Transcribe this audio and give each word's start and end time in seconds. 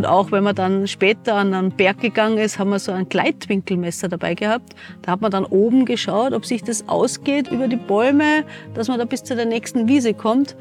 Und 0.00 0.06
auch 0.06 0.32
wenn 0.32 0.42
man 0.42 0.54
dann 0.54 0.86
später 0.86 1.34
an 1.34 1.52
einen 1.52 1.72
Berg 1.72 2.00
gegangen 2.00 2.38
ist, 2.38 2.58
haben 2.58 2.70
wir 2.70 2.78
so 2.78 2.90
ein 2.90 3.10
Gleitwinkelmesser 3.10 4.08
dabei 4.08 4.32
gehabt. 4.32 4.74
Da 5.02 5.12
hat 5.12 5.20
man 5.20 5.30
dann 5.30 5.44
oben 5.44 5.84
geschaut, 5.84 6.32
ob 6.32 6.46
sich 6.46 6.64
das 6.64 6.88
ausgeht 6.88 7.50
über 7.50 7.68
die 7.68 7.76
Bäume, 7.76 8.44
dass 8.72 8.88
man 8.88 8.98
da 8.98 9.04
bis 9.04 9.24
zu 9.24 9.36
der 9.36 9.44
nächsten 9.44 9.88
Wiese 9.88 10.14
kommt. 10.14 10.56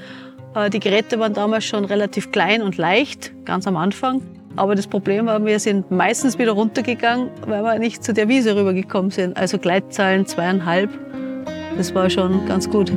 Äh, 0.55 0.69
die 0.69 0.81
Geräte 0.81 1.19
waren 1.19 1.33
damals 1.33 1.63
schon 1.63 1.85
relativ 1.85 2.33
klein 2.33 2.61
und 2.61 2.75
leicht, 2.75 3.31
ganz 3.45 3.65
am 3.65 3.77
Anfang. 3.77 4.21
Aber 4.57 4.75
das 4.75 4.87
Problem 4.87 5.27
war, 5.27 5.45
wir 5.45 5.59
sind 5.59 5.89
meistens 5.89 6.37
wieder 6.37 6.51
runtergegangen, 6.51 7.29
weil 7.47 7.63
wir 7.63 7.79
nicht 7.79 8.03
zu 8.03 8.13
der 8.13 8.27
Wiese 8.27 8.57
rübergekommen 8.57 9.09
sind. 9.09 9.37
Also 9.37 9.57
Gleitzahlen 9.57 10.25
zweieinhalb, 10.25 10.89
das 11.77 11.95
war 11.95 12.09
schon 12.09 12.45
ganz 12.45 12.69
gut. 12.69 12.91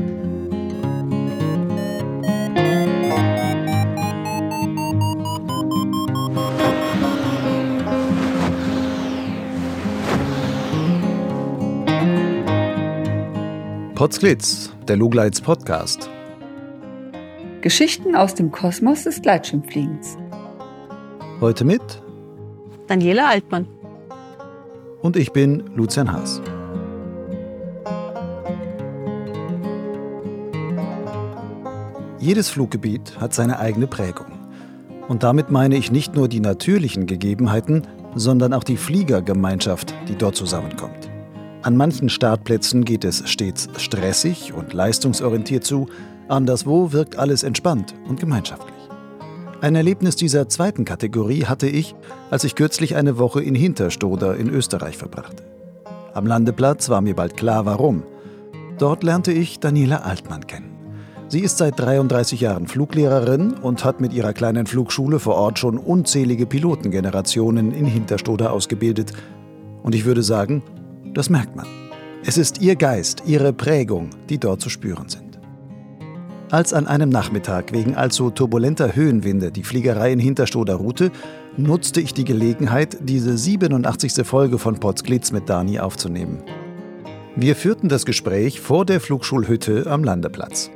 Potsglitz, 14.02 14.72
der 14.88 14.96
Lugleits 14.96 15.40
Podcast. 15.40 16.10
Geschichten 17.60 18.16
aus 18.16 18.34
dem 18.34 18.50
Kosmos 18.50 19.04
des 19.04 19.22
Gleitschirmfliegens. 19.22 20.18
Heute 21.40 21.64
mit 21.64 22.02
Daniela 22.88 23.28
Altmann. 23.28 23.68
Und 25.02 25.16
ich 25.16 25.30
bin 25.30 25.62
Lucian 25.76 26.10
Haas. 26.10 26.42
Jedes 32.18 32.50
Fluggebiet 32.50 33.20
hat 33.20 33.34
seine 33.34 33.60
eigene 33.60 33.86
Prägung. 33.86 34.32
Und 35.06 35.22
damit 35.22 35.52
meine 35.52 35.76
ich 35.76 35.92
nicht 35.92 36.16
nur 36.16 36.26
die 36.26 36.40
natürlichen 36.40 37.06
Gegebenheiten, 37.06 37.86
sondern 38.16 38.52
auch 38.52 38.64
die 38.64 38.78
Fliegergemeinschaft, 38.78 39.94
die 40.08 40.16
dort 40.16 40.34
zusammenkommt. 40.34 41.11
An 41.62 41.76
manchen 41.76 42.08
Startplätzen 42.08 42.84
geht 42.84 43.04
es 43.04 43.22
stets 43.30 43.68
stressig 43.76 44.52
und 44.52 44.72
leistungsorientiert 44.72 45.62
zu, 45.62 45.86
anderswo 46.26 46.90
wirkt 46.90 47.16
alles 47.16 47.44
entspannt 47.44 47.94
und 48.08 48.18
gemeinschaftlich. 48.18 48.74
Ein 49.60 49.76
Erlebnis 49.76 50.16
dieser 50.16 50.48
zweiten 50.48 50.84
Kategorie 50.84 51.44
hatte 51.44 51.68
ich, 51.68 51.94
als 52.32 52.42
ich 52.42 52.56
kürzlich 52.56 52.96
eine 52.96 53.16
Woche 53.16 53.40
in 53.40 53.54
Hinterstoder 53.54 54.36
in 54.36 54.50
Österreich 54.50 54.96
verbrachte. 54.96 55.44
Am 56.14 56.26
Landeplatz 56.26 56.88
war 56.88 57.00
mir 57.00 57.14
bald 57.14 57.36
klar, 57.36 57.64
warum. 57.64 58.02
Dort 58.78 59.04
lernte 59.04 59.30
ich 59.30 59.60
Daniela 59.60 59.98
Altmann 59.98 60.48
kennen. 60.48 60.72
Sie 61.28 61.40
ist 61.40 61.58
seit 61.58 61.78
33 61.78 62.40
Jahren 62.40 62.66
Fluglehrerin 62.66 63.52
und 63.52 63.84
hat 63.84 64.00
mit 64.00 64.12
ihrer 64.12 64.32
kleinen 64.32 64.66
Flugschule 64.66 65.20
vor 65.20 65.36
Ort 65.36 65.60
schon 65.60 65.78
unzählige 65.78 66.44
Pilotengenerationen 66.44 67.72
in 67.72 67.86
Hinterstoder 67.86 68.52
ausgebildet. 68.52 69.12
Und 69.84 69.94
ich 69.94 70.04
würde 70.04 70.24
sagen, 70.24 70.64
das 71.14 71.30
merkt 71.30 71.56
man. 71.56 71.66
Es 72.24 72.38
ist 72.38 72.60
ihr 72.60 72.76
Geist, 72.76 73.24
ihre 73.26 73.52
Prägung, 73.52 74.10
die 74.28 74.38
dort 74.38 74.60
zu 74.60 74.68
spüren 74.68 75.08
sind. 75.08 75.40
Als 76.50 76.72
an 76.74 76.86
einem 76.86 77.08
Nachmittag 77.08 77.72
wegen 77.72 77.94
allzu 77.94 78.30
turbulenter 78.30 78.94
Höhenwinde 78.94 79.50
die 79.50 79.64
Fliegerei 79.64 80.12
in 80.12 80.18
Hinterstoder 80.18 80.74
ruhte, 80.74 81.10
nutzte 81.56 82.00
ich 82.00 82.12
die 82.12 82.24
Gelegenheit, 82.24 82.98
diese 83.00 83.38
87. 83.38 84.26
Folge 84.26 84.58
von 84.58 84.78
Potsglitz 84.78 85.32
mit 85.32 85.48
Dani 85.48 85.80
aufzunehmen. 85.80 86.42
Wir 87.36 87.56
führten 87.56 87.88
das 87.88 88.04
Gespräch 88.04 88.60
vor 88.60 88.84
der 88.84 89.00
Flugschulhütte 89.00 89.86
am 89.86 90.04
Landeplatz. 90.04 90.70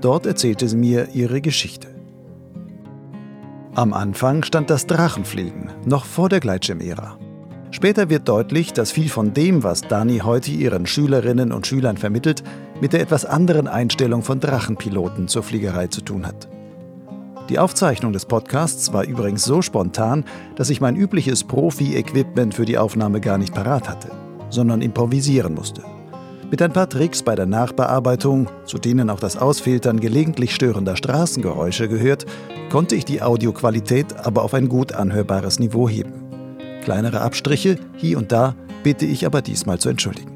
Dort 0.00 0.26
erzählte 0.26 0.66
sie 0.66 0.76
mir 0.76 1.10
ihre 1.14 1.40
Geschichte. 1.40 1.88
Am 3.76 3.92
Anfang 3.92 4.42
stand 4.42 4.68
das 4.68 4.86
Drachenfliegen, 4.86 5.70
noch 5.86 6.04
vor 6.04 6.28
der 6.28 6.40
Gleitschirmära. 6.40 7.16
Später 7.72 8.10
wird 8.10 8.28
deutlich, 8.28 8.72
dass 8.72 8.90
viel 8.90 9.08
von 9.08 9.32
dem, 9.32 9.62
was 9.62 9.82
Dani 9.82 10.18
heute 10.18 10.50
ihren 10.50 10.86
Schülerinnen 10.86 11.52
und 11.52 11.66
Schülern 11.66 11.96
vermittelt, 11.96 12.42
mit 12.80 12.92
der 12.92 13.00
etwas 13.00 13.24
anderen 13.24 13.68
Einstellung 13.68 14.22
von 14.22 14.40
Drachenpiloten 14.40 15.28
zur 15.28 15.42
Fliegerei 15.42 15.86
zu 15.86 16.00
tun 16.00 16.26
hat. 16.26 16.48
Die 17.48 17.58
Aufzeichnung 17.58 18.12
des 18.12 18.26
Podcasts 18.26 18.92
war 18.92 19.04
übrigens 19.04 19.44
so 19.44 19.62
spontan, 19.62 20.24
dass 20.56 20.70
ich 20.70 20.80
mein 20.80 20.96
übliches 20.96 21.44
Profi-Equipment 21.44 22.54
für 22.54 22.64
die 22.64 22.78
Aufnahme 22.78 23.20
gar 23.20 23.38
nicht 23.38 23.54
parat 23.54 23.88
hatte, 23.88 24.10
sondern 24.50 24.82
improvisieren 24.82 25.54
musste. 25.54 25.82
Mit 26.50 26.62
ein 26.62 26.72
paar 26.72 26.88
Tricks 26.88 27.22
bei 27.22 27.36
der 27.36 27.46
Nachbearbeitung, 27.46 28.48
zu 28.64 28.78
denen 28.78 29.10
auch 29.10 29.20
das 29.20 29.36
Ausfiltern 29.36 30.00
gelegentlich 30.00 30.54
störender 30.54 30.96
Straßengeräusche 30.96 31.88
gehört, 31.88 32.26
konnte 32.70 32.96
ich 32.96 33.04
die 33.04 33.22
Audioqualität 33.22 34.16
aber 34.16 34.42
auf 34.42 34.54
ein 34.54 34.68
gut 34.68 34.92
anhörbares 34.92 35.60
Niveau 35.60 35.88
heben. 35.88 36.19
Kleinere 36.82 37.20
Abstriche 37.20 37.76
hier 37.96 38.18
und 38.18 38.32
da 38.32 38.54
bitte 38.82 39.06
ich 39.06 39.26
aber 39.26 39.42
diesmal 39.42 39.78
zu 39.78 39.88
entschuldigen. 39.88 40.30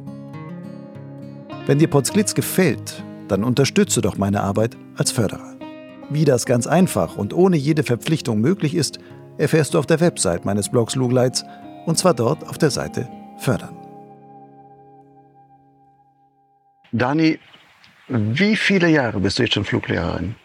Wenn 1.67 1.79
dir 1.79 1.89
Potsglitz 1.89 2.35
gefällt, 2.35 3.03
dann 3.29 3.43
unterstütze 3.43 4.03
doch 4.03 4.19
meine 4.19 4.43
Arbeit 4.43 4.77
als 4.97 5.11
Förderer. 5.11 5.55
Wie 6.11 6.27
das 6.27 6.45
ganz 6.45 6.67
einfach 6.67 7.17
und 7.17 7.33
ohne 7.33 7.57
jede 7.57 7.83
Verpflichtung 7.83 8.41
möglich 8.41 8.75
ist, 8.75 8.99
erfährst 9.39 9.75
du 9.75 9.79
auf 9.79 9.87
der 9.87 10.01
Website 10.01 10.45
meines 10.45 10.69
Blogs 10.69 10.95
Lugleits 10.95 11.45
und 11.87 11.99
zwar 11.99 12.15
dort 12.15 12.47
auf 12.47 12.59
der 12.59 12.71
Seite 12.71 13.09
Fördern. 13.39 13.77
Dani, 16.93 17.41
wie 18.09 18.57
viele 18.57 18.89
Jahre 18.89 19.19
bist 19.19 19.39
du 19.39 19.43
jetzt 19.43 19.55
schon 19.55 19.65
Fluglehrerin? 19.65 20.37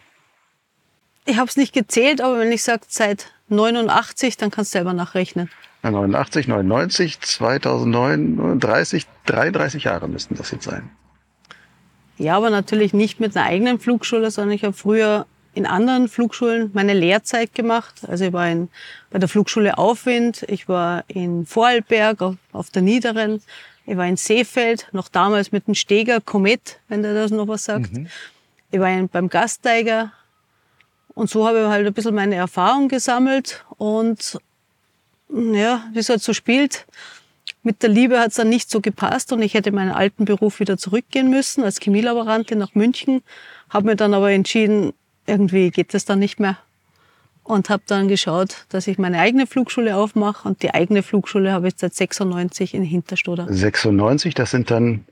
Ich 1.26 1.36
habe 1.36 1.48
es 1.48 1.56
nicht 1.56 1.72
gezählt, 1.72 2.20
aber 2.20 2.38
wenn 2.38 2.50
ich 2.50 2.62
sage 2.62 2.82
seit 2.88 3.32
89, 3.48 4.36
dann 4.36 4.50
kannst 4.50 4.74
du 4.74 4.78
selber 4.78 4.94
nachrechnen. 4.94 5.50
89, 5.82 6.48
99, 6.48 7.20
2009, 7.20 8.60
30, 8.60 9.06
33 9.26 9.84
Jahre 9.84 10.08
müssten 10.08 10.34
das 10.34 10.50
jetzt 10.50 10.64
sein. 10.64 10.90
Ja, 12.18 12.36
aber 12.36 12.50
natürlich 12.50 12.92
nicht 12.92 13.18
mit 13.18 13.34
einer 13.36 13.46
eigenen 13.46 13.80
Flugschule, 13.80 14.30
sondern 14.30 14.54
ich 14.54 14.64
habe 14.64 14.74
früher 14.74 15.26
in 15.54 15.66
anderen 15.66 16.08
Flugschulen 16.08 16.70
meine 16.74 16.92
Lehrzeit 16.92 17.54
gemacht. 17.54 18.02
Also 18.06 18.26
ich 18.26 18.32
war 18.32 18.48
in, 18.48 18.68
bei 19.10 19.18
der 19.18 19.28
Flugschule 19.28 19.78
Aufwind, 19.78 20.44
ich 20.48 20.68
war 20.68 21.04
in 21.08 21.46
Vorarlberg 21.46 22.20
auf, 22.22 22.36
auf 22.52 22.70
der 22.70 22.82
Niederen, 22.82 23.42
ich 23.86 23.96
war 23.96 24.06
in 24.06 24.16
Seefeld, 24.16 24.86
noch 24.92 25.08
damals 25.08 25.50
mit 25.50 25.66
dem 25.66 25.74
Steger 25.74 26.20
Komet, 26.20 26.78
wenn 26.88 27.02
der 27.02 27.14
das 27.14 27.30
noch 27.30 27.48
was 27.48 27.64
sagt. 27.64 27.92
Mhm. 27.92 28.06
Ich 28.70 28.78
war 28.78 28.90
in, 28.90 29.08
beim 29.08 29.28
Gasteiger 29.28 30.12
und 31.14 31.28
so 31.28 31.46
habe 31.46 31.60
ich 31.62 31.66
halt 31.66 31.86
ein 31.86 31.92
bisschen 31.92 32.14
meine 32.14 32.36
Erfahrung 32.36 32.88
gesammelt 32.88 33.64
und 33.78 34.38
ja, 35.32 35.84
wie 35.92 35.98
es 35.98 36.08
halt 36.08 36.22
so 36.22 36.32
spielt, 36.32 36.86
mit 37.62 37.82
der 37.82 37.90
Liebe 37.90 38.18
hat 38.18 38.28
es 38.28 38.36
dann 38.36 38.48
nicht 38.48 38.70
so 38.70 38.80
gepasst 38.80 39.32
und 39.32 39.42
ich 39.42 39.54
hätte 39.54 39.72
meinen 39.72 39.92
alten 39.92 40.24
Beruf 40.24 40.60
wieder 40.60 40.78
zurückgehen 40.78 41.30
müssen 41.30 41.62
als 41.62 41.80
Chemielaborantin 41.80 42.58
nach 42.58 42.74
München. 42.74 43.22
Habe 43.68 43.86
mir 43.86 43.96
dann 43.96 44.14
aber 44.14 44.30
entschieden, 44.30 44.92
irgendwie 45.26 45.70
geht 45.70 45.94
das 45.94 46.04
dann 46.04 46.18
nicht 46.18 46.40
mehr 46.40 46.58
und 47.44 47.68
habe 47.68 47.82
dann 47.86 48.08
geschaut, 48.08 48.66
dass 48.68 48.86
ich 48.86 48.98
meine 48.98 49.18
eigene 49.18 49.46
Flugschule 49.46 49.96
aufmache 49.96 50.48
und 50.48 50.62
die 50.62 50.72
eigene 50.72 51.02
Flugschule 51.02 51.52
habe 51.52 51.68
ich 51.68 51.74
seit 51.76 51.94
96 51.94 52.74
in 52.74 52.82
Hinterstoder. 52.82 53.46
96, 53.48 54.34
das 54.34 54.50
sind 54.50 54.70
dann 54.70 55.04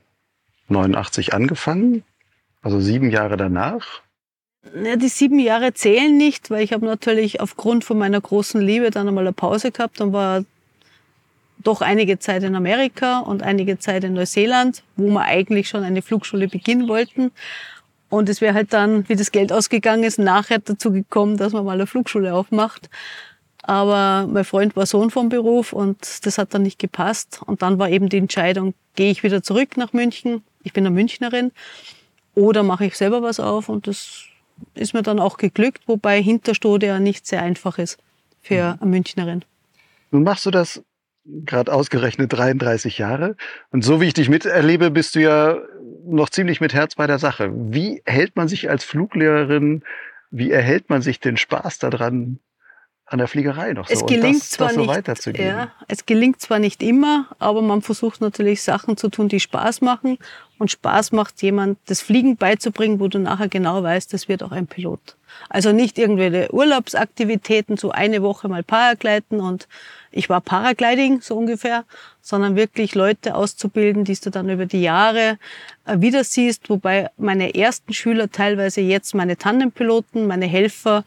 89 0.69 1.33
angefangen, 1.33 2.03
also 2.61 2.79
sieben 2.79 3.09
Jahre 3.09 3.37
danach. 3.37 4.01
Ja, 4.75 4.95
die 4.95 5.07
sieben 5.07 5.39
Jahre 5.39 5.73
zählen 5.73 6.15
nicht, 6.15 6.49
weil 6.51 6.63
ich 6.63 6.73
habe 6.73 6.85
natürlich 6.85 7.41
aufgrund 7.41 7.83
von 7.83 7.97
meiner 7.97 8.21
großen 8.21 8.61
Liebe 8.61 8.91
dann 8.91 9.07
einmal 9.07 9.25
eine 9.25 9.33
Pause 9.33 9.71
gehabt 9.71 9.99
und 10.01 10.13
war 10.13 10.43
doch 11.63 11.81
einige 11.81 12.19
Zeit 12.19 12.43
in 12.43 12.55
Amerika 12.55 13.19
und 13.19 13.43
einige 13.43 13.79
Zeit 13.79 14.03
in 14.03 14.13
Neuseeland, 14.13 14.83
wo 14.95 15.09
wir 15.09 15.23
eigentlich 15.23 15.69
schon 15.69 15.83
eine 15.83 16.01
Flugschule 16.01 16.47
beginnen 16.47 16.87
wollten. 16.87 17.31
Und 18.09 18.29
es 18.29 18.41
wäre 18.41 18.53
halt 18.53 18.73
dann, 18.73 19.07
wie 19.09 19.15
das 19.15 19.31
Geld 19.31 19.51
ausgegangen 19.51 20.03
ist, 20.03 20.19
nachher 20.19 20.59
dazu 20.59 20.91
gekommen, 20.91 21.37
dass 21.37 21.53
man 21.53 21.65
mal 21.65 21.73
eine 21.73 21.87
Flugschule 21.87 22.33
aufmacht. 22.33 22.89
Aber 23.63 24.27
mein 24.27 24.45
Freund 24.45 24.75
war 24.75 24.85
Sohn 24.85 25.11
vom 25.11 25.29
Beruf 25.29 25.73
und 25.73 26.25
das 26.25 26.37
hat 26.37 26.53
dann 26.53 26.63
nicht 26.63 26.79
gepasst. 26.79 27.41
Und 27.45 27.61
dann 27.61 27.77
war 27.77 27.89
eben 27.89 28.09
die 28.09 28.17
Entscheidung, 28.17 28.73
gehe 28.95 29.11
ich 29.11 29.23
wieder 29.23 29.43
zurück 29.43 29.77
nach 29.77 29.93
München, 29.93 30.43
ich 30.63 30.73
bin 30.73 30.85
eine 30.85 30.95
Münchnerin, 30.95 31.51
oder 32.35 32.63
mache 32.63 32.85
ich 32.85 32.95
selber 32.95 33.21
was 33.21 33.39
auf 33.39 33.69
und 33.69 33.85
das 33.87 34.28
ist 34.73 34.93
mir 34.93 35.03
dann 35.03 35.19
auch 35.19 35.37
geglückt, 35.37 35.83
wobei 35.87 36.21
Hinterstode 36.21 36.87
ja 36.87 36.99
nicht 36.99 37.27
sehr 37.27 37.41
einfach 37.41 37.77
ist 37.77 37.97
für 38.41 38.73
mhm. 38.73 38.81
eine 38.81 38.89
Münchnerin. 38.91 39.45
Nun 40.11 40.23
machst 40.23 40.45
du 40.45 40.51
das 40.51 40.83
gerade 41.45 41.71
ausgerechnet 41.71 42.33
33 42.33 42.97
Jahre. 42.97 43.35
Und 43.71 43.83
so 43.83 44.01
wie 44.01 44.07
ich 44.07 44.13
dich 44.13 44.29
miterlebe, 44.29 44.91
bist 44.91 45.15
du 45.15 45.21
ja 45.21 45.57
noch 46.05 46.29
ziemlich 46.29 46.61
mit 46.61 46.73
Herz 46.73 46.95
bei 46.95 47.07
der 47.07 47.19
Sache. 47.19 47.51
Wie 47.53 48.01
hält 48.05 48.35
man 48.35 48.47
sich 48.47 48.69
als 48.69 48.83
Fluglehrerin, 48.83 49.83
wie 50.31 50.51
erhält 50.51 50.89
man 50.89 51.01
sich 51.01 51.19
den 51.19 51.37
Spaß 51.37 51.79
daran, 51.79 52.39
an 53.09 53.17
der 53.17 53.27
Fliegerei 53.27 53.73
noch 53.73 53.87
so. 53.87 53.93
Es 53.93 54.05
gelingt 54.05 54.41
das, 54.41 54.51
zwar 54.51 54.67
das 55.01 55.23
so 55.23 55.31
nicht. 55.31 55.41
Ja, 55.41 55.71
es 55.87 56.05
gelingt 56.05 56.39
zwar 56.41 56.59
nicht 56.59 56.83
immer, 56.83 57.25
aber 57.39 57.61
man 57.61 57.81
versucht 57.81 58.21
natürlich 58.21 58.61
Sachen 58.61 58.97
zu 58.97 59.09
tun, 59.09 59.29
die 59.29 59.39
Spaß 59.39 59.81
machen. 59.81 60.19
Und 60.59 60.71
Spaß 60.71 61.13
macht 61.13 61.41
jemand, 61.41 61.79
das 61.87 62.01
Fliegen 62.01 62.35
beizubringen, 62.37 62.99
wo 62.99 63.07
du 63.07 63.17
nachher 63.17 63.47
genau 63.47 63.81
weißt, 63.81 64.13
das 64.13 64.27
wird 64.27 64.43
auch 64.43 64.51
ein 64.51 64.67
Pilot. 64.67 64.99
Also 65.47 65.71
nicht 65.71 65.97
irgendwelche 65.97 66.53
Urlaubsaktivitäten, 66.53 67.77
so 67.77 67.91
eine 67.91 68.21
Woche 68.21 68.47
mal 68.49 68.61
Paragleiten 68.61 69.39
und 69.39 69.67
ich 70.11 70.29
war 70.29 70.41
Paragliding 70.41 71.21
so 71.21 71.37
ungefähr, 71.37 71.85
sondern 72.21 72.55
wirklich 72.55 72.93
Leute 72.93 73.35
auszubilden, 73.35 74.03
die 74.03 74.15
du 74.15 74.31
dann 74.31 74.49
über 74.49 74.65
die 74.65 74.81
Jahre 74.81 75.37
äh, 75.85 76.01
wieder 76.01 76.23
siehst, 76.23 76.69
wobei 76.69 77.09
meine 77.17 77.55
ersten 77.55 77.93
Schüler 77.93 78.29
teilweise 78.29 78.81
jetzt 78.81 79.15
meine 79.15 79.37
Tandempiloten, 79.37 80.27
meine 80.27 80.47
Helfer 80.47 81.05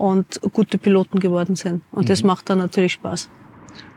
und 0.00 0.40
gute 0.54 0.78
Piloten 0.78 1.20
geworden 1.20 1.56
sind. 1.56 1.82
Und 1.92 2.04
mhm. 2.04 2.08
das 2.08 2.22
macht 2.22 2.48
dann 2.48 2.58
natürlich 2.58 2.94
Spaß. 2.94 3.28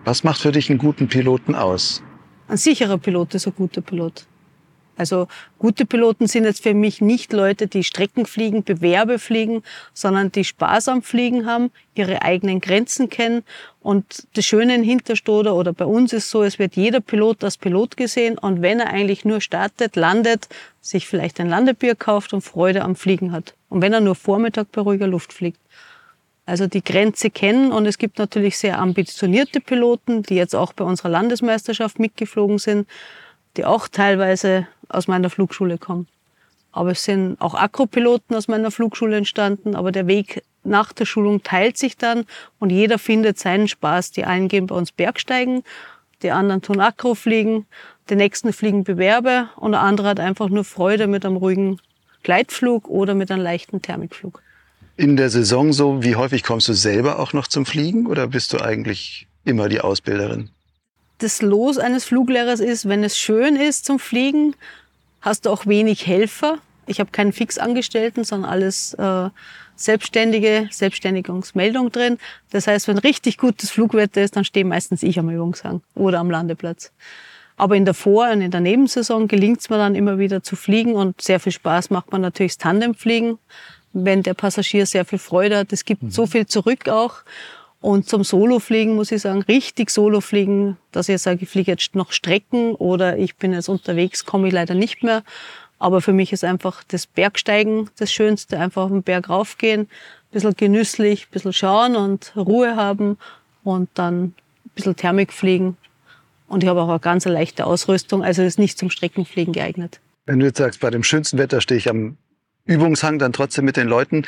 Was 0.03 0.25
macht 0.25 0.41
für 0.41 0.51
dich 0.51 0.69
einen 0.69 0.77
guten 0.77 1.07
Piloten 1.07 1.55
aus? 1.55 2.03
Ein 2.50 2.57
sicherer 2.57 2.97
Pilot 2.97 3.35
ist 3.35 3.47
ein 3.47 3.53
guter 3.55 3.79
Pilot. 3.79 4.25
Also 4.97 5.27
gute 5.57 5.85
Piloten 5.85 6.27
sind 6.27 6.44
jetzt 6.44 6.61
für 6.61 6.73
mich 6.73 7.01
nicht 7.01 7.31
Leute, 7.31 7.67
die 7.67 7.85
Strecken 7.85 8.25
fliegen, 8.25 8.63
Bewerbe 8.63 9.17
fliegen, 9.17 9.63
sondern 9.94 10.31
die 10.31 10.44
Spaß 10.44 10.89
am 10.89 11.01
Fliegen 11.01 11.45
haben, 11.45 11.71
ihre 11.95 12.21
eigenen 12.21 12.59
Grenzen 12.59 13.09
kennen. 13.09 13.44
Und 13.81 14.27
das 14.35 14.45
Schöne 14.45 14.75
in 14.75 14.83
Hinterstoder 14.83 15.55
oder 15.55 15.71
bei 15.71 15.85
uns 15.85 16.11
ist 16.11 16.29
so, 16.29 16.44
es 16.44 16.59
wird 16.59 16.75
jeder 16.75 17.00
Pilot 17.00 17.45
als 17.45 17.57
Pilot 17.57 17.95
gesehen 17.95 18.38
und 18.38 18.61
wenn 18.61 18.81
er 18.81 18.89
eigentlich 18.89 19.23
nur 19.23 19.39
startet, 19.39 19.95
landet, 19.95 20.50
sich 20.81 21.07
vielleicht 21.07 21.39
ein 21.39 21.50
Landebier 21.50 21.95
kauft 21.95 22.33
und 22.33 22.41
Freude 22.41 22.83
am 22.83 22.97
Fliegen 22.97 23.31
hat. 23.31 23.55
Und 23.69 23.81
wenn 23.81 23.94
er 23.94 24.01
nur 24.01 24.15
Vormittag 24.15 24.71
bei 24.73 24.81
ruhiger 24.81 25.07
Luft 25.07 25.31
fliegt. 25.31 25.59
Also 26.45 26.68
die 26.68 26.84
Grenze 26.84 27.30
kennen 27.30 27.72
und 27.72 27.86
es 27.86 27.98
gibt 27.98 28.19
natürlich 28.19 28.57
sehr 28.57 28.80
ambitionierte 28.80 29.62
Piloten, 29.62 30.24
die 30.24 30.36
jetzt 30.36 30.56
auch 30.56 30.74
bei 30.74 30.84
unserer 30.84 31.10
Landesmeisterschaft 31.10 32.00
mitgeflogen 32.00 32.57
sind 32.57 32.88
die 33.57 33.66
auch 33.66 33.88
teilweise 33.88 34.68
aus 34.90 35.07
meiner 35.07 35.30
Flugschule 35.30 35.78
kommen. 35.78 36.07
Aber 36.72 36.92
es 36.92 37.04
sind 37.04 37.40
auch 37.40 37.54
Akropiloten 37.54 38.36
aus 38.36 38.48
meiner 38.48 38.72
Flugschule 38.72 39.18
entstanden, 39.18 39.75
aber 39.75 39.92
der 39.92 40.07
Weg 40.07 40.44
nach 40.63 40.92
der 40.92 41.06
Schulung 41.06 41.44
teilt 41.44 41.78
sich 41.78 41.98
dann 41.98 42.25
und 42.60 42.72
jeder 42.72 42.98
findet 42.98 43.38
seinen 43.38 43.68
Spaß. 43.68 44.12
Die 44.12 44.24
einen 44.24 44.48
gehen 44.48 44.68
bei 44.68 44.75
uns 44.75 44.92
Bergsteigen, 44.92 45.63
die 46.24 46.31
anderen 46.31 46.62
tun 46.62 46.80
Akrofliegen, 46.80 47.68
die 48.10 48.16
nächsten 48.16 48.54
fliegen 48.54 48.84
Bewerbe 48.84 49.50
und 49.56 49.74
der 49.74 49.81
andere 49.81 50.10
hat 50.10 50.19
einfach 50.19 50.50
nur 50.50 50.63
Freude 50.63 51.07
mit 51.07 51.25
einem 51.25 51.38
ruhigen 51.38 51.80
Gleitflug 52.24 52.88
oder 52.88 53.13
mit 53.13 53.30
einem 53.30 53.44
leichten 53.44 53.81
Thermikflug. 53.81 54.43
In 54.95 55.18
der 55.18 55.30
Saison 55.30 55.74
so, 55.74 56.04
wie 56.04 56.16
häufig 56.16 56.44
kommst 56.44 56.68
du 56.68 56.74
selber 56.74 57.19
auch 57.19 57.34
noch 57.34 57.48
zum 57.48 57.66
Fliegen 57.66 58.06
oder 58.06 58.28
bist 58.28 58.54
du 58.54 58.60
eigentlich 58.60 59.28
immer 59.44 59.69
die 59.69 59.81
Ausbilderin? 59.81 60.50
das 61.24 61.42
Los 61.42 61.78
eines 61.78 62.04
Fluglehrers 62.04 62.60
ist, 62.60 62.88
wenn 62.88 63.04
es 63.04 63.18
schön 63.18 63.56
ist 63.56 63.86
zum 63.86 63.98
Fliegen, 63.98 64.56
hast 65.22 65.45
du 65.45 65.50
auch 65.50 65.66
wenig 65.66 66.06
Helfer. 66.06 66.57
Ich 66.86 67.00
habe 67.00 67.12
keinen 67.12 67.31
Fixangestellten, 67.31 68.25
sondern 68.25 68.51
alles 68.51 68.94
äh, 68.95 69.30
selbstständige 69.75 70.68
Selbstständigungsmeldung 70.69 71.92
drin. 71.92 72.18
Das 72.51 72.68
heißt, 72.68 72.89
wenn 72.89 72.98
richtig 72.98 73.38
gutes 73.38 73.72
Flugwetter 73.72 74.22
ist, 74.22 74.36
dann 74.36 74.44
stehe 74.44 74.66
meistens 74.66 75.01
ich 75.01 75.18
am 75.18 75.30
Übungshang 75.30 75.81
oder 75.96 76.19
am 76.19 76.30
Landeplatz. 76.30 76.92
Aber 77.56 77.78
in 77.78 77.86
der 77.86 77.94
Vor- 77.94 78.30
und 78.31 78.42
in 78.42 78.51
der 78.51 78.60
Nebensaison 78.60 79.30
gelingt 79.30 79.62
es 79.62 79.69
mir 79.69 79.78
dann 79.78 79.96
immer 79.96 80.19
wieder 80.19 80.44
zu 80.44 80.57
fliegen 80.57 80.96
und 80.96 81.22
sehr 81.22 81.39
viel 81.39 81.51
Spaß 81.54 81.89
macht 81.89 82.12
man 82.12 82.19
natürlich 82.19 82.54
das 82.54 82.57
Tandemfliegen, 82.57 83.38
wenn 83.94 84.24
der 84.24 84.34
Passagier 84.34 84.86
sehr 84.86 85.06
viel 85.06 85.19
Freude 85.19 85.57
hat. 85.57 85.72
Es 85.72 85.86
gibt 85.86 86.04
mhm. 86.04 86.12
so 86.12 86.25
viel 86.25 86.45
zurück 86.45 86.90
auch. 86.90 87.22
Und 87.80 88.07
zum 88.07 88.24
Solofliegen 88.24 88.95
muss 88.95 89.12
ich 89.12 89.22
sagen, 89.22 89.42
richtig 89.44 89.90
Solofliegen, 89.90 90.78
dass 90.92 91.10
ich 91.10 91.22
sage, 91.22 91.44
ich 91.44 91.50
fliege 91.50 91.72
jetzt 91.72 91.95
noch 91.95 92.12
Strecken 92.12 92.75
oder 92.75 93.18
ich 93.18 93.36
bin 93.36 93.51
jetzt 93.51 93.68
unterwegs, 93.68 94.25
komme 94.25 94.48
ich 94.48 94.54
leider 94.54 94.74
nicht 94.74 95.04
mehr. 95.04 95.24
Aber 95.80 96.00
für 96.00 96.13
mich 96.13 96.31
ist 96.31 96.45
einfach 96.45 96.81
das 96.88 97.06
Bergsteigen 97.06 97.90
das 97.98 98.12
Schönste, 98.12 98.57
einfach 98.57 98.84
auf 98.84 98.90
den 98.90 99.04
Berg 99.04 99.30
raufgehen, 99.30 99.81
ein 99.81 99.88
bisschen 100.31 100.56
genüsslich, 100.56 101.25
ein 101.25 101.31
bisschen 101.31 101.51
schauen 101.51 101.98
und 101.98 102.31
Ruhe 102.38 102.78
haben 102.78 103.18
und 103.66 103.89
dann 103.96 104.24
ein 104.24 104.36
bisschen 104.75 104.96
Thermik 104.96 105.34
fliegen. 105.34 105.75
Und 106.48 106.63
ich 106.63 106.69
habe 106.69 106.81
auch 106.81 106.89
eine 106.89 107.00
ganz 107.00 107.25
leichte 107.25 107.66
Ausrüstung, 107.66 108.24
also 108.24 108.44
ist 108.44 108.60
nicht 108.60 108.78
zum 108.78 108.89
Streckenfliegen 108.89 109.54
geeignet. 109.54 110.00
Wenn 110.25 110.39
du 110.39 110.46
jetzt 110.46 110.57
sagst, 110.57 110.80
bei 110.80 110.89
dem 110.89 111.04
schönsten 111.04 111.38
Wetter 111.38 111.60
stehe 111.60 111.78
ich 111.78 111.89
am 111.89 112.16
Übungshang 112.65 113.19
dann 113.19 113.33
trotzdem 113.33 113.65
mit 113.65 113.77
den 113.77 113.88
Leuten, 113.88 114.25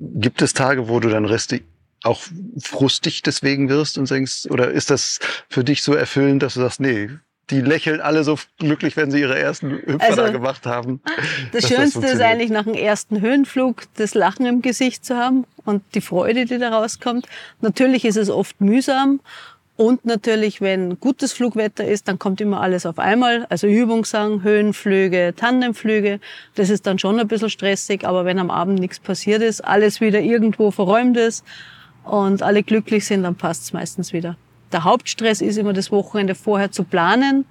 gibt 0.00 0.42
es 0.42 0.52
Tage, 0.52 0.88
wo 0.88 1.00
du 1.00 1.08
dann 1.08 1.24
richtig 1.24 1.64
auch 2.02 2.22
frustig 2.58 3.22
deswegen 3.22 3.68
wirst 3.68 3.96
und 3.96 4.10
denkst, 4.10 4.46
oder 4.50 4.70
ist 4.70 4.90
das 4.90 5.18
für 5.48 5.64
dich 5.64 5.82
so 5.82 5.94
erfüllend, 5.94 6.42
dass 6.42 6.54
du 6.54 6.60
sagst, 6.60 6.80
nee, 6.80 7.08
die 7.50 7.60
lächeln 7.60 8.00
alle 8.00 8.24
so 8.24 8.38
glücklich, 8.58 8.96
wenn 8.96 9.10
sie 9.10 9.20
ihre 9.20 9.38
ersten 9.38 9.70
Hüpfer 9.70 10.00
also, 10.00 10.22
da 10.22 10.30
gemacht 10.30 10.66
haben. 10.66 11.00
Das 11.52 11.68
Schönste 11.68 12.00
das 12.00 12.14
ist 12.14 12.20
eigentlich 12.20 12.50
nach 12.50 12.64
dem 12.64 12.74
ersten 12.74 13.20
Höhenflug 13.20 13.82
das 13.96 14.14
Lachen 14.14 14.46
im 14.46 14.62
Gesicht 14.62 15.04
zu 15.04 15.16
haben 15.16 15.44
und 15.64 15.82
die 15.94 16.00
Freude, 16.00 16.46
die 16.46 16.58
da 16.58 16.70
rauskommt. 16.70 17.26
Natürlich 17.60 18.04
ist 18.04 18.16
es 18.16 18.30
oft 18.30 18.60
mühsam 18.60 19.20
und 19.76 20.04
natürlich, 20.04 20.60
wenn 20.60 21.00
gutes 21.00 21.32
Flugwetter 21.32 21.84
ist, 21.84 22.06
dann 22.06 22.18
kommt 22.18 22.40
immer 22.40 22.60
alles 22.60 22.86
auf 22.86 22.98
einmal. 22.98 23.46
Also 23.48 23.66
Übungshang, 23.66 24.42
Höhenflüge, 24.42 25.34
Tandemflüge. 25.36 26.20
Das 26.54 26.70
ist 26.70 26.86
dann 26.86 26.98
schon 26.98 27.18
ein 27.18 27.26
bisschen 27.26 27.50
stressig, 27.50 28.06
aber 28.06 28.24
wenn 28.24 28.38
am 28.38 28.50
Abend 28.50 28.78
nichts 28.78 29.00
passiert 29.00 29.42
ist, 29.42 29.62
alles 29.62 30.00
wieder 30.00 30.20
irgendwo 30.20 30.70
verräumt 30.70 31.16
ist, 31.16 31.44
und 32.04 32.42
alle 32.42 32.62
glücklich 32.62 33.06
sind, 33.06 33.22
dann 33.22 33.34
passt 33.34 33.64
es 33.64 33.72
meistens 33.72 34.12
wieder. 34.12 34.36
Der 34.72 34.84
Hauptstress 34.84 35.40
ist 35.40 35.56
immer 35.56 35.72
das 35.72 35.90
Wochenende 35.90 36.34
vorher 36.34 36.70
zu 36.70 36.84
planen, 36.84 37.46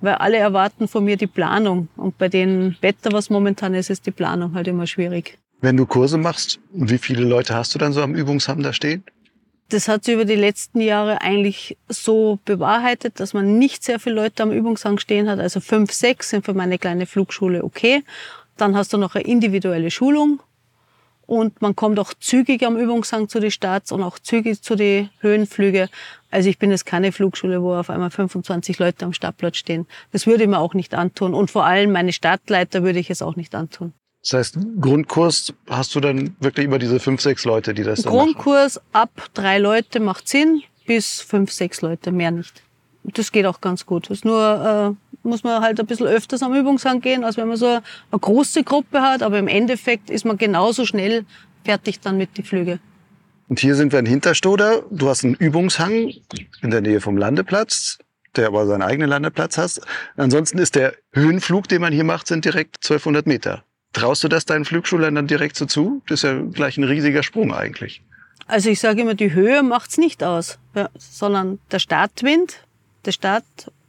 weil 0.00 0.14
alle 0.14 0.36
erwarten 0.36 0.88
von 0.88 1.04
mir 1.04 1.16
die 1.16 1.26
Planung. 1.26 1.88
Und 1.96 2.18
bei 2.18 2.28
dem 2.28 2.76
Wetter, 2.80 3.12
was 3.12 3.30
momentan 3.30 3.74
ist, 3.74 3.90
ist 3.90 4.06
die 4.06 4.10
Planung 4.10 4.54
halt 4.54 4.68
immer 4.68 4.86
schwierig. 4.86 5.38
Wenn 5.60 5.76
du 5.76 5.86
Kurse 5.86 6.18
machst, 6.18 6.60
wie 6.72 6.98
viele 6.98 7.24
Leute 7.24 7.54
hast 7.54 7.74
du 7.74 7.78
dann 7.78 7.92
so 7.92 8.02
am 8.02 8.14
Übungshang 8.14 8.62
da 8.62 8.72
stehen? 8.72 9.04
Das 9.70 9.88
hat 9.88 10.04
sich 10.04 10.14
über 10.14 10.24
die 10.24 10.34
letzten 10.34 10.80
Jahre 10.80 11.20
eigentlich 11.22 11.76
so 11.88 12.38
bewahrheitet, 12.44 13.18
dass 13.18 13.32
man 13.32 13.58
nicht 13.58 13.82
sehr 13.82 13.98
viele 13.98 14.16
Leute 14.16 14.42
am 14.42 14.52
Übungshang 14.52 14.98
stehen 14.98 15.28
hat. 15.28 15.40
Also 15.40 15.60
fünf, 15.60 15.92
sechs 15.92 16.30
sind 16.30 16.44
für 16.44 16.54
meine 16.54 16.78
kleine 16.78 17.06
Flugschule 17.06 17.64
okay. 17.64 18.04
Dann 18.56 18.76
hast 18.76 18.92
du 18.92 18.98
noch 18.98 19.14
eine 19.14 19.24
individuelle 19.24 19.90
Schulung 19.90 20.40
und 21.26 21.62
man 21.62 21.74
kommt 21.74 21.98
auch 21.98 22.12
zügig 22.14 22.64
am 22.64 22.76
Übungshang 22.76 23.28
zu 23.28 23.40
den 23.40 23.50
Starts 23.50 23.92
und 23.92 24.02
auch 24.02 24.18
zügig 24.18 24.62
zu 24.62 24.76
den 24.76 25.10
Höhenflüge. 25.20 25.88
Also 26.30 26.50
ich 26.50 26.58
bin 26.58 26.70
jetzt 26.70 26.84
keine 26.84 27.12
Flugschule, 27.12 27.62
wo 27.62 27.74
auf 27.74 27.90
einmal 27.90 28.10
25 28.10 28.78
Leute 28.78 29.04
am 29.04 29.12
Startplatz 29.12 29.56
stehen. 29.56 29.86
Das 30.12 30.26
würde 30.26 30.44
ich 30.44 30.48
mir 30.48 30.58
auch 30.58 30.74
nicht 30.74 30.94
antun. 30.94 31.34
Und 31.34 31.50
vor 31.50 31.64
allem 31.64 31.92
meine 31.92 32.12
Startleiter 32.12 32.82
würde 32.82 32.98
ich 32.98 33.10
es 33.10 33.22
auch 33.22 33.36
nicht 33.36 33.54
antun. 33.54 33.94
Das 34.24 34.32
heißt, 34.32 34.58
Grundkurs 34.80 35.52
hast 35.68 35.94
du 35.94 36.00
dann 36.00 36.34
wirklich 36.40 36.64
über 36.64 36.78
diese 36.78 36.98
fünf, 36.98 37.20
sechs 37.20 37.44
Leute, 37.44 37.74
die 37.74 37.82
das 37.82 38.02
dann 38.02 38.12
Grundkurs 38.12 38.76
machen? 38.76 38.86
ab 38.92 39.28
drei 39.34 39.58
Leute 39.58 40.00
macht 40.00 40.28
Sinn, 40.28 40.62
bis 40.86 41.20
fünf, 41.20 41.52
sechs 41.52 41.82
Leute, 41.82 42.10
mehr 42.10 42.30
nicht. 42.30 42.62
Das 43.02 43.32
geht 43.32 43.44
auch 43.44 43.60
ganz 43.60 43.84
gut. 43.84 44.08
Das 44.08 44.24
nur 44.24 44.96
äh, 44.96 45.26
muss 45.28 45.44
man 45.44 45.60
halt 45.60 45.78
ein 45.78 45.86
bisschen 45.86 46.06
öfters 46.06 46.42
am 46.42 46.54
Übungshang 46.54 47.02
gehen, 47.02 47.22
als 47.22 47.36
wenn 47.36 47.48
man 47.48 47.58
so 47.58 47.66
eine 47.66 47.82
große 48.18 48.64
Gruppe 48.64 49.02
hat. 49.02 49.22
Aber 49.22 49.38
im 49.38 49.48
Endeffekt 49.48 50.08
ist 50.08 50.24
man 50.24 50.38
genauso 50.38 50.86
schnell 50.86 51.26
fertig 51.64 52.00
dann 52.00 52.16
mit 52.16 52.38
den 52.38 52.46
Flügen. 52.46 52.80
Und 53.48 53.60
hier 53.60 53.74
sind 53.74 53.92
wir 53.92 53.98
in 53.98 54.06
Hinterstoder. 54.06 54.84
Du 54.90 55.10
hast 55.10 55.22
einen 55.22 55.34
Übungshang 55.34 56.12
in 56.62 56.70
der 56.70 56.80
Nähe 56.80 57.02
vom 57.02 57.18
Landeplatz, 57.18 57.98
der 58.36 58.46
aber 58.46 58.66
seinen 58.66 58.80
eigenen 58.80 59.10
Landeplatz 59.10 59.58
hast. 59.58 59.82
Ansonsten 60.16 60.56
ist 60.56 60.76
der 60.76 60.94
Höhenflug, 61.12 61.68
den 61.68 61.82
man 61.82 61.92
hier 61.92 62.04
macht, 62.04 62.26
sind 62.26 62.46
direkt 62.46 62.76
1200 62.76 63.26
Meter. 63.26 63.64
Traust 63.94 64.22
du 64.22 64.28
das 64.28 64.44
deinen 64.44 64.64
Flugschulern 64.64 65.14
dann 65.14 65.26
direkt 65.26 65.56
so 65.56 65.64
zu? 65.64 66.02
Das 66.08 66.18
ist 66.18 66.22
ja 66.24 66.40
gleich 66.40 66.76
ein 66.76 66.84
riesiger 66.84 67.22
Sprung 67.22 67.54
eigentlich. 67.54 68.02
Also 68.46 68.68
ich 68.68 68.80
sage 68.80 69.00
immer, 69.00 69.14
die 69.14 69.32
Höhe 69.32 69.62
macht's 69.62 69.96
nicht 69.96 70.22
aus, 70.22 70.58
ja, 70.74 70.90
sondern 70.98 71.58
der 71.70 71.78
Startwind, 71.78 72.58
der 73.06 73.12
Start 73.12 73.44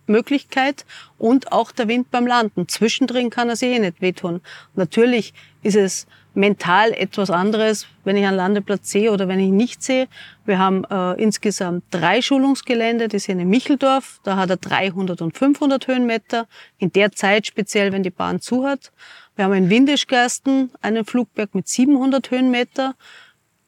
Möglichkeit 0.08 0.86
und 1.18 1.52
auch 1.52 1.72
der 1.72 1.88
Wind 1.88 2.12
beim 2.12 2.28
Landen. 2.28 2.68
Zwischendrin 2.68 3.30
kann 3.30 3.50
er 3.50 3.56
sich 3.56 3.70
eh 3.70 3.80
nicht 3.80 4.02
wehtun. 4.02 4.42
Natürlich 4.76 5.34
ist 5.64 5.76
es 5.76 6.08
mental 6.36 6.92
etwas 6.92 7.30
anderes, 7.30 7.88
wenn 8.04 8.18
ich 8.18 8.26
einen 8.26 8.36
Landeplatz 8.36 8.92
sehe 8.92 9.12
oder 9.12 9.28
wenn 9.28 9.40
ich 9.40 9.52
nicht 9.52 9.82
sehe. 9.82 10.08
Wir 10.46 10.60
haben 10.60 10.84
äh, 10.86 11.14
insgesamt 11.14 11.86
drei 11.92 12.22
Schulungsgelände, 12.22 13.08
die 13.08 13.20
sind 13.20 13.40
in 13.40 13.50
Micheldorf, 13.50 14.20
da 14.24 14.36
hat 14.36 14.50
er 14.50 14.58
300 14.58 15.22
und 15.22 15.36
500 15.36 15.88
Höhenmeter, 15.88 16.48
in 16.78 16.92
der 16.92 17.14
Zeit 17.14 17.48
speziell, 17.48 17.94
wenn 17.94 18.04
die 18.04 18.10
Bahn 18.10 18.42
zu 18.42 18.66
hat. 18.68 18.92
Wir 19.36 19.46
haben 19.46 19.54
in 19.54 19.70
Windischgersten 19.70 20.72
einen 20.82 21.06
Flugberg 21.06 21.56
mit 21.56 21.68
700 21.68 22.32
Höhenmeter, 22.32 22.96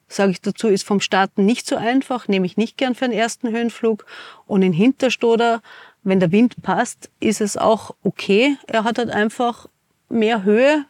sage 0.08 0.32
ich 0.32 0.42
dazu, 0.42 0.70
ist 0.70 0.84
vom 0.84 1.02
Starten 1.02 1.46
nicht 1.46 1.68
so 1.68 1.76
einfach, 1.76 2.28
nehme 2.28 2.46
ich 2.46 2.56
nicht 2.56 2.78
gern 2.78 2.96
für 2.96 3.06
den 3.06 3.18
ersten 3.18 3.50
Höhenflug. 3.50 4.06
Und 4.46 4.62
in 4.62 4.72
Hinterstoder 4.72 5.62
wenn 6.08 6.22
der 6.22 6.32
Wind 6.32 6.62
passt, 6.64 7.10
ist 7.20 7.42
es 7.42 7.58
auch 7.58 7.94
okay. 8.02 8.56
Er 8.66 8.86
hat 8.86 8.98
halt 8.98 9.10
einfach 9.10 9.68
mehr 10.10 10.44
Höhe, 10.44 10.86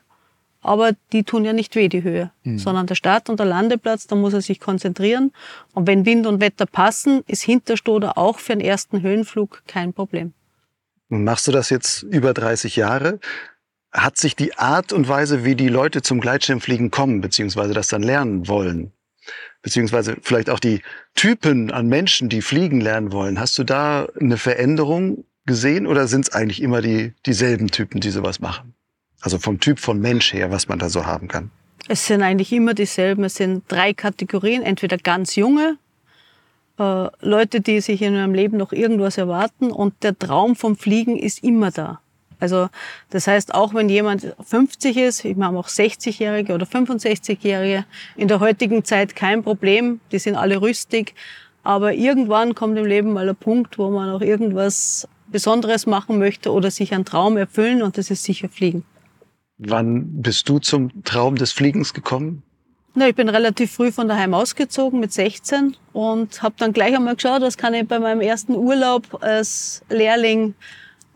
aber 0.62 0.92
die 1.12 1.24
tun 1.24 1.44
ja 1.44 1.54
nicht 1.54 1.76
weh, 1.76 1.90
die 1.90 2.04
Höhe, 2.04 2.32
mhm. 2.44 2.60
sondern 2.60 2.86
der 2.86 2.94
Start 2.94 3.30
und 3.30 3.40
der 3.40 3.48
Landeplatz, 3.48 4.06
da 4.06 4.16
muss 4.16 4.34
er 4.34 4.42
sich 4.42 4.60
konzentrieren. 4.60 5.32
Und 5.74 5.88
wenn 5.88 6.06
Wind 6.06 6.28
und 6.28 6.40
Wetter 6.40 6.68
passen, 6.68 7.24
ist 7.26 7.42
Hinterstoder 7.42 8.18
auch 8.18 8.38
für 8.38 8.54
den 8.56 8.62
ersten 8.62 9.02
Höhenflug 9.02 9.64
kein 9.68 9.92
Problem. 9.92 10.34
Nun 11.10 11.24
machst 11.24 11.48
du 11.48 11.52
das 11.52 11.72
jetzt 11.72 12.04
über 12.04 12.34
30 12.34 12.76
Jahre. 12.76 13.20
Hat 13.92 14.18
sich 14.18 14.36
die 14.36 14.58
Art 14.58 14.94
und 14.94 15.08
Weise, 15.08 15.44
wie 15.46 15.56
die 15.56 15.70
Leute 15.70 16.02
zum 16.02 16.20
Gleitschirmfliegen 16.20 16.92
kommen, 16.92 17.22
beziehungsweise 17.22 17.74
das 17.74 17.88
dann 17.88 18.04
lernen 18.04 18.48
wollen, 18.48 18.92
beziehungsweise 19.62 20.18
vielleicht 20.22 20.50
auch 20.50 20.60
die 20.60 20.82
Typen 21.16 21.72
an 21.72 21.88
Menschen, 21.88 22.30
die 22.30 22.42
fliegen 22.42 22.82
lernen 22.82 23.12
wollen, 23.12 23.40
hast 23.40 23.58
du 23.58 23.64
da 23.64 24.08
eine 24.20 24.38
Veränderung 24.38 25.24
gesehen 25.46 25.88
oder 25.88 26.08
sind 26.08 26.28
es 26.28 26.34
eigentlich 26.34 26.62
immer 26.62 26.82
die, 26.82 27.14
dieselben 27.26 27.68
Typen, 27.68 28.02
die 28.02 28.12
sowas 28.12 28.40
machen? 28.40 28.76
Also 29.22 29.40
vom 29.40 29.60
Typ 29.60 29.80
von 29.80 30.00
Mensch 30.00 30.34
her, 30.34 30.52
was 30.52 30.68
man 30.68 30.78
da 30.78 30.90
so 30.90 31.06
haben 31.06 31.28
kann. 31.28 31.50
Es 31.88 32.06
sind 32.06 32.22
eigentlich 32.22 32.52
immer 32.52 32.74
dieselben. 32.74 33.24
Es 33.24 33.36
sind 33.36 33.64
drei 33.68 33.94
Kategorien. 33.94 34.62
Entweder 34.62 34.98
ganz 34.98 35.36
junge, 35.36 35.78
äh, 36.78 37.08
Leute, 37.22 37.62
die 37.62 37.82
sich 37.82 38.02
in 38.02 38.14
ihrem 38.14 38.34
Leben 38.34 38.58
noch 38.58 38.74
irgendwas 38.74 39.18
erwarten 39.18 39.72
und 39.72 40.04
der 40.04 40.18
Traum 40.18 40.56
vom 40.56 40.76
Fliegen 40.76 41.18
ist 41.18 41.44
immer 41.44 41.72
da. 41.72 42.02
Also 42.40 42.70
das 43.10 43.28
heißt, 43.28 43.54
auch 43.54 43.74
wenn 43.74 43.90
jemand 43.90 44.36
50 44.44 44.98
ist, 44.98 45.26
ich 45.26 45.36
meine 45.36 45.58
auch 45.58 45.68
60-Jährige 45.68 46.54
oder 46.54 46.66
65-Jährige, 46.66 47.86
in 48.16 48.28
der 48.28 48.40
heutigen 48.40 48.84
Zeit 48.84 49.16
kein 49.16 49.44
Problem, 49.44 50.00
die 50.12 50.20
sind 50.20 50.36
alle 50.36 50.62
rüstig, 50.62 51.16
aber 51.64 51.94
irgendwann 51.94 52.56
kommt 52.56 52.78
im 52.78 52.86
Leben 52.86 53.14
mal 53.14 53.28
ein 53.28 53.36
Punkt, 53.36 53.78
wo 53.78 53.90
man 53.90 54.10
auch 54.10 54.22
irgendwas 54.22 55.08
Besonderes 55.30 55.86
machen 55.86 56.20
möchte 56.20 56.52
oder 56.52 56.72
sich 56.72 56.94
einen 56.94 57.06
Traum 57.06 57.38
erfüllen 57.38 57.82
und 57.82 57.98
das 57.98 58.10
ist 58.10 58.24
sicher 58.24 58.50
Fliegen. 58.50 58.86
Wann 59.58 60.22
bist 60.22 60.48
du 60.48 60.60
zum 60.60 61.04
Traum 61.04 61.36
des 61.36 61.52
Fliegens 61.52 61.94
gekommen? 61.94 62.44
Na, 62.94 63.08
ich 63.10 63.16
bin 63.16 63.30
relativ 63.30 63.74
früh 63.74 63.92
von 63.92 64.08
daheim 64.08 64.34
ausgezogen 64.34 65.00
mit 65.00 65.12
16 65.14 65.76
und 65.94 66.42
habe 66.42 66.56
dann 66.58 66.74
gleich 66.74 66.96
einmal 66.96 67.16
geschaut, 67.16 67.42
was 67.42 67.58
kann 67.58 67.74
ich 67.74 67.88
bei 67.88 68.00
meinem 68.00 68.22
ersten 68.22 68.56
Urlaub 68.56 69.22
als 69.22 69.84
Lehrling 69.90 70.56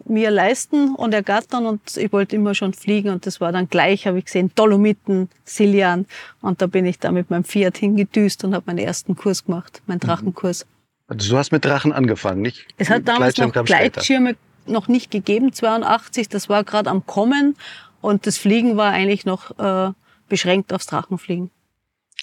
mir 0.05 0.31
leisten 0.31 0.96
und 0.96 1.13
ergattern 1.13 1.65
und 1.65 1.98
ich 1.98 2.12
wollte 2.12 2.36
immer 2.36 2.55
schon 2.55 2.74
fliegen 2.74 3.10
und 3.10 3.25
das 3.25 3.41
war 3.41 3.51
dann 3.51 3.67
gleich, 3.67 4.08
habe 4.08 4.20
ich 4.20 4.25
gesehen, 4.25 4.51
Dolomiten, 4.55 5.29
Siljan 5.43 6.05
und 6.41 6.62
da 6.62 6.67
bin 6.67 6.86
ich 6.86 7.00
da 7.00 7.12
mit 7.12 7.29
meinem 7.29 7.43
Fiat 7.43 7.77
hingedüst 7.77 8.43
und 8.43 8.53
habe 8.53 8.63
meinen 8.67 8.79
ersten 8.79 9.15
Kurs 9.15 9.46
gemacht, 9.46 9.81
meinen 9.88 9.98
mhm. 9.98 10.08
Drachenkurs. 10.08 10.65
Also 11.08 11.31
du 11.31 11.38
hast 11.38 11.51
mit 11.51 11.65
Drachen 11.65 11.91
angefangen, 11.91 12.41
nicht? 12.41 12.67
Es 12.77 12.89
hat 12.89 13.08
damals 13.08 13.38
noch 13.38 13.51
Gleitschirme 13.51 14.36
noch 14.65 14.88
nicht 14.88 15.12
gegeben, 15.12 15.53
82, 15.53 16.29
das 16.29 16.50
war 16.50 16.63
gerade 16.63 16.89
am 16.89 17.05
Kommen 17.05 17.55
und 18.00 18.27
das 18.27 18.38
Fliegen 18.38 18.77
war 18.77 18.93
eigentlich 18.93 19.25
noch 19.25 19.58
äh, 19.60 19.91
beschränkt 20.29 20.74
aufs 20.74 20.86
Drachenfliegen. 20.88 21.51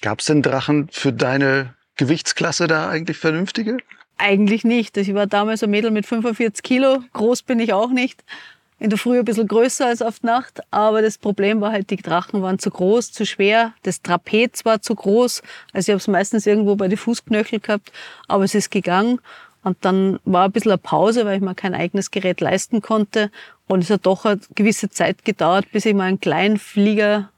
Gab 0.01 0.19
es 0.19 0.25
denn 0.25 0.41
Drachen 0.41 0.87
für 0.91 1.11
deine 1.11 1.75
Gewichtsklasse 1.95 2.67
da 2.67 2.89
eigentlich 2.89 3.17
vernünftige? 3.17 3.77
Eigentlich 4.21 4.65
nicht. 4.65 4.97
Ich 4.97 5.13
war 5.13 5.27
damals 5.27 5.63
ein 5.63 5.69
Mädel 5.69 5.91
mit 5.91 6.05
45 6.05 6.61
Kilo. 6.61 6.99
Groß 7.13 7.41
bin 7.43 7.57
ich 7.61 7.71
auch 7.71 7.89
nicht. 7.89 8.21
In 8.77 8.89
der 8.89 8.99
Früh 8.99 9.17
ein 9.17 9.23
bisschen 9.23 9.47
größer 9.47 9.85
als 9.85 10.01
auf 10.01 10.23
Nacht. 10.23 10.59
Aber 10.71 11.01
das 11.01 11.17
Problem 11.17 11.61
war 11.61 11.71
halt, 11.71 11.89
die 11.89 11.95
Drachen 11.95 12.41
waren 12.41 12.59
zu 12.59 12.69
groß, 12.69 13.13
zu 13.13 13.25
schwer. 13.25 13.73
Das 13.83 14.01
Trapez 14.01 14.65
war 14.65 14.81
zu 14.81 14.93
groß. 14.93 15.41
Also 15.71 15.89
ich 15.89 15.93
habe 15.93 15.99
es 15.99 16.07
meistens 16.09 16.45
irgendwo 16.45 16.75
bei 16.75 16.89
den 16.89 16.97
Fußknöchel 16.97 17.61
gehabt. 17.61 17.93
Aber 18.27 18.43
es 18.43 18.53
ist 18.55 18.71
gegangen. 18.71 19.21
Und 19.63 19.77
dann 19.85 20.19
war 20.25 20.45
ein 20.45 20.51
bisschen 20.51 20.71
eine 20.71 20.79
Pause, 20.79 21.25
weil 21.25 21.37
ich 21.37 21.41
mir 21.41 21.55
kein 21.55 21.73
eigenes 21.73 22.11
Gerät 22.11 22.41
leisten 22.41 22.81
konnte. 22.81 23.31
Und 23.67 23.85
es 23.85 23.89
hat 23.89 24.05
doch 24.05 24.25
eine 24.25 24.41
gewisse 24.53 24.89
Zeit 24.89 25.23
gedauert, 25.23 25.71
bis 25.71 25.85
ich 25.85 25.93
mal 25.93 26.03
einen 26.03 26.19
kleinen 26.19 26.57
Flieger 26.57 27.29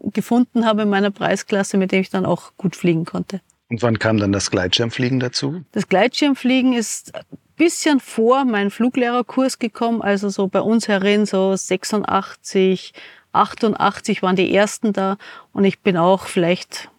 gefunden 0.00 0.66
habe 0.66 0.82
in 0.82 0.88
meiner 0.88 1.12
Preisklasse, 1.12 1.76
mit 1.76 1.92
dem 1.92 2.00
ich 2.00 2.10
dann 2.10 2.26
auch 2.26 2.52
gut 2.56 2.74
fliegen 2.74 3.04
konnte. 3.04 3.40
Und 3.70 3.82
wann 3.82 3.98
kam 3.98 4.18
dann 4.18 4.32
das 4.32 4.50
Gleitschirmfliegen 4.50 5.20
dazu? 5.20 5.62
Das 5.72 5.88
Gleitschirmfliegen 5.88 6.72
ist 6.72 7.14
ein 7.14 7.22
bisschen 7.56 8.00
vor 8.00 8.44
meinem 8.44 8.70
Fluglehrerkurs 8.70 9.58
gekommen, 9.58 10.00
also 10.00 10.28
so 10.30 10.48
bei 10.48 10.60
uns 10.60 10.88
herin 10.88 11.26
so 11.26 11.54
86, 11.54 12.94
88 13.32 14.22
waren 14.22 14.36
die 14.36 14.54
ersten 14.54 14.92
da 14.92 15.18
und 15.52 15.64
ich 15.64 15.80
bin 15.80 15.96
auch 15.96 16.26
vielleicht 16.26 16.90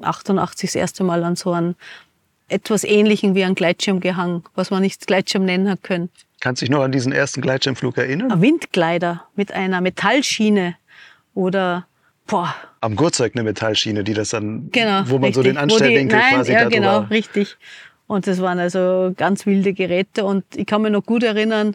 88 0.00 0.70
das 0.70 0.74
erste 0.74 1.04
Mal 1.04 1.22
an 1.22 1.36
so 1.36 1.52
einem 1.52 1.76
etwas 2.48 2.84
ähnlichen 2.84 3.34
wie 3.34 3.44
ein 3.44 3.54
Gleitschirm 3.54 4.00
gehangen, 4.00 4.44
was 4.54 4.70
man 4.70 4.82
nicht 4.82 5.06
Gleitschirm 5.06 5.44
nennen 5.44 5.68
hat 5.68 5.82
können. 5.82 6.10
Kannst 6.40 6.60
du 6.60 6.66
dich 6.66 6.70
noch 6.70 6.82
an 6.82 6.92
diesen 6.92 7.12
ersten 7.12 7.40
Gleitschirmflug 7.40 7.96
erinnern? 7.96 8.30
Ein 8.30 8.40
Windgleiter 8.40 9.24
mit 9.36 9.52
einer 9.52 9.80
Metallschiene 9.80 10.76
oder 11.34 11.86
boah. 12.26 12.54
Am 12.80 12.96
Gurtzeug 12.96 13.32
eine 13.34 13.44
Metallschiene, 13.44 14.04
die 14.04 14.14
das 14.14 14.30
dann, 14.30 14.70
genau, 14.72 15.02
wo 15.06 15.14
man 15.14 15.24
richtig. 15.24 15.34
so 15.34 15.42
den 15.42 15.56
Anstellwinkel 15.56 16.18
nein, 16.18 16.34
quasi 16.34 16.52
ja, 16.52 16.64
da 16.64 16.68
genau, 16.68 17.00
richtig. 17.10 17.56
Und 18.06 18.26
das 18.26 18.40
waren 18.40 18.58
also 18.58 19.12
ganz 19.16 19.46
wilde 19.46 19.72
Geräte 19.72 20.24
und 20.24 20.44
ich 20.54 20.66
kann 20.66 20.82
mich 20.82 20.92
noch 20.92 21.04
gut 21.04 21.22
erinnern, 21.24 21.74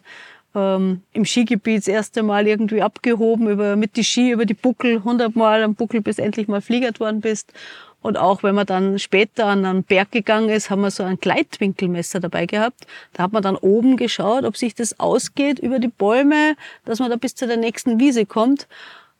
ähm, 0.55 1.01
im 1.13 1.25
Skigebiet 1.25 1.79
das 1.79 1.87
erste 1.87 2.23
Mal 2.23 2.47
irgendwie 2.47 2.81
abgehoben 2.81 3.49
über, 3.49 3.75
mit 3.75 3.95
die 3.95 4.03
Ski 4.03 4.31
über 4.31 4.45
die 4.45 4.53
Buckel, 4.53 5.03
hundertmal 5.03 5.63
am 5.63 5.75
Buckel, 5.75 6.01
bis 6.01 6.19
endlich 6.19 6.47
mal 6.47 6.61
fliegert 6.61 6.99
worden 6.99 7.21
bist. 7.21 7.53
Und 8.01 8.17
auch 8.17 8.41
wenn 8.41 8.55
man 8.55 8.65
dann 8.65 8.97
später 8.97 9.45
an 9.45 9.63
einen 9.63 9.83
Berg 9.83 10.11
gegangen 10.11 10.49
ist, 10.49 10.71
haben 10.71 10.81
wir 10.81 10.89
so 10.89 11.03
ein 11.03 11.19
Gleitwinkelmesser 11.19 12.19
dabei 12.19 12.47
gehabt. 12.47 12.87
Da 13.13 13.23
hat 13.23 13.31
man 13.31 13.43
dann 13.43 13.55
oben 13.55 13.95
geschaut, 13.95 14.43
ob 14.43 14.57
sich 14.57 14.73
das 14.73 14.99
ausgeht 14.99 15.59
über 15.59 15.77
die 15.77 15.87
Bäume, 15.87 16.55
dass 16.85 16.99
man 16.99 17.11
da 17.11 17.15
bis 17.15 17.35
zu 17.35 17.45
der 17.45 17.57
nächsten 17.57 17.99
Wiese 17.99 18.25
kommt. 18.25 18.67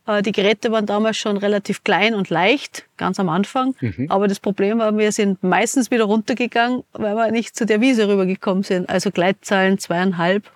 Äh, 0.08 0.22
die 0.22 0.32
Geräte 0.32 0.72
waren 0.72 0.86
damals 0.86 1.18
schon 1.18 1.38
relativ 1.38 1.84
klein 1.84 2.14
und 2.14 2.30
leicht, 2.30 2.86
ganz 2.98 3.20
am 3.20 3.30
Anfang. 3.30 3.76
Mhm. 3.82 4.08
Aber 4.10 4.28
das 4.28 4.40
Problem 4.40 4.80
war, 4.80 4.98
wir 4.98 5.12
sind 5.12 5.44
meistens 5.44 5.92
wieder 5.92 6.06
runtergegangen, 6.06 6.84
weil 6.94 7.16
wir 7.16 7.32
nicht 7.32 7.56
zu 7.56 7.66
der 7.66 7.82
Wiese 7.82 8.08
rübergekommen 8.08 8.64
sind. 8.64 8.90
Also 8.90 9.12
Gleitzahlen 9.12 9.78
zweieinhalb. 9.78 10.50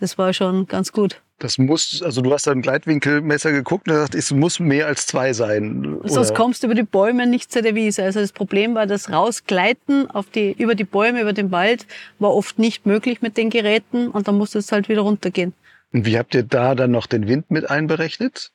Das 0.00 0.18
war 0.18 0.32
schon 0.32 0.66
ganz 0.66 0.92
gut. 0.92 1.20
Das 1.38 1.58
muss, 1.58 2.00
also 2.04 2.22
du 2.22 2.32
hast 2.32 2.46
da 2.46 2.52
ein 2.52 2.62
Gleitwinkelmesser 2.62 3.50
geguckt 3.50 3.88
und 3.88 3.94
gesagt, 3.94 4.14
es 4.14 4.30
muss 4.30 4.60
mehr 4.60 4.86
als 4.86 5.06
zwei 5.06 5.32
sein. 5.32 5.96
Oder? 5.96 6.08
Sonst 6.08 6.34
kommst 6.34 6.62
du 6.62 6.68
über 6.68 6.76
die 6.76 6.84
Bäume 6.84 7.26
nicht 7.26 7.50
zu 7.50 7.62
der 7.62 7.74
Wiese. 7.74 8.04
Also 8.04 8.20
das 8.20 8.30
Problem 8.30 8.76
war, 8.76 8.86
das 8.86 9.10
Rausgleiten 9.10 10.08
auf 10.08 10.26
die, 10.30 10.52
über 10.52 10.76
die 10.76 10.84
Bäume, 10.84 11.20
über 11.20 11.32
den 11.32 11.50
Wald 11.50 11.86
war 12.20 12.32
oft 12.32 12.60
nicht 12.60 12.86
möglich 12.86 13.22
mit 13.22 13.36
den 13.36 13.50
Geräten 13.50 14.08
und 14.08 14.28
dann 14.28 14.38
musste 14.38 14.60
es 14.60 14.70
halt 14.70 14.88
wieder 14.88 15.00
runtergehen. 15.00 15.52
Und 15.92 16.06
wie 16.06 16.16
habt 16.16 16.32
ihr 16.34 16.44
da 16.44 16.76
dann 16.76 16.92
noch 16.92 17.06
den 17.08 17.26
Wind 17.26 17.50
mit 17.50 17.68
einberechnet? 17.68 18.52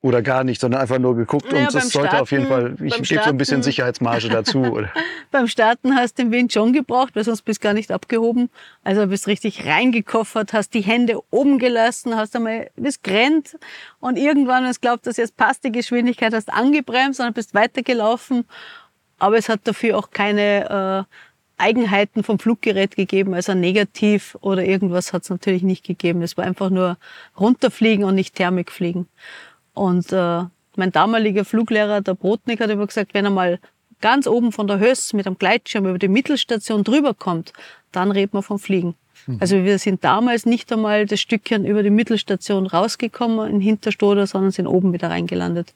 Oder 0.00 0.22
gar 0.22 0.44
nicht, 0.44 0.60
sondern 0.60 0.80
einfach 0.80 0.98
nur 0.98 1.16
geguckt 1.16 1.50
naja, 1.50 1.66
und 1.66 1.74
das 1.74 1.90
sollte 1.90 2.08
Starten, 2.08 2.22
auf 2.22 2.30
jeden 2.30 2.46
Fall, 2.46 2.76
ich 2.80 3.02
gebe 3.02 3.22
so 3.22 3.30
ein 3.30 3.36
bisschen 3.36 3.64
Sicherheitsmarge 3.64 4.28
dazu. 4.28 4.58
Oder? 4.72 4.92
beim 5.30 5.48
Starten 5.48 5.96
hast 5.96 6.18
du 6.18 6.22
den 6.22 6.32
Wind 6.32 6.52
schon 6.52 6.72
gebraucht, 6.72 7.16
weil 7.16 7.24
sonst 7.24 7.42
bist 7.42 7.62
du 7.62 7.64
gar 7.64 7.74
nicht 7.74 7.90
abgehoben. 7.90 8.50
Also 8.84 9.06
bist 9.06 9.26
richtig 9.26 9.66
reingekoffert, 9.66 10.52
hast 10.52 10.74
die 10.74 10.80
Hände 10.80 11.18
oben 11.30 11.58
gelassen, 11.58 12.16
hast 12.16 12.36
einmal, 12.36 12.70
bist 12.76 13.02
grennt 13.02 13.58
und 14.00 14.16
irgendwann, 14.16 14.64
wenn 14.64 14.72
du 14.72 14.78
glaubt, 14.80 15.06
dass 15.06 15.16
jetzt 15.16 15.36
passt 15.36 15.64
die 15.64 15.72
Geschwindigkeit, 15.72 16.32
hast 16.32 16.52
angebremst, 16.52 17.18
sondern 17.18 17.34
bist 17.34 17.54
weitergelaufen. 17.54 18.44
Aber 19.18 19.36
es 19.36 19.48
hat 19.48 19.60
dafür 19.64 19.98
auch 19.98 20.10
keine 20.10 21.06
äh, 21.08 21.14
Eigenheiten 21.60 22.22
vom 22.22 22.38
Fluggerät 22.38 22.94
gegeben, 22.94 23.34
also 23.34 23.52
negativ 23.52 24.36
oder 24.40 24.64
irgendwas 24.64 25.12
hat 25.12 25.24
es 25.24 25.30
natürlich 25.30 25.64
nicht 25.64 25.84
gegeben. 25.84 26.22
Es 26.22 26.36
war 26.36 26.44
einfach 26.44 26.70
nur 26.70 26.96
runterfliegen 27.38 28.04
und 28.04 28.14
nicht 28.14 28.36
Thermikfliegen. 28.36 29.08
Und 29.78 30.12
äh, 30.12 30.42
mein 30.76 30.92
damaliger 30.92 31.44
Fluglehrer, 31.44 32.00
der 32.00 32.14
Brotnik, 32.14 32.60
hat 32.60 32.70
immer 32.70 32.86
gesagt, 32.86 33.14
wenn 33.14 33.24
er 33.24 33.30
mal 33.30 33.58
ganz 34.00 34.26
oben 34.26 34.52
von 34.52 34.66
der 34.66 34.80
Höss 34.80 35.12
mit 35.12 35.26
einem 35.26 35.38
Gleitschirm 35.38 35.86
über 35.86 35.98
die 35.98 36.08
Mittelstation 36.08 36.82
drüber 36.82 37.14
kommt, 37.14 37.52
dann 37.92 38.10
redet 38.10 38.34
man 38.34 38.42
vom 38.42 38.58
Fliegen. 38.58 38.94
Mhm. 39.26 39.38
Also 39.40 39.64
wir 39.64 39.78
sind 39.78 40.02
damals 40.02 40.46
nicht 40.46 40.72
einmal 40.72 41.06
das 41.06 41.20
Stückchen 41.20 41.64
über 41.64 41.82
die 41.82 41.90
Mittelstation 41.90 42.66
rausgekommen 42.66 43.48
in 43.48 43.60
Hinterstoder, 43.60 44.26
sondern 44.26 44.50
sind 44.50 44.66
oben 44.66 44.92
wieder 44.92 45.10
reingelandet. 45.10 45.74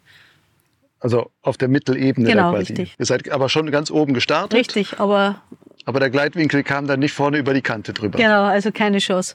Also 0.98 1.30
auf 1.42 1.56
der 1.56 1.68
Mittelebene 1.68 2.28
genau, 2.28 2.50
quasi. 2.50 2.72
Richtig. 2.72 2.94
Ihr 2.98 3.06
seid 3.06 3.30
aber 3.30 3.48
schon 3.48 3.70
ganz 3.70 3.90
oben 3.90 4.14
gestartet. 4.14 4.58
Richtig, 4.58 5.00
aber. 5.00 5.42
Aber 5.84 5.98
der 5.98 6.10
Gleitwinkel 6.10 6.62
kam 6.62 6.86
dann 6.86 7.00
nicht 7.00 7.12
vorne 7.12 7.38
über 7.38 7.54
die 7.54 7.62
Kante 7.62 7.92
drüber. 7.92 8.18
Genau, 8.18 8.44
also 8.44 8.70
keine 8.70 8.98
Chance. 8.98 9.34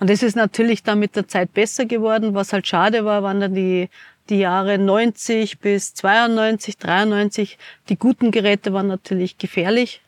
Und 0.00 0.10
das 0.10 0.22
ist 0.22 0.36
natürlich 0.36 0.82
dann 0.82 0.98
mit 0.98 1.16
der 1.16 1.28
Zeit 1.28 1.54
besser 1.54 1.84
geworden. 1.84 2.34
Was 2.34 2.52
halt 2.52 2.66
schade 2.66 3.04
war, 3.04 3.22
waren 3.22 3.40
dann 3.40 3.54
die, 3.54 3.88
die 4.28 4.38
Jahre 4.38 4.78
90 4.78 5.60
bis 5.60 5.94
92, 5.94 6.78
93. 6.78 7.58
Die 7.88 7.96
guten 7.96 8.30
Geräte 8.30 8.72
waren 8.72 8.88
natürlich 8.88 9.38
gefährlich. 9.38 10.00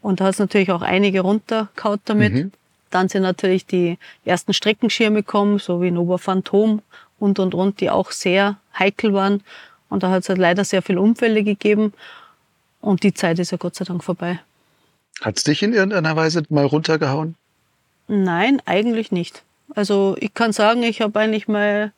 Und 0.00 0.20
da 0.20 0.24
hat 0.24 0.34
es 0.34 0.38
natürlich 0.38 0.72
auch 0.72 0.82
einige 0.82 1.20
runtergehaut 1.20 2.00
damit. 2.06 2.32
Mhm. 2.32 2.52
Dann 2.90 3.08
sind 3.08 3.22
natürlich 3.22 3.66
die 3.66 3.98
ersten 4.24 4.52
Streckenschirme 4.52 5.22
gekommen, 5.22 5.58
so 5.58 5.80
wie 5.80 5.90
Nova 5.90 6.18
Phantom 6.18 6.82
und, 7.18 7.38
und, 7.38 7.54
und, 7.54 7.80
die 7.80 7.90
auch 7.90 8.10
sehr 8.10 8.58
heikel 8.78 9.14
waren. 9.14 9.42
Und 9.88 10.02
da 10.02 10.10
hat 10.10 10.22
es 10.22 10.28
halt 10.28 10.38
leider 10.38 10.64
sehr 10.64 10.82
viele 10.82 11.00
Unfälle 11.00 11.44
gegeben. 11.44 11.92
Und 12.80 13.02
die 13.02 13.14
Zeit 13.14 13.38
ist 13.38 13.52
ja 13.52 13.58
Gott 13.58 13.76
sei 13.76 13.84
Dank 13.84 14.02
vorbei. 14.02 14.40
Hat 15.20 15.36
es 15.36 15.44
dich 15.44 15.62
in 15.62 15.72
irgendeiner 15.72 16.16
Weise 16.16 16.42
mal 16.48 16.66
runtergehauen? 16.66 17.36
Nein, 18.08 18.60
eigentlich 18.64 19.12
nicht. 19.12 19.42
Also 19.74 20.16
ich 20.20 20.34
kann 20.34 20.52
sagen, 20.52 20.82
ich 20.82 21.00
habe 21.00 21.18
eigentlich 21.18 21.48
mein 21.48 21.92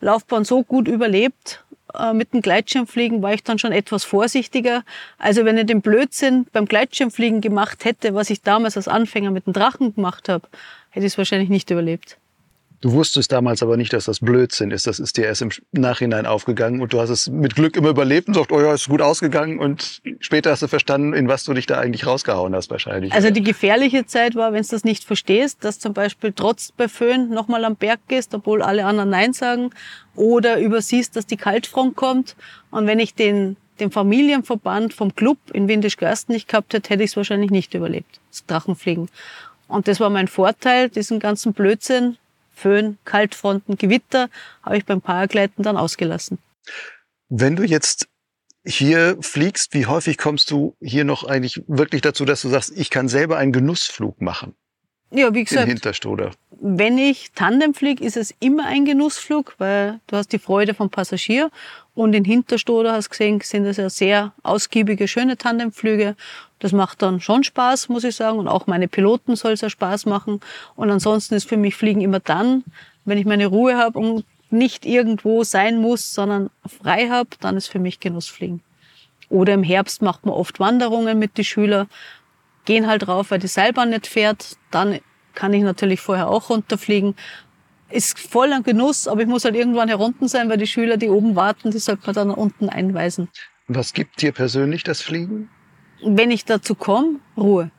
Laufbahn 0.00 0.44
so 0.44 0.62
gut 0.62 0.88
überlebt. 0.88 1.64
Äh, 1.94 2.12
mit 2.12 2.32
dem 2.32 2.42
Gleitschirmfliegen 2.42 3.22
war 3.22 3.34
ich 3.34 3.44
dann 3.44 3.58
schon 3.58 3.72
etwas 3.72 4.04
vorsichtiger. 4.04 4.84
Also 5.18 5.44
wenn 5.44 5.56
ich 5.56 5.66
den 5.66 5.80
Blödsinn 5.80 6.46
beim 6.52 6.66
Gleitschirmfliegen 6.66 7.40
gemacht 7.40 7.84
hätte, 7.84 8.14
was 8.14 8.30
ich 8.30 8.42
damals 8.42 8.76
als 8.76 8.88
Anfänger 8.88 9.30
mit 9.30 9.46
dem 9.46 9.52
Drachen 9.52 9.94
gemacht 9.94 10.28
habe, 10.28 10.48
hätte 10.90 11.06
ich 11.06 11.12
es 11.12 11.18
wahrscheinlich 11.18 11.48
nicht 11.48 11.70
überlebt. 11.70 12.18
Du 12.84 12.92
wusstest 12.92 13.32
damals 13.32 13.62
aber 13.62 13.78
nicht, 13.78 13.94
dass 13.94 14.04
das 14.04 14.20
Blödsinn 14.20 14.70
ist. 14.70 14.86
Das 14.86 14.98
ist 14.98 15.16
dir 15.16 15.24
erst 15.24 15.40
im 15.40 15.48
Nachhinein 15.72 16.26
aufgegangen 16.26 16.82
und 16.82 16.92
du 16.92 17.00
hast 17.00 17.08
es 17.08 17.30
mit 17.30 17.54
Glück 17.54 17.78
immer 17.78 17.88
überlebt 17.88 18.28
und 18.28 18.34
sagst, 18.34 18.52
oh 18.52 18.60
ja, 18.60 18.74
ist 18.74 18.90
gut 18.90 19.00
ausgegangen 19.00 19.58
und 19.58 20.02
später 20.20 20.50
hast 20.50 20.64
du 20.64 20.68
verstanden, 20.68 21.14
in 21.14 21.26
was 21.26 21.44
du 21.44 21.54
dich 21.54 21.64
da 21.64 21.78
eigentlich 21.78 22.06
rausgehauen 22.06 22.54
hast 22.54 22.70
wahrscheinlich. 22.70 23.10
Also 23.14 23.30
die 23.30 23.42
gefährliche 23.42 24.04
Zeit 24.04 24.34
war, 24.34 24.52
wenn 24.52 24.62
du 24.62 24.68
das 24.68 24.84
nicht 24.84 25.02
verstehst, 25.02 25.64
dass 25.64 25.78
zum 25.78 25.94
Beispiel 25.94 26.34
trotz 26.36 26.72
bei 26.72 26.86
Föhn 26.86 27.30
nochmal 27.30 27.64
am 27.64 27.74
Berg 27.74 28.00
gehst, 28.06 28.34
obwohl 28.34 28.60
alle 28.60 28.84
anderen 28.84 29.08
Nein 29.08 29.32
sagen 29.32 29.70
oder 30.14 30.60
übersiehst, 30.60 31.16
dass 31.16 31.24
die 31.24 31.38
Kaltfront 31.38 31.96
kommt 31.96 32.36
und 32.70 32.86
wenn 32.86 32.98
ich 32.98 33.14
den 33.14 33.56
den 33.80 33.90
Familienverband 33.90 34.92
vom 34.92 35.14
Club 35.14 35.38
in 35.54 35.68
Windisch-Gersten 35.68 36.32
nicht 36.32 36.48
gehabt 36.48 36.74
hätte, 36.74 36.90
hätte 36.90 37.02
ich 37.02 37.12
es 37.12 37.16
wahrscheinlich 37.16 37.50
nicht 37.50 37.72
überlebt, 37.72 38.20
das 38.30 38.44
Drachenfliegen. 38.44 39.08
Und 39.68 39.88
das 39.88 39.98
war 39.98 40.10
mein 40.10 40.28
Vorteil, 40.28 40.90
diesen 40.90 41.18
ganzen 41.18 41.54
Blödsinn 41.54 42.18
Föhn, 42.54 42.98
Kaltfronten, 43.04 43.76
Gewitter 43.76 44.28
habe 44.62 44.76
ich 44.76 44.84
beim 44.84 45.00
Paragleiten 45.00 45.62
dann 45.62 45.76
ausgelassen. 45.76 46.38
Wenn 47.28 47.56
du 47.56 47.64
jetzt 47.64 48.08
hier 48.64 49.18
fliegst, 49.20 49.74
wie 49.74 49.86
häufig 49.86 50.16
kommst 50.18 50.50
du 50.50 50.74
hier 50.80 51.04
noch 51.04 51.24
eigentlich 51.24 51.62
wirklich 51.66 52.00
dazu, 52.00 52.24
dass 52.24 52.42
du 52.42 52.48
sagst, 52.48 52.72
ich 52.74 52.90
kann 52.90 53.08
selber 53.08 53.36
einen 53.36 53.52
Genussflug 53.52 54.20
machen? 54.20 54.54
Ja, 55.10 55.32
wie 55.32 55.44
gesagt, 55.44 55.68
Hinterstoder. 55.68 56.32
wenn 56.50 56.98
ich 56.98 57.32
Tandem 57.32 57.74
fliege, 57.74 58.02
ist 58.02 58.16
es 58.16 58.34
immer 58.40 58.66
ein 58.66 58.84
Genussflug, 58.84 59.54
weil 59.58 60.00
du 60.08 60.16
hast 60.16 60.32
die 60.32 60.38
Freude 60.38 60.74
vom 60.74 60.90
Passagier 60.90 61.50
und 61.94 62.14
in 62.14 62.24
Hinterstoder 62.24 62.92
hast 62.92 63.10
gesehen, 63.10 63.40
sind 63.40 63.66
es 63.66 63.76
ja 63.76 63.88
sehr 63.88 64.32
ausgiebige, 64.42 65.06
schöne 65.06 65.36
Tandemflüge. 65.36 66.16
Das 66.58 66.72
macht 66.72 67.02
dann 67.02 67.20
schon 67.20 67.44
Spaß, 67.44 67.88
muss 67.88 68.04
ich 68.04 68.16
sagen. 68.16 68.38
Und 68.38 68.48
auch 68.48 68.66
meine 68.66 68.88
Piloten 68.88 69.36
soll 69.36 69.52
es 69.52 69.60
ja 69.60 69.70
Spaß 69.70 70.06
machen. 70.06 70.40
Und 70.74 70.90
ansonsten 70.90 71.34
ist 71.34 71.48
für 71.48 71.56
mich 71.56 71.76
Fliegen 71.76 72.00
immer 72.00 72.20
dann, 72.20 72.64
wenn 73.04 73.18
ich 73.18 73.26
meine 73.26 73.46
Ruhe 73.46 73.76
habe 73.76 73.98
und 73.98 74.24
nicht 74.50 74.86
irgendwo 74.86 75.44
sein 75.44 75.78
muss, 75.78 76.14
sondern 76.14 76.50
frei 76.66 77.08
habe, 77.08 77.30
dann 77.40 77.56
ist 77.56 77.68
für 77.68 77.78
mich 77.78 78.00
Genussfliegen. 78.00 78.60
Oder 79.28 79.54
im 79.54 79.62
Herbst 79.62 80.02
macht 80.02 80.26
man 80.26 80.34
oft 80.34 80.60
Wanderungen 80.60 81.18
mit 81.18 81.38
den 81.38 81.44
Schülern 81.44 81.88
gehen 82.64 82.86
halt 82.86 83.08
rauf, 83.08 83.30
weil 83.30 83.38
die 83.38 83.46
Seilbahn 83.46 83.90
nicht 83.90 84.06
fährt. 84.06 84.56
Dann 84.70 85.00
kann 85.34 85.52
ich 85.52 85.62
natürlich 85.62 86.00
vorher 86.00 86.28
auch 86.28 86.50
runterfliegen. 86.50 87.14
Ist 87.94 88.18
voll 88.18 88.52
ein 88.52 88.64
Genuss, 88.64 89.06
aber 89.06 89.20
ich 89.20 89.28
muss 89.28 89.44
halt 89.44 89.54
irgendwann 89.54 89.86
herunten 89.86 90.26
sein, 90.26 90.48
weil 90.48 90.56
die 90.56 90.66
Schüler, 90.66 90.96
die 90.96 91.08
oben 91.08 91.36
warten, 91.36 91.70
die 91.70 91.78
sollte 91.78 92.06
man 92.06 92.14
dann 92.16 92.30
unten 92.32 92.68
einweisen. 92.68 93.28
Was 93.68 93.92
gibt 93.92 94.20
dir 94.20 94.32
persönlich 94.32 94.82
das 94.82 95.00
Fliegen? 95.00 95.48
Wenn 96.02 96.32
ich 96.32 96.44
dazu 96.44 96.74
komme, 96.74 97.20
Ruhe 97.36 97.70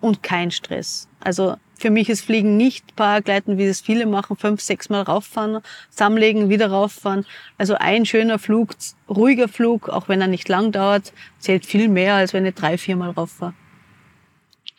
und 0.00 0.22
kein 0.22 0.52
Stress. 0.52 1.08
Also 1.18 1.56
für 1.74 1.90
mich 1.90 2.08
ist 2.08 2.24
Fliegen 2.24 2.56
nicht 2.56 2.94
Paragleiten, 2.94 3.58
wie 3.58 3.64
es 3.64 3.80
viele 3.80 4.06
machen, 4.06 4.36
fünf, 4.36 4.60
sechs 4.60 4.88
Mal 4.88 5.02
rauffahren, 5.02 5.62
zusammenlegen, 5.90 6.48
wieder 6.48 6.70
rauffahren. 6.70 7.26
Also 7.58 7.74
ein 7.74 8.06
schöner 8.06 8.38
Flug, 8.38 8.76
ruhiger 9.08 9.48
Flug, 9.48 9.88
auch 9.88 10.08
wenn 10.08 10.20
er 10.20 10.28
nicht 10.28 10.48
lang 10.48 10.70
dauert, 10.70 11.12
zählt 11.40 11.66
viel 11.66 11.88
mehr, 11.88 12.14
als 12.14 12.32
wenn 12.32 12.46
ich 12.46 12.54
drei, 12.54 12.78
vier 12.78 12.94
Mal 12.94 13.10
rauffahre. 13.10 13.54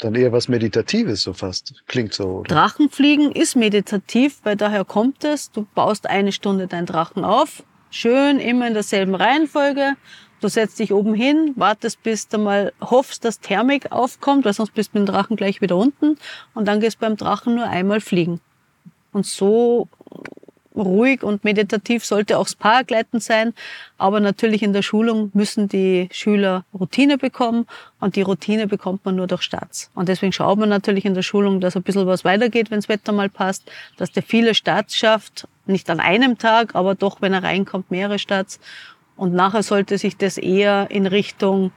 Dann 0.01 0.15
eher 0.15 0.31
was 0.31 0.47
Meditatives, 0.47 1.21
so 1.21 1.31
fast. 1.31 1.83
Klingt 1.85 2.13
so. 2.13 2.39
Oder? 2.39 2.55
Drachenfliegen 2.55 3.31
ist 3.31 3.55
meditativ, 3.55 4.39
weil 4.43 4.55
daher 4.55 4.83
kommt 4.83 5.23
es. 5.23 5.51
Du 5.51 5.67
baust 5.75 6.09
eine 6.09 6.31
Stunde 6.31 6.65
deinen 6.65 6.87
Drachen 6.87 7.23
auf. 7.23 7.63
Schön, 7.91 8.39
immer 8.39 8.67
in 8.67 8.73
derselben 8.73 9.13
Reihenfolge. 9.13 9.93
Du 10.39 10.47
setzt 10.47 10.79
dich 10.79 10.91
oben 10.91 11.13
hin, 11.13 11.53
wartest, 11.55 12.01
bis 12.01 12.27
du 12.27 12.39
mal 12.39 12.73
hoffst, 12.81 13.25
dass 13.25 13.41
Thermik 13.41 13.91
aufkommt, 13.91 14.43
weil 14.43 14.53
sonst 14.53 14.73
bist 14.73 14.91
du 14.91 14.99
mit 14.99 15.07
dem 15.07 15.13
Drachen 15.13 15.35
gleich 15.35 15.61
wieder 15.61 15.77
unten. 15.77 16.17
Und 16.55 16.67
dann 16.67 16.79
gehst 16.79 16.95
du 16.95 17.01
beim 17.01 17.15
Drachen 17.15 17.53
nur 17.53 17.65
einmal 17.65 18.01
fliegen. 18.01 18.41
Und 19.11 19.27
so 19.27 19.87
ruhig 20.75 21.23
und 21.23 21.43
meditativ 21.43 22.05
sollte 22.05 22.37
auch 22.37 22.45
das 22.45 22.55
Paragleiten 22.55 23.19
sein. 23.19 23.53
Aber 23.97 24.19
natürlich 24.19 24.63
in 24.63 24.73
der 24.73 24.81
Schulung 24.81 25.31
müssen 25.33 25.67
die 25.67 26.09
Schüler 26.11 26.65
Routine 26.73 27.17
bekommen 27.17 27.67
und 27.99 28.15
die 28.15 28.21
Routine 28.21 28.67
bekommt 28.67 29.05
man 29.05 29.15
nur 29.15 29.27
durch 29.27 29.41
Starts. 29.41 29.89
Und 29.95 30.09
deswegen 30.09 30.31
schaut 30.31 30.57
man 30.57 30.69
natürlich 30.69 31.05
in 31.05 31.13
der 31.13 31.21
Schulung, 31.21 31.59
dass 31.59 31.75
ein 31.75 31.83
bisschen 31.83 32.07
was 32.07 32.23
weitergeht, 32.23 32.71
wenn 32.71 32.79
das 32.79 32.89
Wetter 32.89 33.11
mal 33.11 33.29
passt, 33.29 33.69
dass 33.97 34.11
der 34.11 34.23
viele 34.23 34.55
Starts 34.55 34.95
schafft, 34.95 35.47
nicht 35.65 35.89
an 35.89 35.99
einem 35.99 36.37
Tag, 36.37 36.75
aber 36.75 36.95
doch, 36.95 37.21
wenn 37.21 37.33
er 37.33 37.43
reinkommt, 37.43 37.91
mehrere 37.91 38.19
Starts. 38.19 38.59
Und 39.15 39.33
nachher 39.33 39.63
sollte 39.63 39.97
sich 39.97 40.17
das 40.17 40.37
eher 40.37 40.87
in 40.89 41.05
Richtung 41.05 41.71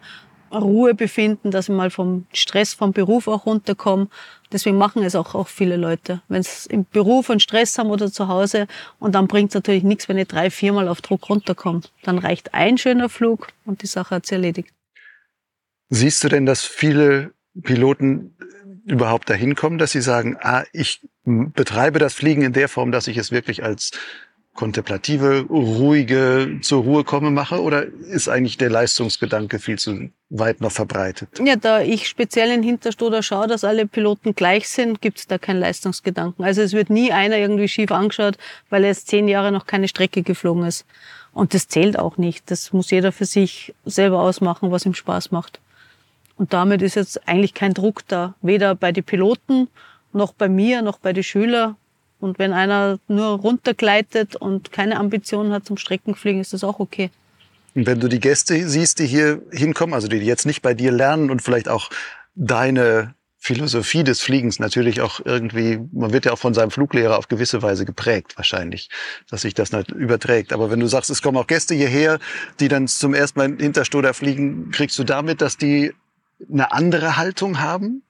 Ruhe 0.58 0.94
befinden, 0.94 1.50
dass 1.50 1.68
ich 1.68 1.74
mal 1.74 1.90
vom 1.90 2.26
Stress 2.32 2.74
vom 2.74 2.92
Beruf 2.92 3.28
auch 3.28 3.46
runterkomme. 3.46 4.08
Deswegen 4.52 4.76
machen 4.76 5.02
es 5.02 5.14
auch, 5.14 5.34
auch 5.34 5.48
viele 5.48 5.76
Leute. 5.76 6.22
Wenn 6.28 6.40
es 6.40 6.66
im 6.66 6.86
Beruf 6.90 7.30
einen 7.30 7.40
Stress 7.40 7.78
haben 7.78 7.90
oder 7.90 8.10
zu 8.10 8.28
Hause 8.28 8.66
und 8.98 9.14
dann 9.14 9.26
bringt 9.26 9.50
es 9.50 9.54
natürlich 9.54 9.82
nichts, 9.82 10.08
wenn 10.08 10.18
ich 10.18 10.28
drei, 10.28 10.50
viermal 10.50 10.88
auf 10.88 11.00
Druck 11.00 11.28
runterkomme. 11.28 11.82
Dann 12.02 12.18
reicht 12.18 12.54
ein 12.54 12.78
schöner 12.78 13.08
Flug 13.08 13.48
und 13.64 13.82
die 13.82 13.86
Sache 13.86 14.16
hat 14.16 14.26
sich 14.26 14.36
erledigt. 14.36 14.70
Siehst 15.88 16.24
du 16.24 16.28
denn, 16.28 16.46
dass 16.46 16.64
viele 16.64 17.32
Piloten 17.62 18.36
überhaupt 18.84 19.30
dahin 19.30 19.54
kommen, 19.54 19.78
dass 19.78 19.92
sie 19.92 20.02
sagen, 20.02 20.36
ah, 20.40 20.64
ich 20.72 21.00
betreibe 21.24 21.98
das 21.98 22.14
Fliegen 22.14 22.42
in 22.42 22.52
der 22.52 22.68
Form, 22.68 22.92
dass 22.92 23.06
ich 23.06 23.16
es 23.16 23.30
wirklich 23.30 23.62
als 23.62 23.92
kontemplative, 24.54 25.46
ruhige, 25.50 26.58
zur 26.62 26.82
Ruhe 26.84 27.04
komme 27.04 27.30
mache? 27.30 27.60
Oder 27.60 27.84
ist 27.84 28.28
eigentlich 28.28 28.56
der 28.56 28.70
Leistungsgedanke 28.70 29.58
viel 29.58 29.78
zu 29.78 30.10
weit 30.30 30.60
noch 30.60 30.72
verbreitet? 30.72 31.28
Ja, 31.44 31.56
da 31.56 31.80
ich 31.80 32.08
speziell 32.08 32.50
in 32.50 32.62
Hinterstoder 32.62 33.22
schaue, 33.22 33.48
dass 33.48 33.64
alle 33.64 33.86
Piloten 33.86 34.34
gleich 34.34 34.68
sind, 34.68 35.00
gibt 35.00 35.18
es 35.18 35.26
da 35.26 35.38
keinen 35.38 35.60
Leistungsgedanken. 35.60 36.44
Also 36.44 36.62
es 36.62 36.72
wird 36.72 36.88
nie 36.88 37.12
einer 37.12 37.36
irgendwie 37.36 37.68
schief 37.68 37.90
angeschaut, 37.90 38.36
weil 38.70 38.84
er 38.84 38.90
jetzt 38.90 39.08
zehn 39.08 39.28
Jahre 39.28 39.52
noch 39.52 39.66
keine 39.66 39.88
Strecke 39.88 40.22
geflogen 40.22 40.64
ist. 40.64 40.86
Und 41.32 41.52
das 41.52 41.66
zählt 41.66 41.98
auch 41.98 42.16
nicht. 42.16 42.50
Das 42.50 42.72
muss 42.72 42.90
jeder 42.90 43.10
für 43.10 43.26
sich 43.26 43.74
selber 43.84 44.20
ausmachen, 44.20 44.70
was 44.70 44.86
ihm 44.86 44.94
Spaß 44.94 45.32
macht. 45.32 45.60
Und 46.36 46.52
damit 46.52 46.80
ist 46.80 46.94
jetzt 46.94 47.28
eigentlich 47.28 47.54
kein 47.54 47.74
Druck 47.74 48.02
da. 48.06 48.34
Weder 48.40 48.74
bei 48.74 48.92
den 48.92 49.04
Piloten, 49.04 49.68
noch 50.12 50.32
bei 50.32 50.48
mir, 50.48 50.82
noch 50.82 50.98
bei 50.98 51.12
den 51.12 51.24
Schülern. 51.24 51.76
Und 52.24 52.38
wenn 52.38 52.54
einer 52.54 52.98
nur 53.06 53.38
runtergleitet 53.38 54.34
und 54.34 54.72
keine 54.72 54.96
Ambitionen 54.96 55.52
hat 55.52 55.66
zum 55.66 55.76
Streckenfliegen, 55.76 56.40
ist 56.40 56.54
das 56.54 56.64
auch 56.64 56.80
okay. 56.80 57.10
Und 57.74 57.86
wenn 57.86 58.00
du 58.00 58.08
die 58.08 58.18
Gäste 58.18 58.66
siehst, 58.66 58.98
die 58.98 59.06
hier 59.06 59.42
hinkommen, 59.52 59.94
also 59.94 60.08
die 60.08 60.16
jetzt 60.16 60.46
nicht 60.46 60.62
bei 60.62 60.72
dir 60.72 60.90
lernen 60.90 61.30
und 61.30 61.42
vielleicht 61.42 61.68
auch 61.68 61.90
deine 62.34 63.14
Philosophie 63.36 64.04
des 64.04 64.22
Fliegens 64.22 64.58
natürlich 64.58 65.02
auch 65.02 65.20
irgendwie, 65.22 65.78
man 65.92 66.14
wird 66.14 66.24
ja 66.24 66.32
auch 66.32 66.38
von 66.38 66.54
seinem 66.54 66.70
Fluglehrer 66.70 67.18
auf 67.18 67.28
gewisse 67.28 67.60
Weise 67.60 67.84
geprägt 67.84 68.38
wahrscheinlich, 68.38 68.88
dass 69.28 69.42
sich 69.42 69.52
das 69.52 69.72
nicht 69.72 69.90
überträgt. 69.90 70.54
Aber 70.54 70.70
wenn 70.70 70.80
du 70.80 70.86
sagst, 70.86 71.10
es 71.10 71.20
kommen 71.20 71.36
auch 71.36 71.46
Gäste 71.46 71.74
hierher, 71.74 72.20
die 72.58 72.68
dann 72.68 72.88
zum 72.88 73.12
ersten 73.12 73.38
Mal 73.38 73.54
hinter 73.58 73.84
Stoder 73.84 74.14
fliegen, 74.14 74.70
kriegst 74.70 74.98
du 74.98 75.04
damit, 75.04 75.42
dass 75.42 75.58
die 75.58 75.92
eine 76.50 76.72
andere 76.72 77.18
Haltung 77.18 77.60
haben? 77.60 78.02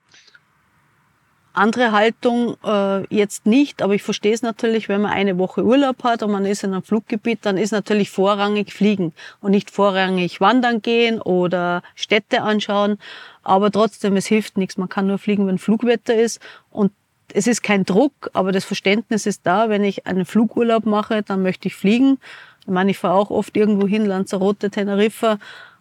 Andere 1.54 1.92
Haltung 1.92 2.56
äh, 2.64 3.06
jetzt 3.14 3.46
nicht, 3.46 3.80
aber 3.80 3.94
ich 3.94 4.02
verstehe 4.02 4.34
es 4.34 4.42
natürlich, 4.42 4.88
wenn 4.88 5.02
man 5.02 5.12
eine 5.12 5.38
Woche 5.38 5.64
Urlaub 5.64 6.02
hat 6.02 6.24
und 6.24 6.32
man 6.32 6.44
ist 6.46 6.64
in 6.64 6.72
einem 6.72 6.82
Fluggebiet, 6.82 7.38
dann 7.42 7.56
ist 7.56 7.70
natürlich 7.70 8.10
vorrangig 8.10 8.72
Fliegen 8.72 9.12
und 9.40 9.52
nicht 9.52 9.70
vorrangig 9.70 10.40
wandern 10.40 10.82
gehen 10.82 11.20
oder 11.20 11.84
Städte 11.94 12.42
anschauen. 12.42 12.98
Aber 13.44 13.70
trotzdem, 13.70 14.16
es 14.16 14.26
hilft 14.26 14.58
nichts. 14.58 14.76
Man 14.76 14.88
kann 14.88 15.06
nur 15.06 15.18
fliegen, 15.18 15.46
wenn 15.46 15.58
Flugwetter 15.58 16.16
ist. 16.16 16.40
Und 16.72 16.90
es 17.32 17.46
ist 17.46 17.62
kein 17.62 17.84
Druck, 17.84 18.30
aber 18.32 18.50
das 18.50 18.64
Verständnis 18.64 19.24
ist 19.24 19.42
da. 19.44 19.68
Wenn 19.68 19.84
ich 19.84 20.06
einen 20.06 20.24
Flugurlaub 20.24 20.86
mache, 20.86 21.22
dann 21.22 21.42
möchte 21.42 21.68
ich 21.68 21.76
fliegen. 21.76 22.18
Ich 22.62 22.68
meine, 22.68 22.90
ich 22.90 22.98
fahre 22.98 23.14
auch 23.14 23.30
oft 23.30 23.56
irgendwo 23.56 23.86
hin, 23.86 24.06
Lanzarote, 24.06 24.70
Teneriffa. 24.70 25.38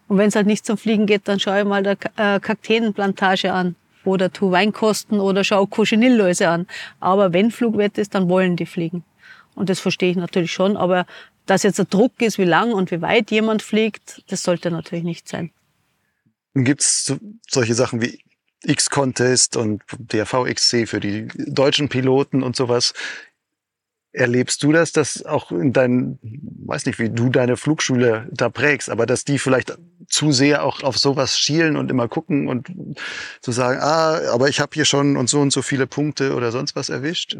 Und 0.07 0.19
wenn 0.19 0.27
es 0.27 0.35
halt 0.35 0.45
nicht 0.45 0.67
zum 0.67 0.77
Fliegen 0.77 1.07
geht, 1.07 1.27
dann 1.27 1.39
schaue 1.39 1.61
ich 1.61 1.65
mal 1.65 1.81
der 1.81 1.97
äh, 2.17 2.39
Kakteenplantage 2.39 3.51
an 3.51 3.75
oder 4.05 4.31
tu 4.31 4.51
Weinkosten 4.51 5.19
oder 5.19 5.43
schau 5.43 5.65
Cochineal-Läuse 5.65 6.49
an. 6.49 6.67
Aber 6.99 7.33
wenn 7.33 7.51
Flugwetter 7.51 8.01
ist, 8.01 8.15
dann 8.15 8.29
wollen 8.29 8.55
die 8.55 8.65
fliegen. 8.65 9.03
Und 9.55 9.69
das 9.69 9.79
verstehe 9.79 10.11
ich 10.11 10.17
natürlich 10.17 10.51
schon. 10.51 10.77
Aber 10.77 11.05
dass 11.45 11.63
jetzt 11.63 11.77
der 11.77 11.85
Druck 11.85 12.21
ist, 12.21 12.37
wie 12.37 12.45
lang 12.45 12.73
und 12.73 12.91
wie 12.91 13.01
weit 13.01 13.31
jemand 13.31 13.61
fliegt, 13.61 14.23
das 14.27 14.43
sollte 14.43 14.71
natürlich 14.71 15.03
nicht 15.03 15.27
sein. 15.27 15.51
Gibt 16.55 16.81
es 16.81 17.13
solche 17.49 17.73
Sachen 17.73 18.01
wie 18.01 18.19
X-Contest 18.63 19.57
und 19.57 19.83
DRV-XC 19.97 20.87
für 20.87 20.99
die 20.99 21.27
deutschen 21.35 21.89
Piloten 21.89 22.43
und 22.43 22.55
sowas? 22.55 22.93
Erlebst 24.13 24.61
du 24.61 24.71
das, 24.71 24.91
dass 24.91 25.25
auch 25.25 25.51
in 25.51 25.73
deinen, 25.73 26.19
weiß 26.65 26.85
nicht, 26.85 26.99
wie 26.99 27.09
du 27.09 27.29
deine 27.29 27.57
Flugschule 27.57 28.29
da 28.31 28.49
prägst, 28.49 28.89
aber 28.89 29.07
dass 29.07 29.25
die 29.25 29.39
vielleicht 29.39 29.75
zu 30.07 30.31
sehr 30.31 30.63
auch 30.63 30.83
auf 30.83 30.97
sowas 30.97 31.39
schielen 31.39 31.75
und 31.75 31.89
immer 31.89 32.07
gucken 32.07 32.47
und 32.47 32.71
zu 33.41 33.51
sagen, 33.51 33.79
ah, 33.81 34.19
aber 34.31 34.49
ich 34.49 34.59
habe 34.59 34.71
hier 34.73 34.85
schon 34.85 35.17
und 35.17 35.29
so 35.29 35.41
und 35.41 35.51
so 35.51 35.63
viele 35.63 35.87
Punkte 35.87 36.35
oder 36.35 36.51
sonst 36.51 36.75
was 36.75 36.89
erwischt? 36.89 37.37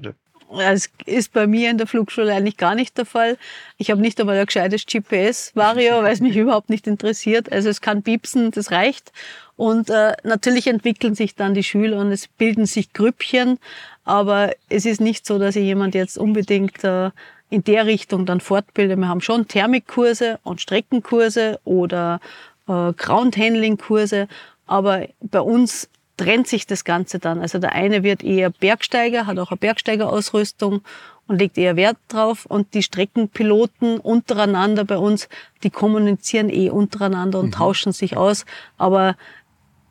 Das 0.57 0.89
ist 1.05 1.33
bei 1.33 1.47
mir 1.47 1.69
in 1.69 1.77
der 1.77 1.87
Flugschule 1.87 2.33
eigentlich 2.33 2.57
gar 2.57 2.75
nicht 2.75 2.97
der 2.97 3.05
Fall. 3.05 3.37
Ich 3.77 3.91
habe 3.91 4.01
nicht 4.01 4.19
einmal 4.19 4.37
ein 4.37 4.45
gescheites 4.45 4.85
GPS-Vario, 4.85 5.97
weil 6.03 6.13
es 6.13 6.21
mich 6.21 6.35
überhaupt 6.35 6.69
nicht 6.69 6.87
interessiert. 6.87 7.51
Also 7.51 7.69
es 7.69 7.81
kann 7.81 8.03
piepsen, 8.03 8.51
das 8.51 8.71
reicht. 8.71 9.11
Und 9.55 9.89
äh, 9.89 10.13
natürlich 10.23 10.67
entwickeln 10.67 11.15
sich 11.15 11.35
dann 11.35 11.53
die 11.53 11.63
Schüler 11.63 11.99
und 11.99 12.11
es 12.11 12.27
bilden 12.27 12.65
sich 12.65 12.93
Grüppchen. 12.93 13.59
Aber 14.03 14.53
es 14.69 14.85
ist 14.85 15.01
nicht 15.01 15.25
so, 15.25 15.39
dass 15.39 15.55
ich 15.55 15.63
jemand 15.63 15.95
jetzt 15.95 16.17
unbedingt 16.17 16.83
äh, 16.83 17.11
in 17.49 17.63
der 17.63 17.85
Richtung 17.85 18.25
dann 18.25 18.41
fortbilde. 18.41 18.95
Wir 18.95 19.07
haben 19.07 19.21
schon 19.21 19.47
Thermikkurse 19.47 20.39
und 20.43 20.59
Streckenkurse 20.59 21.59
oder 21.63 22.19
äh, 22.67 22.93
Ground-Handling-Kurse. 22.93 24.27
Aber 24.65 25.07
bei 25.21 25.41
uns 25.41 25.89
trennt 26.23 26.47
sich 26.47 26.65
das 26.65 26.85
Ganze 26.85 27.19
dann. 27.19 27.41
Also 27.41 27.59
der 27.59 27.73
eine 27.73 28.03
wird 28.03 28.23
eher 28.23 28.49
Bergsteiger, 28.49 29.27
hat 29.27 29.37
auch 29.39 29.51
eine 29.51 29.57
Bergsteigerausrüstung 29.57 30.81
und 31.27 31.39
legt 31.39 31.57
eher 31.57 31.75
Wert 31.75 31.97
drauf. 32.07 32.45
Und 32.45 32.73
die 32.73 32.83
Streckenpiloten 32.83 33.99
untereinander 33.99 34.85
bei 34.85 34.97
uns, 34.97 35.27
die 35.63 35.69
kommunizieren 35.69 36.49
eh 36.49 36.69
untereinander 36.69 37.39
und 37.39 37.47
mhm. 37.47 37.51
tauschen 37.51 37.91
sich 37.91 38.15
aus. 38.15 38.45
Aber 38.77 39.15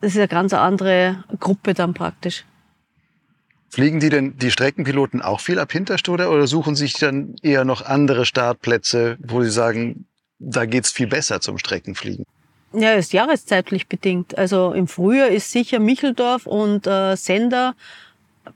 das 0.01 0.13
ist 0.13 0.19
eine 0.19 0.29
ganz 0.29 0.55
andere 0.55 1.23
Gruppe 1.39 1.75
dann 1.75 1.93
praktisch. 1.93 2.45
Fliegen 3.69 4.01
die 4.01 4.11
denn 4.11 4.37
die 4.39 4.51
Streckenpiloten 4.51 5.23
auch 5.23 5.41
viel 5.41 5.59
ab 5.59 5.73
Hinterstoder 5.73 6.31
oder 6.31 6.47
suchen 6.47 6.77
sich 6.77 6.95
dann 6.95 7.37
eher 7.43 7.65
noch 7.65 7.83
andere 7.83 8.27
Startplätze, 8.27 9.17
wo 9.21 9.43
sie 9.43 9.51
sagen, 9.51 10.07
da 10.39 10.67
geht's 10.67 10.91
viel 10.91 11.07
besser 11.07 11.41
zum 11.41 11.59
Streckenfliegen? 11.59 12.25
Ja, 12.75 12.95
ist 12.95 13.13
jahreszeitlich 13.13 13.87
bedingt. 13.87 14.39
Also 14.39 14.73
im 14.73 14.89
Frühjahr 14.89 15.29
ist 15.29 15.53
sicher 15.53 15.79
Micheldorf 15.79 16.47
und 16.47 16.87
äh, 16.87 17.17
Sender 17.17 17.75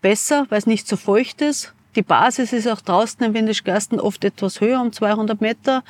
besser, 0.00 0.46
weil 0.48 0.58
es 0.58 0.66
nicht 0.66 0.88
so 0.88 0.96
feucht 0.96 1.42
ist. 1.42 1.74
Die 1.96 2.02
Basis 2.02 2.52
ist 2.52 2.68
auch 2.68 2.82
draußen 2.82 3.24
im 3.24 3.32
Windischgarsten 3.32 3.98
oft 3.98 4.22
etwas 4.22 4.60
höher, 4.60 4.82
um 4.82 4.92
200 4.92 5.40
Meter. 5.40 5.82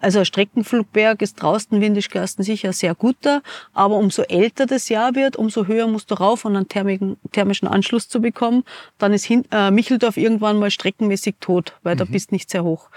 Also 0.00 0.18
ein 0.18 0.24
Streckenflugberg 0.24 1.22
ist 1.22 1.40
draußen 1.40 1.76
im 1.76 1.80
Windischgarsten 1.80 2.44
sicher 2.44 2.72
sehr 2.72 2.96
guter. 2.96 3.42
Aber 3.72 3.94
umso 3.94 4.22
älter 4.22 4.66
das 4.66 4.88
Jahr 4.88 5.14
wird, 5.14 5.36
umso 5.36 5.66
höher 5.66 5.86
musst 5.86 6.10
du 6.10 6.16
rauf, 6.16 6.44
um 6.44 6.56
einen 6.56 6.68
thermischen 6.68 7.68
Anschluss 7.68 8.08
zu 8.08 8.20
bekommen. 8.20 8.64
Dann 8.98 9.12
ist 9.12 9.30
äh, 9.30 9.70
Micheldorf 9.70 10.16
irgendwann 10.16 10.58
mal 10.58 10.72
streckenmäßig 10.72 11.36
tot, 11.38 11.74
weil 11.84 11.94
mhm. 11.94 11.98
da 12.00 12.04
bist 12.06 12.32
nicht 12.32 12.50
sehr 12.50 12.64
hoch. 12.64 12.88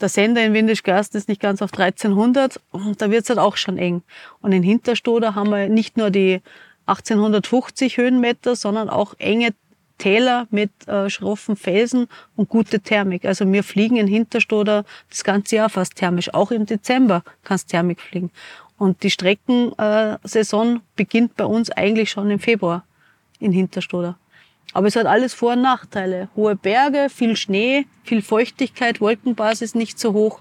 Der 0.00 0.08
Sender 0.08 0.42
in 0.42 0.54
Windischgarsten 0.54 1.18
ist 1.18 1.28
nicht 1.28 1.42
ganz 1.42 1.60
auf 1.60 1.74
1300 1.74 2.58
und 2.70 3.02
da 3.02 3.10
wird 3.10 3.24
es 3.24 3.28
halt 3.28 3.38
auch 3.38 3.58
schon 3.58 3.76
eng. 3.76 4.02
Und 4.40 4.52
in 4.52 4.62
Hinterstoder 4.62 5.34
haben 5.34 5.50
wir 5.50 5.68
nicht 5.68 5.98
nur 5.98 6.10
die 6.10 6.40
1850 6.86 7.96
Höhenmeter, 7.96 8.56
sondern 8.56 8.88
auch 8.88 9.14
enge 9.18 9.54
Täler 9.98 10.46
mit 10.50 10.70
äh, 10.88 11.08
schroffen 11.08 11.56
Felsen 11.56 12.08
und 12.36 12.48
gute 12.48 12.80
Thermik. 12.80 13.24
Also 13.24 13.50
wir 13.50 13.62
fliegen 13.62 13.96
in 13.96 14.06
Hinterstoder 14.06 14.84
das 15.08 15.24
ganze 15.24 15.56
Jahr 15.56 15.70
fast 15.70 15.96
thermisch. 15.96 16.32
Auch 16.34 16.50
im 16.50 16.66
Dezember 16.66 17.22
kannst 17.42 17.68
Thermik 17.68 18.00
fliegen. 18.00 18.30
Und 18.76 19.02
die 19.02 19.10
Streckensaison 19.10 20.80
beginnt 20.96 21.36
bei 21.36 21.44
uns 21.44 21.70
eigentlich 21.70 22.10
schon 22.10 22.30
im 22.30 22.40
Februar 22.40 22.84
in 23.38 23.52
Hinterstoder. 23.52 24.18
Aber 24.72 24.88
es 24.88 24.96
hat 24.96 25.06
alles 25.06 25.34
Vor- 25.34 25.52
und 25.52 25.62
Nachteile. 25.62 26.28
Hohe 26.34 26.56
Berge, 26.56 27.08
viel 27.08 27.36
Schnee, 27.36 27.86
viel 28.02 28.22
Feuchtigkeit, 28.22 29.00
Wolkenbasis 29.00 29.76
nicht 29.76 30.00
so 30.00 30.12
hoch. 30.12 30.40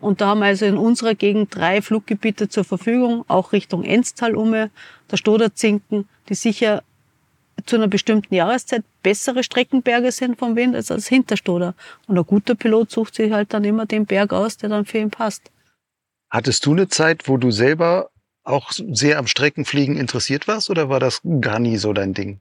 Und 0.00 0.20
da 0.20 0.28
haben 0.28 0.40
wir 0.40 0.46
also 0.46 0.64
in 0.64 0.78
unserer 0.78 1.14
Gegend 1.14 1.54
drei 1.54 1.82
Fluggebiete 1.82 2.48
zur 2.48 2.64
Verfügung, 2.64 3.24
auch 3.28 3.52
Richtung 3.52 3.84
Enztal 3.84 4.36
ume, 4.36 4.70
der 5.10 5.16
Stoderzinken, 5.16 6.08
die 6.28 6.34
sicher 6.34 6.82
zu 7.66 7.76
einer 7.76 7.88
bestimmten 7.88 8.34
Jahreszeit 8.34 8.84
bessere 9.02 9.42
Streckenberge 9.42 10.12
sind 10.12 10.38
vom 10.38 10.56
Wind 10.56 10.74
als 10.74 10.86
das 10.86 11.06
Hinterstoder. 11.08 11.74
Und 12.06 12.18
ein 12.18 12.26
guter 12.26 12.54
Pilot 12.54 12.90
sucht 12.90 13.14
sich 13.14 13.32
halt 13.32 13.52
dann 13.54 13.64
immer 13.64 13.86
den 13.86 14.06
Berg 14.06 14.32
aus, 14.32 14.56
der 14.56 14.68
dann 14.68 14.84
für 14.84 14.98
ihn 14.98 15.10
passt. 15.10 15.50
Hattest 16.30 16.66
du 16.66 16.72
eine 16.72 16.88
Zeit, 16.88 17.28
wo 17.28 17.36
du 17.36 17.50
selber 17.50 18.10
auch 18.42 18.72
sehr 18.72 19.18
am 19.18 19.26
Streckenfliegen 19.26 19.96
interessiert 19.96 20.48
warst 20.48 20.68
oder 20.70 20.88
war 20.88 21.00
das 21.00 21.20
gar 21.40 21.58
nie 21.58 21.76
so 21.76 21.92
dein 21.92 22.12
Ding? 22.12 22.40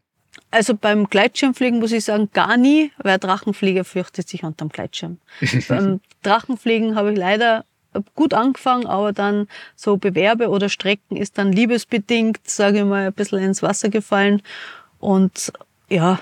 Also 0.51 0.75
beim 0.75 1.09
Gleitschirmfliegen 1.09 1.79
muss 1.79 1.91
ich 1.91 2.03
sagen, 2.03 2.29
gar 2.33 2.57
nie, 2.57 2.91
weil 2.97 3.17
Drachenflieger 3.17 3.83
fürchtet 3.86 4.27
sich 4.27 4.43
unterm 4.43 4.69
Gleitschirm. 4.69 5.19
beim 5.67 6.01
Drachenfliegen 6.21 6.95
habe 6.95 7.12
ich 7.13 7.17
leider 7.17 7.65
gut 8.15 8.33
angefangen, 8.33 8.86
aber 8.86 9.13
dann 9.13 9.47
so 9.75 9.97
Bewerbe 9.97 10.49
oder 10.49 10.69
Strecken 10.69 11.15
ist 11.17 11.38
dann 11.38 11.51
liebesbedingt, 11.51 12.39
sage 12.49 12.79
ich 12.79 12.86
mal, 12.86 13.07
ein 13.07 13.13
bisschen 13.13 13.39
ins 13.39 13.62
Wasser 13.62 13.89
gefallen. 13.89 14.41
Und 15.03 15.51
ja, 15.89 16.21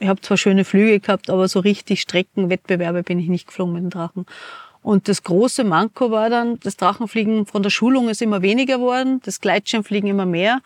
ich 0.00 0.08
habe 0.08 0.20
zwar 0.20 0.36
schöne 0.36 0.64
Flüge 0.64 0.98
gehabt, 0.98 1.30
aber 1.30 1.46
so 1.46 1.60
richtig 1.60 2.00
Streckenwettbewerbe 2.00 3.04
bin 3.04 3.20
ich 3.20 3.28
nicht 3.28 3.46
geflogen 3.46 3.74
mit 3.74 3.84
dem 3.84 3.90
Drachen. 3.90 4.26
Und 4.82 5.06
das 5.06 5.22
große 5.22 5.62
Manko 5.62 6.10
war 6.10 6.30
dann, 6.30 6.58
das 6.58 6.76
Drachenfliegen 6.76 7.46
von 7.46 7.62
der 7.62 7.70
Schulung 7.70 8.08
ist 8.08 8.22
immer 8.22 8.42
weniger 8.42 8.78
geworden, 8.78 9.20
das 9.24 9.40
Gleitschirmfliegen 9.40 10.10
immer 10.10 10.26
mehr. 10.26 10.62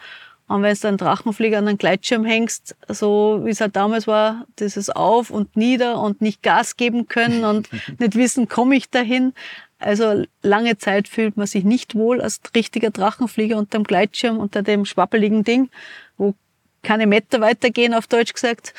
Und 0.48 0.62
wenn 0.62 0.74
du 0.74 0.88
einen 0.88 0.96
Drachenflieger 0.96 1.58
an 1.58 1.68
einen 1.68 1.76
Gleitschirm 1.76 2.24
hängst, 2.24 2.74
so 2.88 3.42
wie 3.44 3.50
es 3.50 3.60
halt 3.60 3.76
damals 3.76 4.06
war, 4.06 4.46
dieses 4.58 4.88
Auf 4.88 5.28
und 5.28 5.54
Nieder 5.58 6.00
und 6.00 6.22
nicht 6.22 6.42
Gas 6.42 6.78
geben 6.78 7.06
können 7.06 7.44
und 7.44 7.68
nicht 7.98 8.16
wissen, 8.16 8.48
komme 8.48 8.76
ich 8.76 8.88
dahin. 8.88 9.34
Also 9.78 10.24
lange 10.42 10.78
Zeit 10.78 11.06
fühlt 11.06 11.36
man 11.36 11.46
sich 11.46 11.64
nicht 11.64 11.94
wohl 11.94 12.22
als 12.22 12.40
richtiger 12.56 12.90
Drachenflieger 12.90 13.58
unter 13.58 13.78
dem 13.78 13.84
Gleitschirm, 13.84 14.38
unter 14.38 14.62
dem 14.62 14.86
schwappeligen 14.86 15.44
Ding, 15.44 15.68
wo 16.16 16.34
keine 16.82 17.06
Meter 17.06 17.40
weitergehen, 17.40 17.94
auf 17.94 18.06
Deutsch 18.06 18.32
gesagt. 18.32 18.74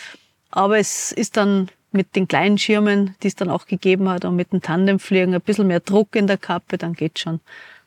Aber 0.52 0.78
es 0.78 1.12
ist 1.12 1.38
dann 1.38 1.70
mit 1.92 2.16
den 2.16 2.28
kleinen 2.28 2.58
Schirmen, 2.58 3.16
die 3.24 3.28
es 3.28 3.36
dann 3.36 3.50
auch 3.50 3.66
gegeben 3.66 4.10
hat, 4.10 4.26
und 4.26 4.36
mit 4.36 4.52
dem 4.52 4.62
Tandemfliegen 4.62 5.34
ein 5.34 5.42
bisschen 5.42 5.68
mehr 5.68 5.80
Druck 5.80 6.16
in 6.16 6.28
der 6.28 6.38
Kappe, 6.38 6.78
dann 6.78 6.94
geht's 6.94 7.22
schon. 7.22 7.40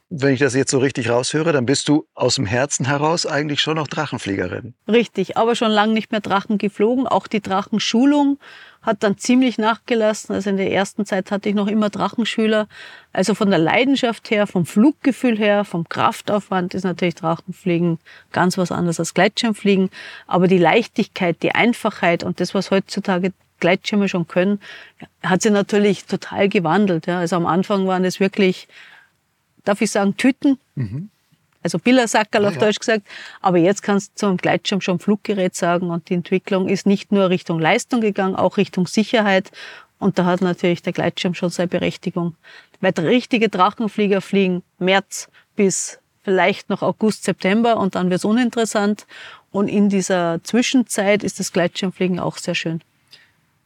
Wenn 0.09 0.35
ich 0.35 0.41
das 0.41 0.55
jetzt 0.55 0.71
so 0.71 0.79
richtig 0.79 1.11
raushöre, 1.11 1.53
dann 1.53 1.67
bist 1.67 1.89
du 1.89 2.07
aus 2.15 2.37
dem 2.37 2.47
Herzen 2.47 2.87
heraus 2.87 3.27
eigentlich 3.27 3.61
schon 3.61 3.75
noch 3.75 3.89
Drachenfliegerin. 3.89 4.75
Richtig, 4.87 5.37
aber 5.37 5.57
schon 5.57 5.73
lange 5.73 5.95
nicht 5.95 6.13
mehr 6.13 6.21
Drachen 6.21 6.59
geflogen. 6.59 7.09
Auch 7.09 7.27
die 7.27 7.41
Drachenschulung 7.41 8.39
hat 8.83 9.03
dann 9.03 9.19
ziemlich 9.19 9.59
nachgelassen. 9.59 10.33
Also 10.33 10.51
in 10.51 10.59
der 10.59 10.71
ersten 10.71 11.07
Zeit 11.07 11.33
hatte 11.33 11.49
ich 11.49 11.57
noch 11.57 11.67
immer 11.67 11.91
Drachenschüler. 11.91 12.69
Also 13.13 13.35
von 13.35 13.51
der 13.51 13.59
Leidenschaft 13.59 14.31
her, 14.31 14.47
vom 14.47 14.65
Fluggefühl 14.65 15.37
her, 15.37 15.65
vom 15.65 15.89
Kraftaufwand 15.89 16.75
ist 16.75 16.85
natürlich 16.85 17.17
Drachenfliegen 17.17 17.99
ganz 18.31 18.57
was 18.57 18.71
anderes 18.71 19.01
als 19.01 19.13
Gleitschirmfliegen. 19.13 19.91
Aber 20.29 20.47
die 20.47 20.59
Leichtigkeit, 20.59 21.43
die 21.43 21.53
Einfachheit 21.53 22.23
und 22.23 22.39
das, 22.39 22.55
was 22.55 22.71
heutzutage 22.71 23.33
Gleitschirme 23.59 24.09
schon 24.09 24.29
können, 24.29 24.61
hat 25.25 25.43
sich 25.43 25.51
natürlich 25.51 26.05
total 26.05 26.49
gewandelt. 26.49 27.09
Also 27.09 27.35
am 27.35 27.47
Anfang 27.47 27.89
waren 27.89 28.05
es 28.05 28.21
wirklich 28.21 28.69
darf 29.67 29.81
ich 29.83 29.91
sagen, 29.91 30.17
Tüten. 30.17 30.59
Mhm. 30.75 31.11
Also 31.63 31.79
Billersackerl 31.79 32.45
ja, 32.45 32.49
auf 32.49 32.59
Deutsch 32.59 32.79
gesagt. 32.79 33.07
Aber 33.41 33.59
jetzt 33.59 33.83
kannst 33.83 34.13
du 34.13 34.27
zum 34.27 34.37
Gleitschirm 34.37 34.81
schon 34.81 34.99
Fluggerät 34.99 35.55
sagen 35.55 35.91
und 35.91 36.09
die 36.09 36.15
Entwicklung 36.15 36.69
ist 36.69 36.87
nicht 36.87 37.13
nur 37.13 37.29
Richtung 37.29 37.59
Leistung 37.59 38.01
gegangen, 38.01 38.37
auch 38.37 38.57
Richtung 38.57 38.87
Sicherheit. 38.87 39.51
Und 39.99 40.19
da 40.19 40.27
hat 40.27 40.43
natürlich 40.43 40.83
der 40.83 40.93
Gleitschirm 40.93 41.35
schon 41.35 41.51
seine 41.51 41.69
Berechtigung. 41.69 42.37
Weil 42.81 42.93
richtige 42.99 43.49
Drachenflieger 43.49 44.21
fliegen 44.21 44.63
März 44.79 45.29
bis 45.57 45.99
vielleicht 46.23 46.71
noch 46.71 46.83
August, 46.83 47.25
September 47.25 47.79
und 47.79 47.95
dann 47.95 48.11
wird 48.11 48.19
es 48.19 48.25
uninteressant. 48.25 49.07
Und 49.51 49.69
in 49.69 49.89
dieser 49.89 50.41
Zwischenzeit 50.45 51.25
ist 51.25 51.41
das 51.41 51.53
Gleitschirmfliegen 51.53 52.21
auch 52.21 52.37
sehr 52.37 52.55
schön. 52.55 52.81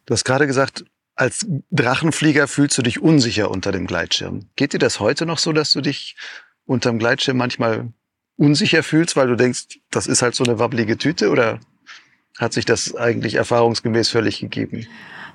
Du 0.06 0.14
hast 0.14 0.24
gerade 0.24 0.46
gesagt, 0.46 0.84
als 1.20 1.46
Drachenflieger 1.70 2.48
fühlst 2.48 2.78
du 2.78 2.82
dich 2.82 3.02
unsicher 3.02 3.50
unter 3.50 3.72
dem 3.72 3.86
Gleitschirm. 3.86 4.46
Geht 4.56 4.72
dir 4.72 4.78
das 4.78 5.00
heute 5.00 5.26
noch 5.26 5.36
so, 5.36 5.52
dass 5.52 5.72
du 5.72 5.82
dich 5.82 6.16
unterm 6.64 6.98
Gleitschirm 6.98 7.36
manchmal 7.36 7.92
unsicher 8.36 8.82
fühlst, 8.82 9.16
weil 9.16 9.28
du 9.28 9.36
denkst, 9.36 9.80
das 9.90 10.06
ist 10.06 10.22
halt 10.22 10.34
so 10.34 10.44
eine 10.44 10.58
wabbelige 10.58 10.96
Tüte 10.96 11.28
oder 11.28 11.60
hat 12.38 12.54
sich 12.54 12.64
das 12.64 12.94
eigentlich 12.94 13.34
erfahrungsgemäß 13.34 14.08
völlig 14.08 14.40
gegeben? 14.40 14.86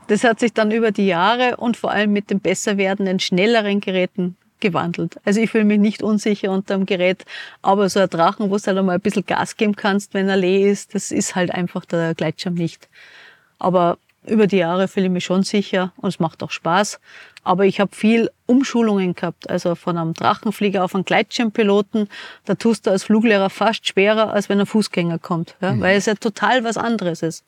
Das 0.08 0.24
hat 0.24 0.40
sich 0.40 0.54
dann 0.54 0.72
über 0.72 0.92
die 0.92 1.06
Jahre 1.06 1.58
und 1.58 1.78
vor 1.78 1.92
allem 1.92 2.14
mit 2.14 2.32
den 2.32 2.40
besser 2.40 2.78
werdenden, 2.78 3.20
schnelleren 3.20 3.80
Geräten 3.80 4.38
gewandelt. 4.60 5.20
Also 5.24 5.40
ich 5.40 5.52
fühle 5.52 5.66
mich 5.66 5.80
nicht 5.80 6.02
unsicher 6.02 6.50
unter 6.50 6.78
dem 6.78 6.88
Gerät, 6.88 7.26
aber 7.62 7.90
so 7.90 8.00
ein 8.00 8.10
Drachen, 8.10 8.50
wo 8.50 8.58
du 8.58 8.64
halt 8.66 8.78
einmal 8.80 8.96
ein 8.96 9.02
bisschen 9.02 9.28
Gas 9.28 9.56
geben 9.56 9.76
kannst, 9.76 10.16
wenn 10.16 10.30
er 10.30 10.38
leer 10.38 10.72
ist, 10.72 10.96
das 10.96 11.12
ist 11.12 11.36
halt 11.36 11.52
einfach 11.52 11.86
der 11.86 12.16
Gleitschirm 12.16 12.56
nicht. 12.56 12.90
Aber 13.60 14.00
über 14.28 14.48
die 14.48 14.58
Jahre 14.58 14.88
fühle 14.88 15.08
ich 15.08 15.12
mich 15.12 15.26
schon 15.26 15.44
sicher 15.44 15.94
und 15.98 16.10
es 16.10 16.20
macht 16.20 16.44
auch 16.44 16.52
Spaß. 16.52 17.00
Aber 17.44 17.66
ich 17.66 17.80
habe 17.80 17.96
viel 17.96 18.32
Umschulungen 18.48 19.14
gehabt, 19.14 19.50
also 19.50 19.76
von 19.76 19.98
einem 19.98 20.14
Drachenflieger 20.14 20.84
auf 20.84 20.96
einen 20.96 21.06
Gleitschirmpiloten. 21.06 22.10
Da 22.46 22.56
tust 22.56 22.88
du 22.88 22.92
als 22.92 23.04
Fluglehrer 23.04 23.50
fast 23.50 23.88
schwerer, 23.88 24.34
als 24.34 24.50
wenn 24.50 24.60
ein 24.60 24.66
Fußgänger 24.66 25.20
kommt, 25.20 25.56
ja? 25.62 25.74
Mhm. 25.74 25.82
weil 25.82 25.98
es 25.98 26.06
ja 26.08 26.16
total 26.16 26.64
was 26.64 26.78
anderes 26.78 27.22
ist. 27.22 27.46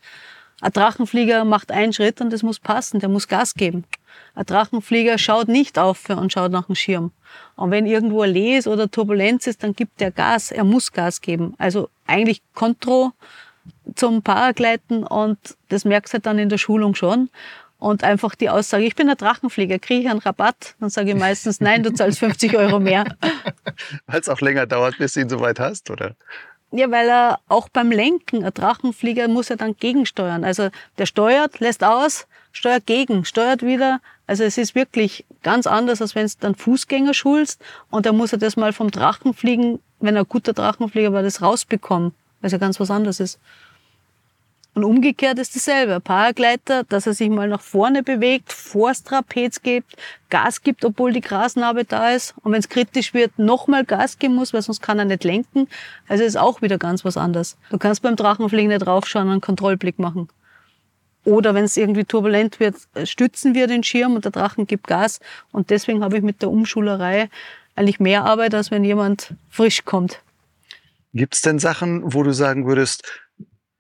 Ein 0.62 0.72
Drachenflieger 0.72 1.46
macht 1.46 1.72
einen 1.72 1.94
Schritt 1.94 2.20
und 2.20 2.34
das 2.34 2.42
muss 2.42 2.60
passen, 2.60 3.00
der 3.00 3.10
muss 3.10 3.28
Gas 3.28 3.54
geben. 3.54 3.86
Ein 4.34 4.46
Drachenflieger 4.46 5.18
schaut 5.18 5.48
nicht 5.48 5.78
auf 5.78 6.10
und 6.10 6.34
schaut 6.34 6.52
nach 6.52 6.66
dem 6.66 6.76
Schirm. 6.76 7.12
Und 7.56 7.70
wenn 7.70 7.86
irgendwo 7.86 8.22
ein 8.22 8.32
Les 8.34 8.68
oder 8.68 8.90
Turbulenz 8.90 9.46
ist, 9.46 9.64
dann 9.64 9.74
gibt 9.74 10.00
der 10.00 10.12
Gas, 10.12 10.52
er 10.52 10.64
muss 10.64 10.92
Gas 10.92 11.22
geben. 11.22 11.54
Also 11.58 11.90
eigentlich 12.08 12.42
Kontro 12.54 13.14
zum 13.96 14.22
Paragleiten 14.22 15.04
und 15.04 15.38
das 15.70 15.86
merkst 15.86 16.14
du 16.14 16.16
halt 16.16 16.26
dann 16.26 16.40
in 16.40 16.50
der 16.50 16.58
Schulung 16.58 16.96
schon. 16.96 17.30
Und 17.80 18.04
einfach 18.04 18.34
die 18.34 18.50
Aussage, 18.50 18.86
ich 18.86 18.96
bin 18.96 19.08
ein 19.08 19.18
Drachenflieger, 19.18 19.78
kriege 19.78 20.02
ich 20.02 20.10
einen 20.10 20.20
Rabatt? 20.20 20.76
Dann 20.80 20.90
sage 20.90 21.12
ich 21.12 21.16
meistens, 21.16 21.62
nein, 21.62 21.84
du 21.84 21.94
zahlst 21.94 22.20
50 22.20 22.58
Euro 22.58 22.80
mehr. 22.80 23.06
Weil 24.08 24.20
es 24.20 24.30
auch 24.30 24.42
länger 24.42 24.66
dauert, 24.66 24.98
bis 24.98 25.14
du 25.14 25.22
ihn 25.22 25.30
soweit 25.30 25.60
hast, 25.60 25.92
oder? 25.92 26.16
Ja, 26.72 26.92
weil 26.92 27.08
er 27.08 27.40
auch 27.48 27.70
beim 27.70 27.92
Lenken, 27.92 28.44
ein 28.44 28.54
Drachenflieger 28.54 29.30
muss 29.30 29.48
ja 29.48 29.56
dann 29.56 29.78
gegensteuern. 29.78 30.44
Also 30.44 30.70
der 30.98 31.06
steuert, 31.06 31.62
lässt 31.62 31.82
aus, 31.82 32.28
steuert 32.52 32.86
gegen, 32.86 33.24
steuert 33.24 33.64
wieder. 33.64 34.02
Also 34.26 34.44
es 34.44 34.58
ist 34.58 34.76
wirklich 34.76 35.26
ganz 35.44 35.66
anders, 35.66 36.02
als 36.02 36.14
wenn 36.14 36.28
du 36.28 36.34
dann 36.42 36.56
Fußgänger 36.56 37.14
schulst 37.14 37.62
und 37.90 38.06
dann 38.06 38.18
muss 38.18 38.34
er 38.34 38.40
das 38.40 38.58
mal 38.58 38.74
vom 38.74 38.92
Drachenfliegen, 38.92 39.80
wenn 40.02 40.16
er 40.18 40.24
ein 40.24 40.28
guter 40.28 40.52
Drachenflieger 40.52 41.14
war, 41.14 41.24
das 41.24 41.42
rausbekommen, 41.42 42.14
es 42.48 42.54
ja 42.54 42.58
ganz 42.58 42.80
was 42.80 42.92
anderes 42.92 43.20
ist. 43.20 43.40
Und 44.78 44.84
umgekehrt 44.84 45.40
ist 45.40 45.56
dasselbe. 45.56 46.00
Paragleiter, 46.00 46.84
dass 46.84 47.08
er 47.08 47.16
sich 47.16 47.30
mal 47.30 47.48
nach 47.48 47.62
vorne 47.62 48.04
bewegt, 48.04 48.54
vors 48.54 49.04
Trapez 49.04 49.64
gibt, 49.64 49.96
Gas 50.30 50.62
gibt, 50.62 50.86
obwohl 50.86 51.12
die 51.14 51.22
Grasnarbe 51.22 51.84
da 51.84 52.12
ist. 52.12 52.36
Und 52.44 52.52
wenn 52.52 52.60
es 52.60 52.70
kritisch 52.70 53.16
wird, 53.16 53.40
nochmal 53.40 53.86
Gas 53.86 54.20
geben 54.20 54.36
muss, 54.36 54.54
weil 54.54 54.62
sonst 54.62 54.84
kann 54.84 55.00
er 55.00 55.06
nicht 55.06 55.24
lenken. 55.24 55.68
Also 56.08 56.24
ist 56.24 56.38
auch 56.38 56.62
wieder 56.62 56.78
ganz 56.78 57.04
was 57.04 57.18
anderes. 57.18 57.58
Du 57.72 57.80
kannst 57.80 58.04
beim 58.04 58.16
Drachenfliegen 58.16 58.68
nicht 58.68 58.86
draufschauen 58.86 59.26
und 59.26 59.32
einen 59.32 59.42
Kontrollblick 59.42 59.98
machen. 59.98 60.30
Oder 61.26 61.56
wenn 61.56 61.66
es 61.66 61.76
irgendwie 61.76 62.06
turbulent 62.06 62.60
wird, 62.60 62.76
stützen 63.06 63.56
wir 63.56 63.66
den 63.66 63.82
Schirm 63.82 64.14
und 64.14 64.26
der 64.26 64.32
Drachen 64.32 64.68
gibt 64.68 64.86
Gas. 64.86 65.20
Und 65.52 65.72
deswegen 65.72 66.04
habe 66.04 66.18
ich 66.18 66.24
mit 66.24 66.44
der 66.44 66.52
Umschulerei 66.52 67.32
eigentlich 67.76 68.00
mehr 68.00 68.26
Arbeit, 68.26 68.54
als 68.54 68.70
wenn 68.70 68.84
jemand 68.84 69.34
frisch 69.50 69.86
kommt. 69.86 70.22
Gibt 71.18 71.34
es 71.34 71.42
denn 71.42 71.58
Sachen, 71.58 72.14
wo 72.14 72.22
du 72.22 72.32
sagen 72.32 72.68
würdest, 72.68 73.02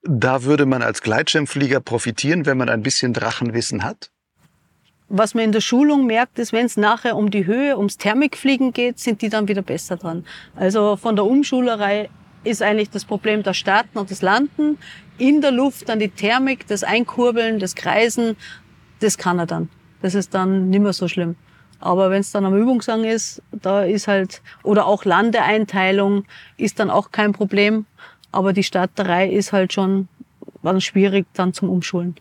da 0.01 0.43
würde 0.43 0.65
man 0.65 0.81
als 0.81 1.03
Gleitschirmflieger 1.03 1.81
profitieren, 1.81 2.47
wenn 2.47 2.57
man 2.57 2.67
ein 2.67 2.81
bisschen 2.81 3.13
Drachenwissen 3.13 3.83
hat? 3.83 4.09
Was 5.07 5.35
man 5.35 5.43
in 5.43 5.51
der 5.51 5.61
Schulung 5.61 6.07
merkt, 6.07 6.39
ist, 6.39 6.51
wenn 6.51 6.65
es 6.65 6.77
nachher 6.77 7.15
um 7.15 7.29
die 7.29 7.45
Höhe, 7.45 7.77
ums 7.77 7.97
Thermikfliegen 7.97 8.73
geht, 8.73 8.97
sind 8.97 9.21
die 9.21 9.29
dann 9.29 9.47
wieder 9.47 9.61
besser 9.61 9.97
dran. 9.97 10.25
Also 10.55 10.95
von 10.95 11.15
der 11.15 11.25
Umschulerei 11.25 12.09
ist 12.43 12.63
eigentlich 12.63 12.89
das 12.89 13.05
Problem 13.05 13.43
das 13.43 13.55
Starten 13.55 13.99
und 13.99 14.09
das 14.09 14.23
Landen. 14.23 14.79
In 15.19 15.41
der 15.41 15.51
Luft 15.51 15.89
dann 15.89 15.99
die 15.99 16.09
Thermik, 16.09 16.65
das 16.65 16.83
Einkurbeln, 16.83 17.59
das 17.59 17.75
Kreisen, 17.75 18.35
das 18.99 19.19
kann 19.19 19.37
er 19.37 19.45
dann. 19.45 19.69
Das 20.01 20.15
ist 20.15 20.33
dann 20.33 20.71
nicht 20.71 20.81
mehr 20.81 20.93
so 20.93 21.07
schlimm. 21.07 21.35
Aber 21.79 22.09
wenn 22.09 22.21
es 22.21 22.31
dann 22.31 22.45
am 22.45 22.55
Übungsgang 22.55 23.03
ist, 23.03 23.41
da 23.51 23.83
ist 23.83 24.07
halt, 24.07 24.41
oder 24.63 24.85
auch 24.85 25.05
Landeeinteilung 25.05 26.25
ist 26.57 26.79
dann 26.79 26.89
auch 26.89 27.11
kein 27.11 27.33
Problem. 27.33 27.85
Aber 28.31 28.53
die 28.53 28.63
Starterei 28.63 29.29
ist 29.29 29.53
halt 29.53 29.73
schon 29.73 30.07
dann 30.63 30.81
schwierig 30.81 31.25
dann 31.33 31.53
zum 31.53 31.69
Umschulen. 31.69 32.15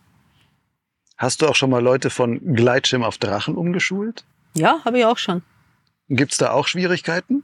Hast 1.19 1.41
du 1.41 1.47
auch 1.47 1.55
schon 1.55 1.71
mal 1.71 1.83
Leute 1.83 2.11
von 2.11 2.55
Gleitschirm 2.55 3.03
auf 3.03 3.19
Drachen 3.19 3.57
umgeschult? 3.57 4.25
Ja, 4.55 4.81
habe 4.85 4.99
ich 4.99 5.05
auch 5.05 5.19
schon. 5.19 5.43
Gibt 6.09 6.33
es 6.33 6.39
da 6.39 6.53
auch 6.53 6.67
Schwierigkeiten? 6.67 7.43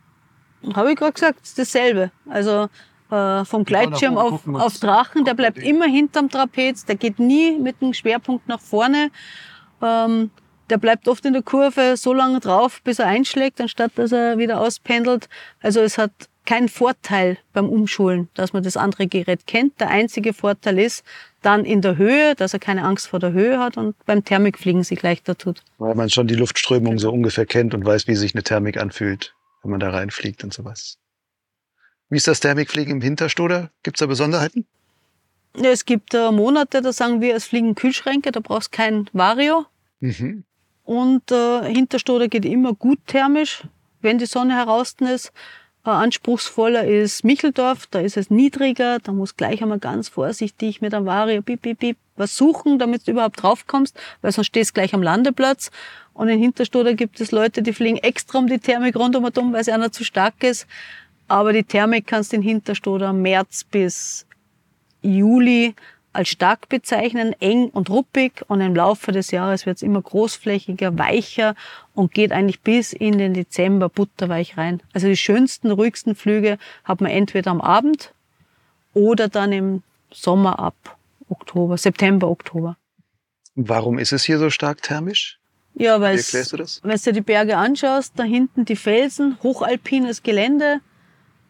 Habe 0.75 0.92
ich 0.92 0.96
gerade 0.96 1.12
gesagt, 1.12 1.40
dasselbe. 1.57 2.11
Also 2.29 2.68
äh, 3.11 3.44
vom 3.44 3.64
Gleitschirm 3.64 4.16
auf, 4.16 4.46
auf 4.46 4.79
Drachen, 4.79 5.25
der 5.25 5.35
bleibt 5.35 5.59
immer 5.59 5.87
hinterm 5.87 6.29
Trapez, 6.29 6.85
der 6.85 6.96
geht 6.96 7.18
nie 7.18 7.59
mit 7.59 7.81
dem 7.81 7.94
Schwerpunkt 7.94 8.46
nach 8.46 8.61
vorne. 8.61 9.11
Ähm, 9.83 10.31
der 10.70 10.79
bleibt 10.79 11.09
oft 11.09 11.25
in 11.25 11.33
der 11.33 11.42
Kurve 11.42 11.96
so 11.96 12.12
lange 12.12 12.40
drauf, 12.40 12.81
bis 12.83 12.98
er 12.98 13.07
einschlägt, 13.07 13.61
anstatt 13.61 13.92
dass 13.96 14.12
er 14.12 14.38
wieder 14.38 14.61
auspendelt. 14.61 15.29
Also 15.61 15.81
es 15.81 15.98
hat 15.98 16.12
kein 16.44 16.68
Vorteil 16.68 17.38
beim 17.53 17.68
Umschulen, 17.68 18.29
dass 18.35 18.53
man 18.53 18.62
das 18.62 18.77
andere 18.77 19.07
Gerät 19.07 19.46
kennt. 19.46 19.81
Der 19.81 19.88
einzige 19.88 20.33
Vorteil 20.33 20.79
ist 20.79 21.05
dann 21.40 21.64
in 21.64 21.83
der 21.83 21.96
Höhe, 21.96 22.35
dass 22.35 22.53
er 22.53 22.59
keine 22.59 22.85
Angst 22.85 23.09
vor 23.09 23.20
der 23.20 23.33
Höhe 23.33 23.59
hat 23.59 23.77
und 23.77 23.94
beim 24.07 24.25
Thermikfliegen 24.25 24.83
sich 24.83 25.03
leichter 25.03 25.37
tut. 25.37 25.62
Weil 25.79 25.94
man 25.94 26.11
schon 26.11 26.27
die 26.27 26.35
Luftströmung 26.35 26.98
so 26.98 27.12
ungefähr 27.12 27.46
kennt 27.46 27.75
und 27.75 27.85
weiß, 27.85 28.07
wie 28.07 28.16
sich 28.16 28.35
eine 28.35 28.42
Thermik 28.42 28.77
anfühlt, 28.77 29.35
wenn 29.62 29.70
man 29.70 29.81
da 29.81 29.90
reinfliegt 29.90 30.42
und 30.44 30.53
sowas. 30.53 30.98
Wie 32.09 32.16
ist 32.16 32.29
das 32.29 32.40
Thermikfliegen 32.40 32.96
im 32.96 33.01
Hinterstoder? 33.01 33.70
Gibt 33.83 33.96
es 33.96 34.01
da 34.01 34.07
Besonderheiten? 34.07 34.66
Es 35.55 35.85
gibt 35.85 36.14
äh, 36.14 36.31
Monate, 36.31 36.83
da 36.83 36.92
sagen 36.92 37.20
wir, 37.20 37.35
es 37.37 37.44
fliegen 37.44 37.75
Kühlschränke, 37.75 38.33
da 38.33 38.40
brauchst 38.40 38.72
kein 38.72 39.09
Vario. 39.12 39.66
Mhm. 40.01 40.44
Und 40.85 41.31
äh, 41.31 41.62
Hinterstoder 41.73 42.29
geht 42.29 42.45
immer 42.45 42.75
gut 42.75 42.99
thermisch, 43.07 43.62
wenn 44.01 44.18
die 44.18 44.27
Sonne 44.27 44.55
heraus 44.55 44.97
ist. 45.01 45.33
Äh, 45.85 45.90
anspruchsvoller 45.90 46.85
ist 46.85 47.25
Micheldorf, 47.25 47.87
da 47.87 48.01
ist 48.01 48.16
es 48.16 48.31
niedriger, 48.31 48.99
da 49.01 49.12
muss 49.12 49.37
gleich 49.37 49.62
einmal 49.62 49.79
ganz 49.79 50.09
vorsichtig 50.09 50.81
mit 50.81 50.95
einem 50.95 51.07
Vario 51.07 51.42
bip, 51.42 51.62
bip, 51.62 51.79
bip, 51.79 51.97
was 52.16 52.37
suchen, 52.37 52.79
damit 52.79 53.07
du 53.07 53.12
überhaupt 53.12 53.42
draufkommst, 53.42 53.99
weil 54.21 54.33
sonst 54.33 54.49
stehst 54.49 54.71
du 54.71 54.75
gleich 54.75 54.95
am 54.95 55.03
Landeplatz. 55.03 55.71
Und 56.14 56.29
in 56.29 56.38
Hinterstoder 56.38 56.95
gibt 56.95 57.21
es 57.21 57.33
Leute, 57.33 57.62
die 57.62 57.73
fliegen 57.73 57.97
extra 57.97 58.38
um 58.38 58.47
die 58.47 58.59
Thermik 58.59 58.97
rundum 58.97 59.25
und 59.25 59.38
um, 59.38 59.53
weil 59.53 59.64
sie 59.64 59.73
einer 59.73 59.92
zu 59.92 60.05
stark 60.05 60.42
ist. 60.45 60.66
Aber 61.27 61.53
die 61.53 61.64
Thermik 61.64 62.07
kannst 62.07 62.33
du 62.33 62.37
in 62.37 62.42
Hinterstoder 62.42 63.12
März 63.12 63.64
bis 63.64 64.27
Juli 65.01 65.75
als 66.12 66.29
stark 66.29 66.68
bezeichnen, 66.68 67.35
eng 67.40 67.68
und 67.68 67.90
ruppig 67.90 68.44
und 68.48 68.61
im 68.61 68.75
Laufe 68.75 69.12
des 69.12 69.31
Jahres 69.31 69.66
wird 69.66 69.77
es 69.77 69.83
immer 69.83 70.03
großflächiger, 70.03 70.98
weicher 70.98 71.55
und 71.94 72.12
geht 72.12 72.33
eigentlich 72.33 72.61
bis 72.61 72.92
in 72.92 73.18
den 73.18 73.35
Dezember 73.35 73.88
butterweich 73.88 74.57
rein. 74.57 74.83
Also 74.92 75.09
die 75.09 75.16
schönsten, 75.16 75.70
ruhigsten 75.70 76.14
Flüge 76.14 76.59
hat 76.85 77.01
man 77.01 77.11
entweder 77.11 77.51
am 77.51 77.61
Abend 77.61 78.12
oder 78.94 79.29
dann 79.29 79.53
im 79.53 79.83
Sommer 80.12 80.59
ab 80.59 80.96
Oktober, 81.29 81.79
September, 81.79 82.29
Oktober. 82.29 82.77
Warum 83.55 83.98
ist 83.98 84.12
es 84.12 84.25
hier 84.25 84.38
so 84.38 84.51
stark 84.51 84.83
thermisch? 84.83 85.38
Ja, 85.75 86.01
weil 86.01 86.18
wenn 86.18 86.90
du 86.90 86.98
dir 86.98 87.12
die 87.12 87.20
Berge 87.22 87.57
anschaust, 87.57 88.12
da 88.16 88.25
hinten 88.25 88.66
die 88.66 88.77
Felsen, 88.77 89.38
hochalpines 89.42 90.22
Gelände, 90.22 90.81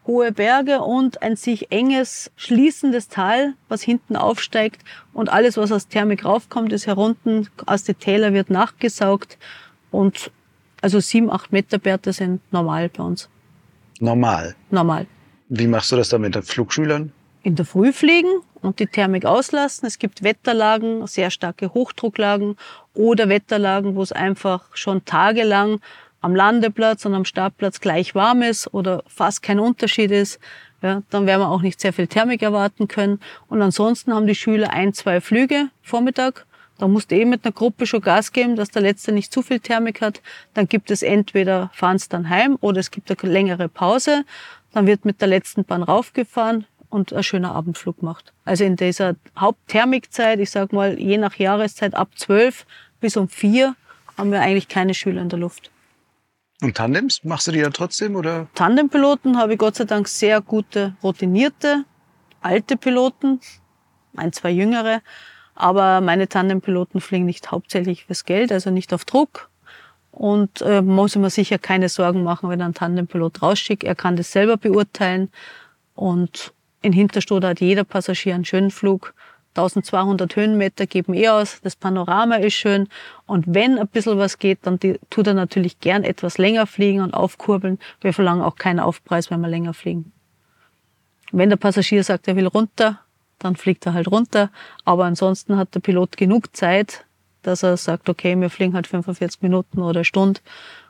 hohe 0.05 0.31
Berge 0.31 0.81
und 0.81 1.21
ein 1.21 1.35
sich 1.35 1.71
enges, 1.71 2.31
schließendes 2.35 3.07
Tal, 3.07 3.53
was 3.69 3.81
hinten 3.81 4.15
aufsteigt 4.15 4.81
und 5.13 5.29
alles, 5.29 5.57
was 5.57 5.71
aus 5.71 5.87
Thermik 5.87 6.25
raufkommt, 6.25 6.73
ist 6.73 6.87
herunten, 6.87 7.49
aus 7.65 7.83
den 7.83 7.97
Tälern 7.97 8.33
wird 8.33 8.49
nachgesaugt 8.49 9.37
und 9.91 10.31
also 10.81 10.99
sieben, 10.99 11.31
acht 11.31 11.53
Meter 11.53 11.77
Bärte 11.77 12.11
sind 12.11 12.41
normal 12.51 12.89
bei 12.89 13.03
uns. 13.03 13.29
Normal? 13.99 14.55
Normal. 14.69 15.07
Wie 15.47 15.67
machst 15.67 15.91
du 15.91 15.95
das 15.95 16.09
dann 16.09 16.21
mit 16.21 16.35
den 16.35 16.43
Flugschülern? 16.43 17.13
In 17.43 17.55
der 17.55 17.65
Früh 17.65 17.93
fliegen 17.93 18.41
und 18.61 18.79
die 18.79 18.87
Thermik 18.87 19.25
auslassen. 19.25 19.85
Es 19.85 19.99
gibt 19.99 20.23
Wetterlagen, 20.23 21.05
sehr 21.07 21.29
starke 21.29 21.73
Hochdrucklagen 21.73 22.57
oder 22.93 23.29
Wetterlagen, 23.29 23.95
wo 23.95 24.01
es 24.01 24.11
einfach 24.11 24.65
schon 24.73 25.05
tagelang 25.05 25.79
am 26.23 26.35
Landeplatz 26.35 27.05
und 27.05 27.13
am 27.13 27.25
Startplatz 27.25 27.81
gleich 27.81 28.15
warm 28.15 28.41
ist 28.41 28.73
oder 28.73 29.03
fast 29.07 29.43
kein 29.43 29.59
Unterschied 29.59 30.09
ist, 30.09 30.39
ja, 30.81 31.03
dann 31.09 31.27
werden 31.27 31.41
wir 31.41 31.49
auch 31.49 31.61
nicht 31.61 31.79
sehr 31.79 31.93
viel 31.93 32.07
Thermik 32.07 32.41
erwarten 32.41 32.87
können. 32.87 33.19
Und 33.47 33.61
ansonsten 33.61 34.13
haben 34.13 34.25
die 34.25 34.35
Schüler 34.35 34.71
ein, 34.71 34.93
zwei 34.93 35.21
Flüge 35.21 35.69
Vormittag. 35.81 36.45
Da 36.77 36.87
musst 36.87 37.11
du 37.11 37.15
eh 37.15 37.25
mit 37.25 37.45
einer 37.45 37.51
Gruppe 37.51 37.85
schon 37.85 38.01
Gas 38.01 38.31
geben, 38.31 38.55
dass 38.55 38.71
der 38.71 38.81
Letzte 38.81 39.11
nicht 39.11 39.31
zu 39.31 39.41
viel 39.41 39.59
Thermik 39.59 40.01
hat. 40.01 40.21
Dann 40.53 40.67
gibt 40.67 40.91
es 40.91 41.03
entweder 41.03 41.69
fahren 41.73 41.99
sie 41.99 42.09
dann 42.09 42.29
heim 42.29 42.57
oder 42.61 42.79
es 42.79 42.89
gibt 42.89 43.11
eine 43.11 43.31
längere 43.31 43.67
Pause. 43.67 44.23
Dann 44.71 44.87
wird 44.87 45.05
mit 45.05 45.21
der 45.21 45.27
letzten 45.27 45.65
Bahn 45.65 45.83
raufgefahren 45.83 46.65
und 46.89 47.11
ein 47.11 47.23
schöner 47.23 47.53
Abendflug 47.53 47.99
gemacht. 47.99 48.31
Also 48.45 48.63
in 48.63 48.77
dieser 48.77 49.15
Hauptthermikzeit, 49.37 50.39
ich 50.39 50.51
sag 50.51 50.71
mal, 50.71 50.97
je 50.97 51.17
nach 51.17 51.35
Jahreszeit 51.35 51.95
ab 51.95 52.09
zwölf 52.15 52.65
bis 53.01 53.17
um 53.17 53.27
vier 53.27 53.75
haben 54.17 54.31
wir 54.31 54.41
eigentlich 54.41 54.69
keine 54.69 54.93
Schüler 54.93 55.21
in 55.21 55.29
der 55.29 55.39
Luft. 55.39 55.69
Und 56.63 56.77
Tandems, 56.77 57.25
machst 57.25 57.47
du 57.47 57.51
die 57.51 57.61
dann 57.61 57.73
trotzdem 57.73 58.15
oder? 58.15 58.47
Tandempiloten 58.55 59.37
habe 59.37 59.53
ich 59.53 59.59
Gott 59.59 59.75
sei 59.75 59.83
Dank 59.83 60.07
sehr 60.07 60.39
gute, 60.39 60.95
routinierte, 61.03 61.83
alte 62.39 62.77
Piloten, 62.77 63.41
ein, 64.15 64.31
zwei 64.31 64.49
jüngere. 64.49 65.01
Aber 65.55 65.99
meine 65.99 66.29
Tandempiloten 66.29 67.01
fliegen 67.01 67.25
nicht 67.25 67.51
hauptsächlich 67.51 68.05
fürs 68.05 68.23
Geld, 68.23 68.49
also 68.53 68.71
nicht 68.71 68.93
auf 68.93 69.03
Druck. 69.03 69.49
Und 70.11 70.61
äh, 70.61 70.81
muss 70.81 71.17
man 71.17 71.29
sicher 71.29 71.57
keine 71.57 71.89
Sorgen 71.89 72.23
machen, 72.23 72.49
wenn 72.49 72.61
ein 72.61 72.73
Tandempilot 72.73 73.41
rausschickt. 73.41 73.83
Er 73.83 73.95
kann 73.95 74.15
das 74.15 74.31
selber 74.31 74.55
beurteilen. 74.55 75.29
Und 75.95 76.53
in 76.81 76.93
Hinterstoder 76.93 77.49
hat 77.49 77.59
jeder 77.59 77.83
Passagier 77.83 78.35
einen 78.35 78.45
schönen 78.45 78.71
Flug. 78.71 79.13
1200 79.55 80.35
Höhenmeter 80.35 80.87
geben 80.87 81.13
eh 81.13 81.29
aus, 81.29 81.59
das 81.61 81.75
Panorama 81.75 82.35
ist 82.35 82.55
schön 82.55 82.87
und 83.27 83.45
wenn 83.47 83.77
ein 83.77 83.87
bisschen 83.87 84.17
was 84.17 84.39
geht, 84.39 84.59
dann 84.63 84.79
die, 84.79 84.99
tut 85.09 85.27
er 85.27 85.35
natürlich 85.35 85.79
gern 85.79 86.03
etwas 86.03 86.37
länger 86.37 86.65
fliegen 86.65 87.01
und 87.01 87.13
aufkurbeln. 87.13 87.77
Wir 88.01 88.13
verlangen 88.13 88.41
auch 88.41 88.55
keinen 88.55 88.79
Aufpreis, 88.79 89.29
wenn 89.29 89.41
wir 89.41 89.47
länger 89.47 89.73
fliegen. 89.73 90.11
Wenn 91.31 91.49
der 91.49 91.57
Passagier 91.57 92.03
sagt, 92.03 92.27
er 92.27 92.35
will 92.35 92.47
runter, 92.47 92.99
dann 93.39 93.55
fliegt 93.55 93.85
er 93.85 93.93
halt 93.93 94.09
runter, 94.09 94.49
aber 94.85 95.05
ansonsten 95.05 95.57
hat 95.57 95.75
der 95.75 95.79
Pilot 95.81 96.17
genug 96.17 96.55
Zeit, 96.55 97.05
dass 97.43 97.61
er 97.61 97.77
sagt, 97.77 98.09
okay, 98.09 98.39
wir 98.39 98.49
fliegen 98.49 98.73
halt 98.73 98.87
45 98.87 99.41
Minuten 99.41 99.81
oder 99.81 100.03
Stunde 100.03 100.39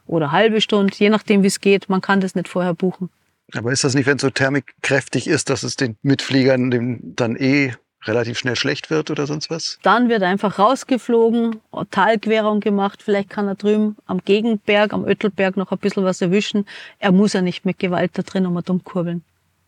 oder 0.06 0.32
halbe 0.32 0.62
Stunde, 0.62 0.93
je 0.95 1.10
nachdem 1.10 1.43
wie 1.43 1.47
es 1.47 1.60
geht, 1.60 1.89
man 1.89 2.02
kann 2.02 2.21
das 2.21 2.36
nicht 2.36 2.47
vorher 2.47 2.73
buchen. 2.73 3.10
Aber 3.54 3.71
ist 3.71 3.84
das 3.84 3.93
nicht, 3.93 4.06
wenn 4.06 4.15
es 4.15 4.21
so 4.21 4.30
thermikkräftig 4.30 5.28
ist, 5.28 5.49
dass 5.49 5.63
es 5.63 5.76
den 5.76 5.97
Mitfliegern 6.02 7.13
dann 7.15 7.36
eh 7.36 7.73
relativ 8.05 8.37
schnell 8.37 8.55
schlecht 8.55 8.89
wird 8.89 9.11
oder 9.11 9.27
sonst 9.27 9.49
was? 9.49 9.79
Dann 9.83 10.09
wird 10.09 10.21
er 10.21 10.29
einfach 10.29 10.59
rausgeflogen, 10.59 11.61
Talquerung 11.91 12.59
gemacht, 12.59 13.01
vielleicht 13.03 13.29
kann 13.29 13.47
er 13.47 13.55
drüben 13.55 13.97
am 14.05 14.19
Gegenberg, 14.23 14.93
am 14.93 15.05
Öttelberg 15.05 15.57
noch 15.57 15.71
ein 15.71 15.77
bisschen 15.77 16.03
was 16.03 16.21
erwischen. 16.21 16.65
Er 16.99 17.11
muss 17.11 17.33
ja 17.33 17.41
nicht 17.41 17.65
mit 17.65 17.79
Gewalt 17.79 18.11
da 18.13 18.21
drin 18.21 18.45
um 18.45 18.59
dumm 18.63 18.83
kurbeln. 18.83 19.23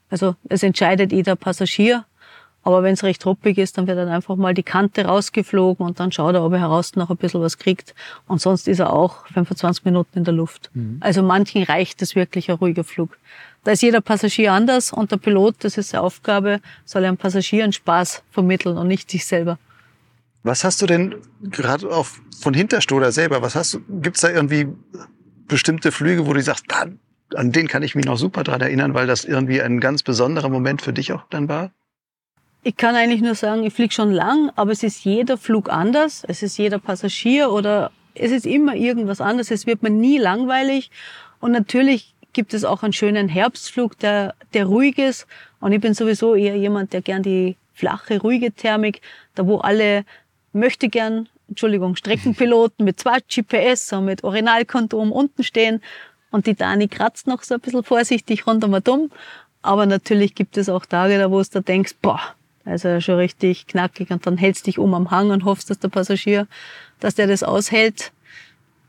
Also 0.09 0.35
es 0.49 0.63
entscheidet 0.63 1.11
jeder 1.11 1.35
Passagier. 1.35 2.05
Aber 2.65 2.81
wenn 2.81 2.95
es 2.95 3.03
recht 3.03 3.23
ruppig 3.27 3.59
ist, 3.59 3.77
dann 3.77 3.85
wird 3.85 3.99
dann 3.99 4.09
einfach 4.09 4.35
mal 4.37 4.55
die 4.55 4.63
Kante 4.63 5.05
rausgeflogen 5.05 5.85
und 5.85 5.99
dann 5.99 6.11
schaut 6.11 6.33
er, 6.33 6.43
ob 6.43 6.51
er 6.51 6.59
heraus 6.59 6.95
noch 6.95 7.11
ein 7.11 7.17
bisschen 7.17 7.39
was 7.39 7.59
kriegt. 7.59 7.93
Und 8.27 8.41
sonst 8.41 8.67
ist 8.67 8.79
er 8.79 8.91
auch 8.91 9.27
25 9.27 9.85
Minuten 9.85 10.17
in 10.17 10.23
der 10.23 10.33
Luft. 10.33 10.71
Mhm. 10.73 10.97
Also 10.99 11.21
manchen 11.21 11.61
reicht 11.61 12.01
es 12.01 12.15
wirklich 12.15 12.49
ein 12.49 12.57
ruhiger 12.57 12.83
Flug. 12.83 13.19
Da 13.63 13.71
ist 13.73 13.83
jeder 13.83 14.01
Passagier 14.01 14.51
anders 14.51 14.91
und 14.91 15.11
der 15.11 15.17
Pilot, 15.17 15.57
das 15.59 15.77
ist 15.77 15.89
seine 15.89 16.01
Aufgabe, 16.01 16.59
soll 16.85 17.05
einem 17.05 17.17
Passagier 17.17 17.63
einen 17.63 17.71
Spaß 17.71 18.23
vermitteln 18.31 18.79
und 18.79 18.87
nicht 18.87 19.11
sich 19.11 19.27
selber. 19.27 19.59
Was 20.41 20.63
hast 20.63 20.81
du 20.81 20.87
denn 20.87 21.15
gerade 21.43 21.87
auch 21.87 22.07
von 22.39 22.55
Hinterstoder 22.55 23.11
selber, 23.11 23.43
was 23.43 23.53
hast 23.53 23.75
du, 23.75 23.79
gibt's 24.01 24.21
da 24.21 24.31
irgendwie 24.31 24.69
bestimmte 25.47 25.91
Flüge, 25.91 26.25
wo 26.25 26.33
du 26.33 26.41
sagst, 26.41 26.65
da, 26.67 26.85
an 27.35 27.51
den 27.51 27.67
kann 27.67 27.83
ich 27.83 27.93
mich 27.93 28.05
noch 28.05 28.17
super 28.17 28.43
dran 28.43 28.61
erinnern, 28.61 28.95
weil 28.95 29.05
das 29.05 29.23
irgendwie 29.23 29.61
ein 29.61 29.79
ganz 29.79 30.01
besonderer 30.01 30.49
Moment 30.49 30.81
für 30.81 30.93
dich 30.93 31.13
auch 31.13 31.25
dann 31.29 31.47
war? 31.47 31.71
Ich 32.67 32.77
kann 32.77 32.95
eigentlich 32.95 33.21
nur 33.21 33.35
sagen, 33.35 33.63
ich 33.63 33.75
fliege 33.75 33.93
schon 33.93 34.11
lang, 34.11 34.51
aber 34.55 34.71
es 34.71 34.81
ist 34.81 35.05
jeder 35.05 35.37
Flug 35.37 35.69
anders. 35.69 36.23
Es 36.27 36.41
ist 36.41 36.57
jeder 36.57 36.79
Passagier 36.79 37.51
oder 37.51 37.91
es 38.15 38.31
ist 38.31 38.47
immer 38.47 38.73
irgendwas 38.73 39.21
anderes. 39.21 39.51
Es 39.51 39.67
wird 39.67 39.83
mir 39.83 39.91
nie 39.91 40.17
langweilig. 40.17 40.89
Und 41.39 41.51
natürlich 41.51 42.15
gibt 42.33 42.55
es 42.55 42.65
auch 42.65 42.81
einen 42.81 42.91
schönen 42.91 43.29
Herbstflug, 43.29 43.99
der, 43.99 44.33
der 44.55 44.65
ruhig 44.65 44.97
ist. 44.97 45.27
Und 45.59 45.73
ich 45.73 45.79
bin 45.79 45.93
sowieso 45.93 46.33
eher 46.33 46.57
jemand, 46.57 46.91
der 46.93 47.03
gern 47.03 47.21
die 47.21 47.55
flache, 47.75 48.19
ruhige 48.19 48.51
Thermik, 48.51 49.01
da 49.35 49.45
wo 49.45 49.59
alle 49.59 50.03
möchte 50.51 50.89
gern, 50.89 51.29
Entschuldigung, 51.47 51.95
Streckenpiloten 51.95 52.83
mit 52.83 52.99
zwei 52.99 53.19
GPS 53.19 53.93
und 53.93 54.05
mit 54.05 54.23
Originalkonto 54.23 54.99
unten 54.99 55.43
stehen. 55.43 55.83
Und 56.31 56.47
die 56.47 56.55
Dani 56.55 56.87
kratzt 56.87 57.27
noch 57.27 57.43
so 57.43 57.53
ein 57.53 57.59
bisschen 57.59 57.83
vorsichtig 57.83 58.47
rundum 58.47 58.75
dumm. 58.83 59.11
Aber 59.61 59.85
natürlich 59.85 60.33
gibt 60.33 60.57
es 60.57 60.67
auch 60.67 60.87
Tage, 60.87 61.19
da 61.19 61.29
wo 61.29 61.43
du 61.43 61.61
denkst, 61.61 61.93
boah, 62.01 62.33
also 62.65 62.99
schon 62.99 63.15
richtig 63.15 63.67
knackig 63.67 64.11
und 64.11 64.25
dann 64.25 64.37
hältst 64.37 64.67
dich 64.67 64.79
um 64.79 64.93
am 64.93 65.11
Hang 65.11 65.29
und 65.29 65.45
hoffst, 65.45 65.69
dass 65.69 65.79
der 65.79 65.89
Passagier, 65.89 66.47
dass 66.99 67.15
der 67.15 67.27
das 67.27 67.43
aushält 67.43 68.11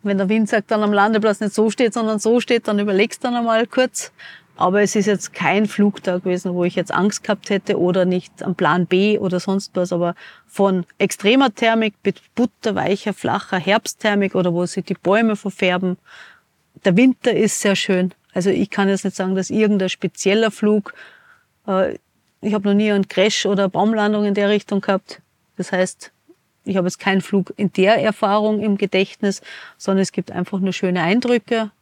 wenn 0.07 0.19
der 0.19 0.29
Wind 0.29 0.49
sagt, 0.49 0.71
dann 0.71 0.83
am 0.83 0.93
Landeplatz 0.93 1.41
nicht 1.41 1.55
so 1.55 1.71
steht, 1.71 1.93
sondern 1.93 2.19
so 2.19 2.41
steht, 2.41 2.69
dann 2.69 2.79
überlegst 2.79 3.23
du 3.23 3.29
dann 3.29 3.37
einmal 3.37 3.67
kurz. 3.67 4.12
Aber 4.59 4.81
es 4.81 4.97
ist 4.97 5.05
jetzt 5.05 5.35
kein 5.35 5.67
Flugtag 5.67 6.25
gewesen, 6.25 6.55
wo 6.55 6.65
ich 6.65 6.77
jetzt 6.77 6.93
Angst 6.93 7.23
gehabt 7.23 7.51
hätte 7.51 7.79
oder 7.79 8.07
nicht 8.07 8.43
am 8.43 8.55
Plan 8.55 8.87
B 8.87 9.19
oder 9.19 9.39
sonst 9.39 9.73
was. 9.75 9.93
Aber 9.93 10.15
von 10.47 10.87
extremer 10.97 11.55
Thermik 11.55 11.95
mit 12.03 12.23
butterweicher, 12.35 13.12
flacher 13.12 13.59
Herbstthermik 13.59 14.35
oder 14.35 14.55
wo 14.55 14.65
sich 14.65 14.87
die 14.87 14.95
Bäume 14.95 15.37
verfärben. 15.37 15.99
Der 16.87 16.97
Winter 16.97 17.35
ist 17.35 17.61
sehr 17.61 17.77
schön. 17.77 18.15
Also 18.33 18.49
ich 18.49 18.71
kann 18.71 18.89
jetzt 18.89 19.05
nicht 19.05 19.17
sagen, 19.17 19.35
dass 19.35 19.51
irgendein 19.51 19.91
spezieller 19.91 20.51
Flug, 20.51 20.95
äh, 21.67 21.99
ich 22.46 22.54
habe 22.54 22.68
noch 22.68 22.74
nie 22.74 22.92
einen 22.92 23.09
Crash 23.09 23.44
oder 23.44 23.68
Baumlandung 23.68 24.24
in 24.24 24.35
der 24.35 24.48
Richtung 24.48 24.80
gehabt. 24.80 25.20
Das 25.56 25.72
heißt, 25.72 26.12
ich 26.64 26.76
habe 26.76 26.87
jetzt 26.87 27.00
keinen 27.00 27.20
Flug 27.20 27.52
in 27.56 27.72
der 27.72 28.00
Erfahrung 28.00 28.61
im 28.61 28.78
Gedächtnis, 28.78 29.42
sondern 29.76 30.02
es 30.02 30.12
gibt 30.12 30.30
einfach 30.30 30.61
nur 30.61 30.72
schöne 30.72 31.02
Eindrücke 31.02 31.72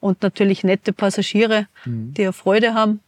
und 0.00 0.22
natürlich 0.22 0.64
nette 0.64 0.92
Passagiere, 0.92 1.66
mhm. 1.86 2.12
die 2.12 2.22
ja 2.22 2.32
Freude 2.32 2.74
haben. 2.74 3.00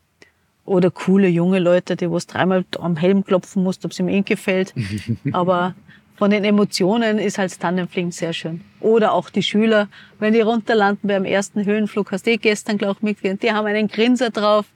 Oder 0.65 0.91
coole 0.91 1.29
junge 1.29 1.59
Leute, 1.59 1.95
die 1.95 2.11
was 2.11 2.27
dreimal 2.27 2.65
am 2.79 2.97
Helm 2.97 3.25
klopfen 3.25 3.63
musst, 3.63 3.85
ob 3.85 3.93
es 3.93 3.99
ihm 3.99 4.09
eh 4.09 4.23
gefällt. 4.23 4.75
Aber 5.33 5.75
von 6.17 6.31
den 6.31 6.45
Emotionen 6.45 7.19
ist 7.19 7.37
halt 7.37 7.59
Tandemfliegen 7.61 8.13
sehr 8.13 8.33
schön. 8.33 8.63
Oder 8.81 9.13
auch 9.13 9.29
die 9.29 9.43
Schüler, 9.43 9.89
wenn 10.19 10.33
die 10.33 10.41
runterlanden 10.41 11.09
beim 11.09 11.25
ersten 11.27 11.67
Höhenflug, 11.67 12.13
hast 12.13 12.27
du 12.27 12.31
eh 12.31 12.37
gestern, 12.39 12.79
glaube 12.79 12.97
ich, 12.99 13.03
mitgekriegt, 13.03 13.43
die 13.43 13.53
haben 13.53 13.67
einen 13.67 13.89
Grinser 13.89 14.31
drauf, 14.31 14.67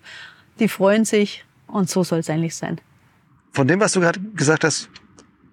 die 0.59 0.69
freuen 0.69 1.07
sich 1.07 1.45
und 1.73 1.91
so 1.91 2.05
soll 2.05 2.21
es 2.21 2.31
eigentlich 2.31 2.55
sein. 2.55 2.81
Von 3.53 3.67
dem, 3.69 3.81
was 3.81 3.93
du 3.93 4.01
gerade 4.01 4.21
gesagt 4.35 4.65
hast, 4.65 4.89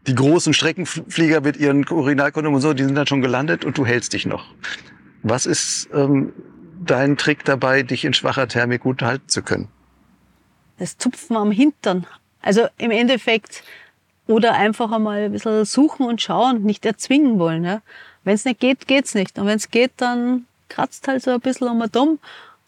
die 0.07 0.15
großen 0.15 0.53
Streckenflieger 0.53 1.41
mit 1.41 1.57
ihren 1.57 1.87
Urinalkondom 1.87 2.53
und 2.53 2.61
so, 2.61 2.73
die 2.73 2.83
sind 2.83 2.95
dann 2.95 3.07
schon 3.07 3.21
gelandet 3.21 3.65
und 3.65 3.77
du 3.77 3.85
hältst 3.85 4.13
dich 4.13 4.25
noch. 4.25 4.45
Was 5.23 5.45
ist 5.45 5.89
ähm, 5.93 6.31
dein 6.83 7.17
Trick 7.17 7.43
dabei, 7.43 7.83
dich 7.83 8.05
in 8.05 8.13
schwacher 8.13 8.47
Thermik 8.47 8.81
gut 8.81 9.01
halten 9.01 9.27
zu 9.27 9.41
können? 9.41 9.67
Das 10.77 10.97
Zupfen 10.97 11.35
am 11.35 11.51
Hintern. 11.51 12.07
Also 12.41 12.67
im 12.77 12.91
Endeffekt 12.91 13.63
oder 14.27 14.53
einfach 14.53 14.91
einmal 14.91 15.23
ein 15.23 15.31
bisschen 15.31 15.65
suchen 15.65 16.05
und 16.05 16.21
schauen, 16.21 16.63
nicht 16.63 16.85
erzwingen 16.85 17.39
wollen. 17.39 17.65
Ja? 17.65 17.81
Wenn 18.23 18.35
es 18.35 18.45
nicht 18.45 18.59
geht, 18.59 18.87
geht's 18.87 19.15
nicht. 19.15 19.37
Und 19.37 19.47
wenn 19.47 19.57
es 19.57 19.71
geht, 19.71 19.91
dann 19.97 20.45
kratzt 20.69 21.07
halt 21.07 21.23
so 21.23 21.31
ein 21.31 21.39
bisschen 21.41 21.67
um 21.67 21.81
um. 21.81 22.19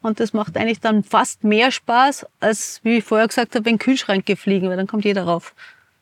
Und 0.01 0.19
das 0.19 0.33
macht 0.33 0.57
eigentlich 0.57 0.79
dann 0.79 1.03
fast 1.03 1.43
mehr 1.43 1.71
Spaß, 1.71 2.25
als 2.39 2.79
wie 2.83 2.97
ich 2.97 3.03
vorher 3.03 3.27
gesagt 3.27 3.55
habe, 3.55 3.65
wenn 3.65 3.77
Kühlschränke 3.77 4.35
fliegen, 4.35 4.69
weil 4.69 4.77
dann 4.77 4.87
kommt 4.87 5.05
jeder 5.05 5.23
rauf. 5.23 5.53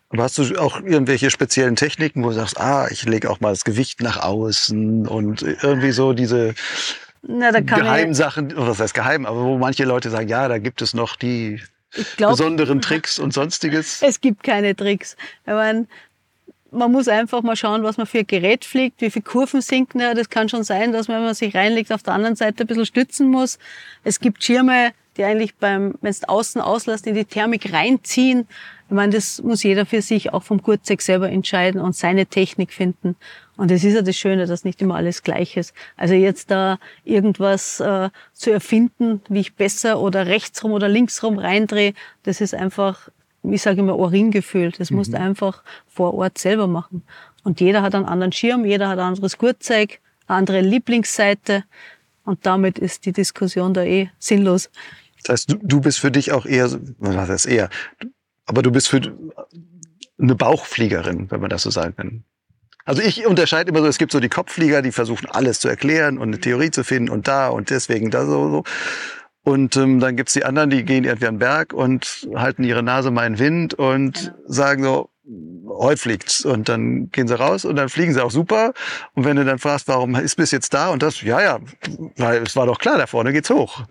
Aber 0.10 0.24
hast 0.24 0.38
du 0.38 0.60
auch 0.60 0.82
irgendwelche 0.82 1.30
speziellen 1.30 1.76
Techniken, 1.76 2.24
wo 2.24 2.30
du 2.30 2.36
sagst, 2.36 2.60
ah, 2.60 2.88
ich 2.90 3.04
lege 3.04 3.30
auch 3.30 3.42
mal 3.42 3.50
das 3.52 3.64
Gewicht 3.64 4.02
nach 4.02 4.24
außen 4.24 5.08
und 5.08 5.44
irgendwie 5.44 5.92
so 5.92 6.14
diese 6.14 6.56
Na, 7.22 7.52
Geheimsachen, 7.52 8.54
oder 8.54 8.70
was 8.70 8.80
heißt 8.80 8.96
geheim, 8.96 9.26
aber 9.26 9.44
wo 9.44 9.58
manche 9.58 9.86
Leute 9.86 10.10
sagen, 10.10 10.28
ja, 10.28 10.48
da 10.48 10.58
gibt 10.58 10.82
es 10.82 10.96
noch 10.96 11.16
die 11.16 11.62
glaub, 12.18 12.32
besonderen 12.32 12.82
Tricks 12.82 13.20
und 13.20 13.34
sonstiges? 13.34 14.02
Es 14.02 14.20
gibt 14.20 14.42
keine 14.42 14.76
Tricks. 14.76 15.16
Ich 15.46 15.54
meine, 15.54 15.86
man 16.72 16.92
muss 16.92 17.08
einfach 17.08 17.42
mal 17.42 17.56
schauen, 17.56 17.84
was 17.84 17.98
man 17.98 18.08
für 18.08 18.20
ein 18.20 18.28
Gerät 18.28 18.66
fliegt, 18.66 19.02
wie 19.02 19.10
viele 19.10 19.24
Kurven 19.24 19.62
sinken 19.62 20.00
da. 20.00 20.14
Das 20.14 20.30
kann 20.30 20.50
schon 20.50 20.64
sein, 20.64 20.92
dass 20.92 21.08
man, 21.08 21.18
wenn 21.18 21.26
man 21.26 21.36
sich 21.36 21.56
reinlegt, 21.56 21.92
auf 21.92 22.04
der 22.04 22.14
anderen 22.14 22.36
Seite 22.36 22.64
ein 22.64 22.68
bisschen 22.68 22.86
stützen 22.86 23.30
muss. 23.30 23.60
Es 24.04 24.20
gibt 24.20 24.44
Schirme, 24.44 24.92
die 25.18 25.24
eigentlich 25.24 25.56
beim, 25.56 25.96
wenn 26.02 26.12
es 26.12 26.24
außen 26.24 26.62
auslässt, 26.62 27.06
in 27.06 27.16
die 27.16 27.26
Thermik 27.26 27.74
reinziehen. 27.74 28.48
Ich 28.88 28.96
meine, 28.96 29.14
das 29.14 29.42
muss 29.42 29.64
jeder 29.64 29.86
für 29.86 30.02
sich 30.02 30.34
auch 30.34 30.44
vom 30.44 30.64
Kurzseck 30.64 31.02
selber 31.02 31.30
entscheiden 31.30 31.82
und 31.82 31.96
seine 31.96 32.26
Technik 32.26 32.72
finden. 32.72 33.16
Und 33.58 33.70
es 33.70 33.84
ist 33.84 33.96
ja 33.96 34.02
das 34.02 34.16
Schöne, 34.16 34.46
dass 34.46 34.64
nicht 34.64 34.82
immer 34.82 34.96
alles 34.96 35.22
gleich 35.22 35.58
ist. 35.58 35.74
Also 35.98 36.14
jetzt 36.14 36.50
da 36.50 36.80
irgendwas 37.04 37.82
äh, 37.82 38.10
zu 38.34 38.52
erfinden, 38.52 39.22
wie 39.28 39.42
ich 39.42 39.56
besser 39.56 40.00
oder 40.00 40.28
rechtsrum 40.28 40.72
oder 40.72 40.88
linksrum 40.88 41.38
reindrehe, 41.38 41.94
das 42.24 42.40
ist 42.40 42.56
einfach, 42.56 43.10
ich 43.44 43.62
sage 43.62 43.80
immer, 43.80 43.98
Uringefühl. 43.98 44.72
Das 44.72 44.92
mhm. 44.92 44.98
musst 44.98 45.14
du 45.14 45.20
einfach 45.20 45.64
vor 45.88 46.14
Ort 46.14 46.38
selber 46.38 46.68
machen. 46.68 47.04
Und 47.44 47.62
jeder 47.62 47.82
hat 47.82 47.96
einen 47.96 48.06
anderen 48.06 48.32
Schirm, 48.32 48.66
jeder 48.66 48.90
hat 48.90 49.00
ein 49.00 49.06
anderes 49.06 49.38
Gurtzeug, 49.38 50.00
eine 50.28 50.38
andere 50.38 50.62
Lieblingsseite. 50.62 51.64
Und 52.26 52.46
damit 52.46 52.78
ist 52.78 53.06
die 53.06 53.12
Diskussion 53.12 53.74
da 53.74 53.84
eh 53.84 54.10
sinnlos. 54.20 54.70
Das 55.24 55.34
heißt, 55.34 55.52
du, 55.52 55.56
du 55.62 55.82
bist 55.82 56.00
für 56.00 56.12
dich 56.12 56.32
auch 56.32 56.46
eher, 56.46 56.70
was 57.00 57.30
heißt 57.30 57.48
eher, 57.48 57.70
aber 58.46 58.62
du 58.62 58.72
bist 58.72 58.90
für 58.90 59.02
eine 60.20 60.36
Bauchfliegerin, 60.36 61.32
wenn 61.32 61.42
man 61.42 61.50
das 61.50 61.64
so 61.64 61.70
sagen 61.70 61.96
kann. 61.96 62.24
Also 62.86 63.02
ich 63.02 63.26
unterscheide 63.28 63.70
immer 63.70 63.82
so, 63.82 63.88
es 63.88 64.00
gibt 64.00 64.12
so 64.12 64.20
die 64.20 64.30
Kopfflieger, 64.30 64.82
die 64.82 64.92
versuchen 64.92 65.28
alles 65.28 65.60
zu 65.60 65.68
erklären 65.68 66.18
und 66.18 66.30
eine 66.30 66.40
Theorie 66.40 66.72
zu 66.72 66.84
finden 66.84 67.10
und 67.10 67.28
da 67.28 67.50
und 67.50 67.70
deswegen 67.70 68.10
da 68.10 68.26
so. 68.26 68.50
so. 68.50 68.64
Und 69.44 69.78
ähm, 69.78 70.00
dann 70.00 70.16
gibt's 70.16 70.34
die 70.34 70.46
anderen, 70.46 70.70
die 70.70 70.84
gehen 70.84 71.06
irgendwie 71.06 71.28
an 71.28 71.36
den 71.36 71.40
Berg 71.40 71.74
und 71.74 72.28
halten 72.36 72.64
ihre 72.64 72.84
Nase 72.84 73.10
mal 73.10 73.26
in 73.26 73.34
den 73.34 73.40
Wind 73.40 73.74
und 73.74 74.14
genau. 74.14 74.36
sagen 74.48 74.84
so, 74.84 75.10
heute 75.68 76.02
fliegt's. 76.02 76.46
Und 76.46 76.70
dann 76.70 77.10
gehen 77.12 77.28
sie 77.28 77.38
raus 77.38 77.66
und 77.66 77.76
dann 77.76 77.90
fliegen 77.90 78.14
sie 78.14 78.24
auch 78.24 78.32
super. 78.32 78.74
Und 79.14 79.26
wenn 79.26 79.38
du 79.38 79.46
dann 79.46 79.60
fragst, 79.60 79.88
warum 79.88 80.16
ist 80.16 80.36
bis 80.36 80.52
jetzt 80.52 80.74
da 80.74 80.90
und 80.90 81.02
das, 81.02 81.22
ja, 81.22 81.42
ja, 81.42 81.60
weil 82.18 82.44
es 82.44 82.56
war 82.56 82.66
doch 82.66 82.80
klar, 82.80 82.98
da 82.98 83.08
vorne 83.08 83.34
geht's 83.34 83.50
hoch. 83.50 83.84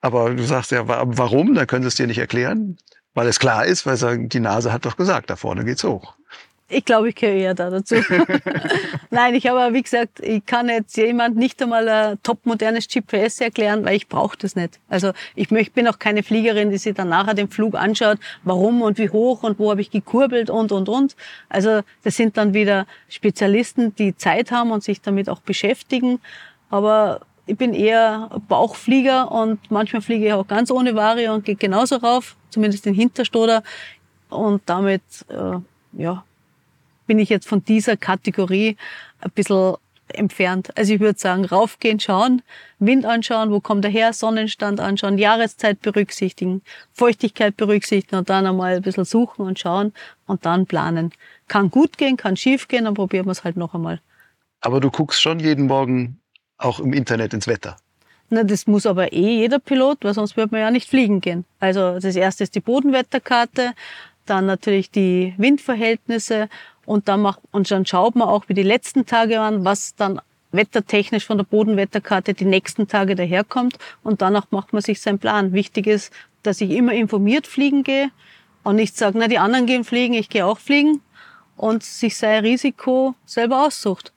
Aber 0.00 0.30
du 0.30 0.42
sagst 0.44 0.70
ja, 0.70 0.86
warum? 0.86 1.54
Dann 1.54 1.66
können 1.66 1.82
sie 1.82 1.88
es 1.88 1.94
dir 1.96 2.06
nicht 2.06 2.18
erklären. 2.18 2.76
Weil 3.14 3.26
es 3.26 3.40
klar 3.40 3.64
ist, 3.66 3.84
weil 3.86 3.96
sagen, 3.96 4.28
die 4.28 4.40
Nase 4.40 4.72
hat 4.72 4.84
doch 4.84 4.96
gesagt, 4.96 5.30
da 5.30 5.36
vorne 5.36 5.64
geht's 5.64 5.82
hoch. 5.82 6.14
Ich 6.70 6.84
glaube, 6.84 7.08
ich 7.08 7.14
gehöre 7.14 7.34
eher 7.34 7.54
da 7.54 7.70
dazu. 7.70 7.94
Nein, 9.10 9.34
ich 9.34 9.46
habe, 9.46 9.72
wie 9.72 9.82
gesagt, 9.82 10.20
ich 10.20 10.44
kann 10.44 10.68
jetzt 10.68 10.98
jemand 10.98 11.36
nicht 11.36 11.62
einmal 11.62 11.88
ein 11.88 12.22
topmodernes 12.22 12.88
GPS 12.88 13.40
erklären, 13.40 13.86
weil 13.86 13.96
ich 13.96 14.06
brauche 14.06 14.36
das 14.36 14.54
nicht. 14.54 14.78
Also 14.86 15.12
ich 15.34 15.48
bin 15.48 15.88
auch 15.88 15.98
keine 15.98 16.22
Fliegerin, 16.22 16.70
die 16.70 16.76
sich 16.76 16.94
dann 16.94 17.08
nachher 17.08 17.32
den 17.32 17.48
Flug 17.48 17.74
anschaut, 17.74 18.18
warum 18.44 18.82
und 18.82 18.98
wie 18.98 19.08
hoch 19.08 19.44
und 19.44 19.58
wo 19.58 19.70
habe 19.70 19.80
ich 19.80 19.90
gekurbelt 19.90 20.50
und, 20.50 20.70
und, 20.70 20.90
und. 20.90 21.16
Also 21.48 21.80
das 22.04 22.16
sind 22.16 22.36
dann 22.36 22.52
wieder 22.52 22.86
Spezialisten, 23.08 23.94
die 23.96 24.14
Zeit 24.14 24.50
haben 24.50 24.70
und 24.70 24.84
sich 24.84 25.00
damit 25.00 25.30
auch 25.30 25.40
beschäftigen. 25.40 26.20
Aber 26.68 27.22
ich 27.46 27.56
bin 27.56 27.72
eher 27.72 28.28
Bauchflieger 28.46 29.32
und 29.32 29.70
manchmal 29.70 30.02
fliege 30.02 30.26
ich 30.26 30.32
auch 30.34 30.46
ganz 30.46 30.70
ohne 30.70 30.94
Vario 30.94 31.32
und 31.32 31.46
gehe 31.46 31.56
genauso 31.56 31.96
rauf, 31.96 32.36
zumindest 32.50 32.84
den 32.84 32.92
Hinterstoder. 32.92 33.62
Und 34.28 34.60
damit, 34.66 35.00
äh, 35.30 35.56
ja, 35.94 36.24
bin 37.08 37.18
ich 37.18 37.28
jetzt 37.28 37.48
von 37.48 37.64
dieser 37.64 37.96
Kategorie 37.96 38.76
ein 39.20 39.30
bisschen 39.32 39.74
entfernt. 40.14 40.70
Also 40.76 40.94
ich 40.94 41.00
würde 41.00 41.18
sagen, 41.18 41.44
raufgehen, 41.44 41.98
schauen, 41.98 42.42
Wind 42.78 43.04
anschauen, 43.04 43.50
wo 43.50 43.60
kommt 43.60 43.84
er 43.84 43.90
her, 43.90 44.12
Sonnenstand 44.12 44.80
anschauen, 44.80 45.18
Jahreszeit 45.18 45.80
berücksichtigen, 45.82 46.62
Feuchtigkeit 46.92 47.56
berücksichtigen 47.56 48.16
und 48.16 48.30
dann 48.30 48.46
einmal 48.46 48.76
ein 48.76 48.82
bisschen 48.82 49.04
suchen 49.04 49.44
und 49.44 49.58
schauen 49.58 49.92
und 50.26 50.46
dann 50.46 50.66
planen. 50.66 51.12
Kann 51.48 51.70
gut 51.70 51.98
gehen, 51.98 52.16
kann 52.16 52.36
schief 52.36 52.68
gehen, 52.68 52.84
dann 52.84 52.94
probieren 52.94 53.26
wir 53.26 53.32
es 53.32 53.44
halt 53.44 53.56
noch 53.56 53.74
einmal. 53.74 54.00
Aber 54.60 54.80
du 54.80 54.90
guckst 54.90 55.20
schon 55.20 55.40
jeden 55.40 55.66
Morgen 55.66 56.20
auch 56.56 56.80
im 56.80 56.92
Internet 56.92 57.34
ins 57.34 57.46
Wetter. 57.46 57.76
Na, 58.30 58.44
das 58.44 58.66
muss 58.66 58.84
aber 58.84 59.12
eh 59.12 59.38
jeder 59.40 59.58
Pilot, 59.58 59.98
weil 60.02 60.14
sonst 60.14 60.36
würde 60.36 60.52
man 60.52 60.60
ja 60.60 60.70
nicht 60.70 60.88
fliegen 60.88 61.20
gehen. 61.20 61.44
Also 61.60 61.98
das 61.98 62.14
erste 62.14 62.44
ist 62.44 62.54
die 62.54 62.60
Bodenwetterkarte, 62.60 63.72
dann 64.26 64.44
natürlich 64.46 64.90
die 64.90 65.34
Windverhältnisse 65.38 66.48
und 66.88 67.06
dann 67.06 67.20
macht, 67.20 67.40
und 67.50 67.70
dann 67.70 67.84
schaut 67.84 68.16
man 68.16 68.28
auch 68.28 68.48
wie 68.48 68.54
die 68.54 68.62
letzten 68.62 69.04
Tage 69.04 69.36
waren, 69.36 69.62
was 69.62 69.94
dann 69.94 70.22
wettertechnisch 70.52 71.26
von 71.26 71.36
der 71.36 71.44
Bodenwetterkarte 71.44 72.32
die 72.32 72.46
nächsten 72.46 72.88
Tage 72.88 73.14
daherkommt 73.14 73.76
und 74.02 74.22
danach 74.22 74.46
macht 74.50 74.72
man 74.72 74.80
sich 74.80 75.02
seinen 75.02 75.18
Plan. 75.18 75.52
Wichtig 75.52 75.86
ist, 75.86 76.10
dass 76.42 76.62
ich 76.62 76.70
immer 76.70 76.94
informiert 76.94 77.46
fliegen 77.46 77.84
gehe 77.84 78.10
und 78.64 78.76
nicht 78.76 78.96
sage, 78.96 79.18
na, 79.18 79.28
die 79.28 79.38
anderen 79.38 79.66
gehen 79.66 79.84
fliegen, 79.84 80.14
ich 80.14 80.30
gehe 80.30 80.46
auch 80.46 80.58
fliegen 80.58 81.02
und 81.58 81.82
sich 81.82 82.16
sein 82.16 82.42
Risiko 82.42 83.14
selber 83.26 83.66
aussucht. 83.66 84.14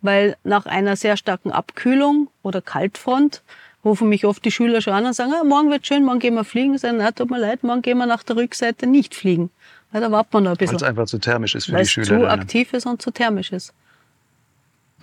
Weil 0.00 0.38
nach 0.44 0.64
einer 0.64 0.96
sehr 0.96 1.18
starken 1.18 1.52
Abkühlung 1.52 2.28
oder 2.42 2.62
Kaltfront 2.62 3.42
rufen 3.84 4.08
mich 4.08 4.24
oft 4.24 4.42
die 4.46 4.50
Schüler 4.50 4.80
schon 4.80 4.94
an 4.94 5.04
und 5.04 5.12
sagen, 5.12 5.34
ah, 5.38 5.44
morgen 5.44 5.70
wird 5.70 5.86
schön, 5.86 6.04
morgen 6.04 6.20
gehen 6.20 6.34
wir 6.34 6.44
fliegen. 6.44 6.74
Ich 6.74 6.80
sage, 6.80 6.96
na, 6.96 7.10
tut 7.10 7.30
mir 7.30 7.38
leid, 7.38 7.62
morgen 7.62 7.82
gehen 7.82 7.98
wir 7.98 8.06
nach 8.06 8.22
der 8.22 8.36
Rückseite 8.36 8.86
nicht 8.86 9.14
fliegen. 9.14 9.50
Ja, 9.92 10.00
da 10.00 10.10
wartet 10.10 10.32
man 10.32 10.44
noch 10.44 10.52
ein 10.52 10.56
bisschen. 10.56 10.74
Weil 10.74 10.82
es 10.82 10.88
einfach 10.88 11.06
zu 11.06 11.18
thermisch 11.18 11.54
ist 11.54 11.66
für 11.66 11.72
Weil 11.72 11.82
die 11.84 11.88
Schüler. 11.88 12.06
zu 12.06 12.28
aktiv 12.28 12.72
ist 12.72 12.86
und 12.86 13.02
zu 13.02 13.10
thermisch 13.10 13.52
ist. 13.52 13.74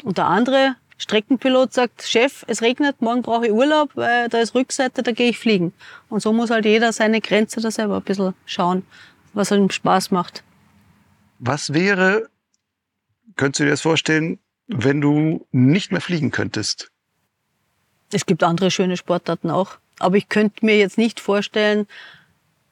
Und 0.03 0.17
der 0.17 0.25
andere 0.25 0.75
Streckenpilot 0.97 1.73
sagt, 1.73 2.03
Chef, 2.03 2.43
es 2.47 2.61
regnet, 2.61 3.01
morgen 3.01 3.21
brauche 3.21 3.45
ich 3.47 3.51
Urlaub, 3.51 3.91
weil 3.95 4.27
da 4.29 4.39
ist 4.39 4.55
Rückseite, 4.55 5.03
da 5.03 5.11
gehe 5.11 5.29
ich 5.29 5.37
fliegen. 5.39 5.73
Und 6.09 6.21
so 6.21 6.33
muss 6.33 6.49
halt 6.49 6.65
jeder 6.65 6.91
seine 6.91 7.21
Grenze 7.21 7.61
da 7.61 7.71
selber 7.71 7.97
ein 7.97 8.03
bisschen 8.03 8.33
schauen, 8.45 8.85
was 9.33 9.51
ihm 9.51 9.69
Spaß 9.69 10.11
macht. 10.11 10.43
Was 11.39 11.73
wäre, 11.73 12.29
könntest 13.35 13.59
du 13.61 13.63
dir 13.65 13.69
das 13.71 13.81
vorstellen, 13.81 14.39
wenn 14.67 14.99
du 14.99 15.45
nicht 15.51 15.91
mehr 15.91 16.01
fliegen 16.01 16.31
könntest? 16.31 16.91
Es 18.11 18.25
gibt 18.25 18.43
andere 18.43 18.71
schöne 18.71 18.97
Sportarten 18.97 19.49
auch. 19.49 19.77
Aber 19.99 20.17
ich 20.17 20.29
könnte 20.29 20.65
mir 20.65 20.77
jetzt 20.77 20.97
nicht 20.97 21.19
vorstellen, 21.19 21.87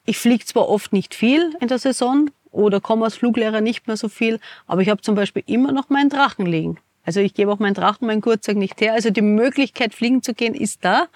ich 0.08 0.18
fliege 0.18 0.46
zwar 0.46 0.70
oft 0.70 0.94
nicht 0.94 1.14
viel 1.14 1.54
in 1.60 1.68
der 1.68 1.78
Saison 1.78 2.32
oder 2.50 2.80
komme 2.80 3.06
als 3.06 3.16
Fluglehrer 3.16 3.62
nicht 3.62 3.88
mehr 3.88 3.98
so 3.98 4.10
viel, 4.10 4.40
aber 4.66 4.82
ich 4.82 4.90
habe 4.90 5.02
zum 5.02 5.16
Beispiel 5.16 5.44
immer 5.46 5.72
noch 5.72 5.90
meinen 5.90 6.10
Drachen 6.10 6.46
liegen. 6.46 6.80
Also 7.06 7.20
ich 7.20 7.34
gebe 7.34 7.52
auch 7.52 7.60
meinen 7.60 7.74
Drachen, 7.74 8.08
meinen 8.08 8.22
Gurtzeug 8.22 8.58
nicht 8.58 8.80
her. 8.82 8.94
Also 8.94 9.10
die 9.10 9.22
Möglichkeit, 9.22 9.94
fliegen 9.94 10.24
zu 10.24 10.34
gehen, 10.34 10.56
ist 10.56 10.84
da. 10.84 11.08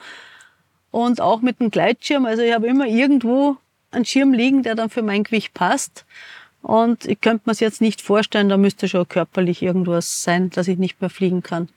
Und 0.91 1.21
auch 1.21 1.41
mit 1.41 1.59
dem 1.59 1.71
Gleitschirm. 1.71 2.25
Also 2.25 2.43
ich 2.43 2.53
habe 2.53 2.67
immer 2.67 2.85
irgendwo 2.85 3.57
einen 3.91 4.05
Schirm 4.05 4.33
liegen, 4.33 4.61
der 4.63 4.75
dann 4.75 4.89
für 4.89 5.01
mein 5.01 5.23
Gewicht 5.23 5.53
passt. 5.53 6.05
Und 6.61 7.05
ich 7.05 7.19
könnte 7.21 7.43
mir 7.45 7.53
es 7.53 7.59
jetzt 7.59 7.81
nicht 7.81 8.01
vorstellen, 8.01 8.49
da 8.49 8.57
müsste 8.57 8.87
schon 8.87 9.07
körperlich 9.07 9.61
irgendwas 9.61 10.21
sein, 10.21 10.49
dass 10.49 10.67
ich 10.67 10.77
nicht 10.77 11.01
mehr 11.01 11.09
fliegen 11.09 11.43
kann. 11.43 11.69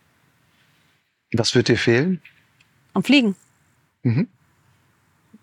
Was 1.33 1.55
wird 1.55 1.69
dir 1.69 1.79
fehlen? 1.79 2.21
Am 2.93 3.03
Fliegen. 3.03 3.35
Mhm. 4.03 4.29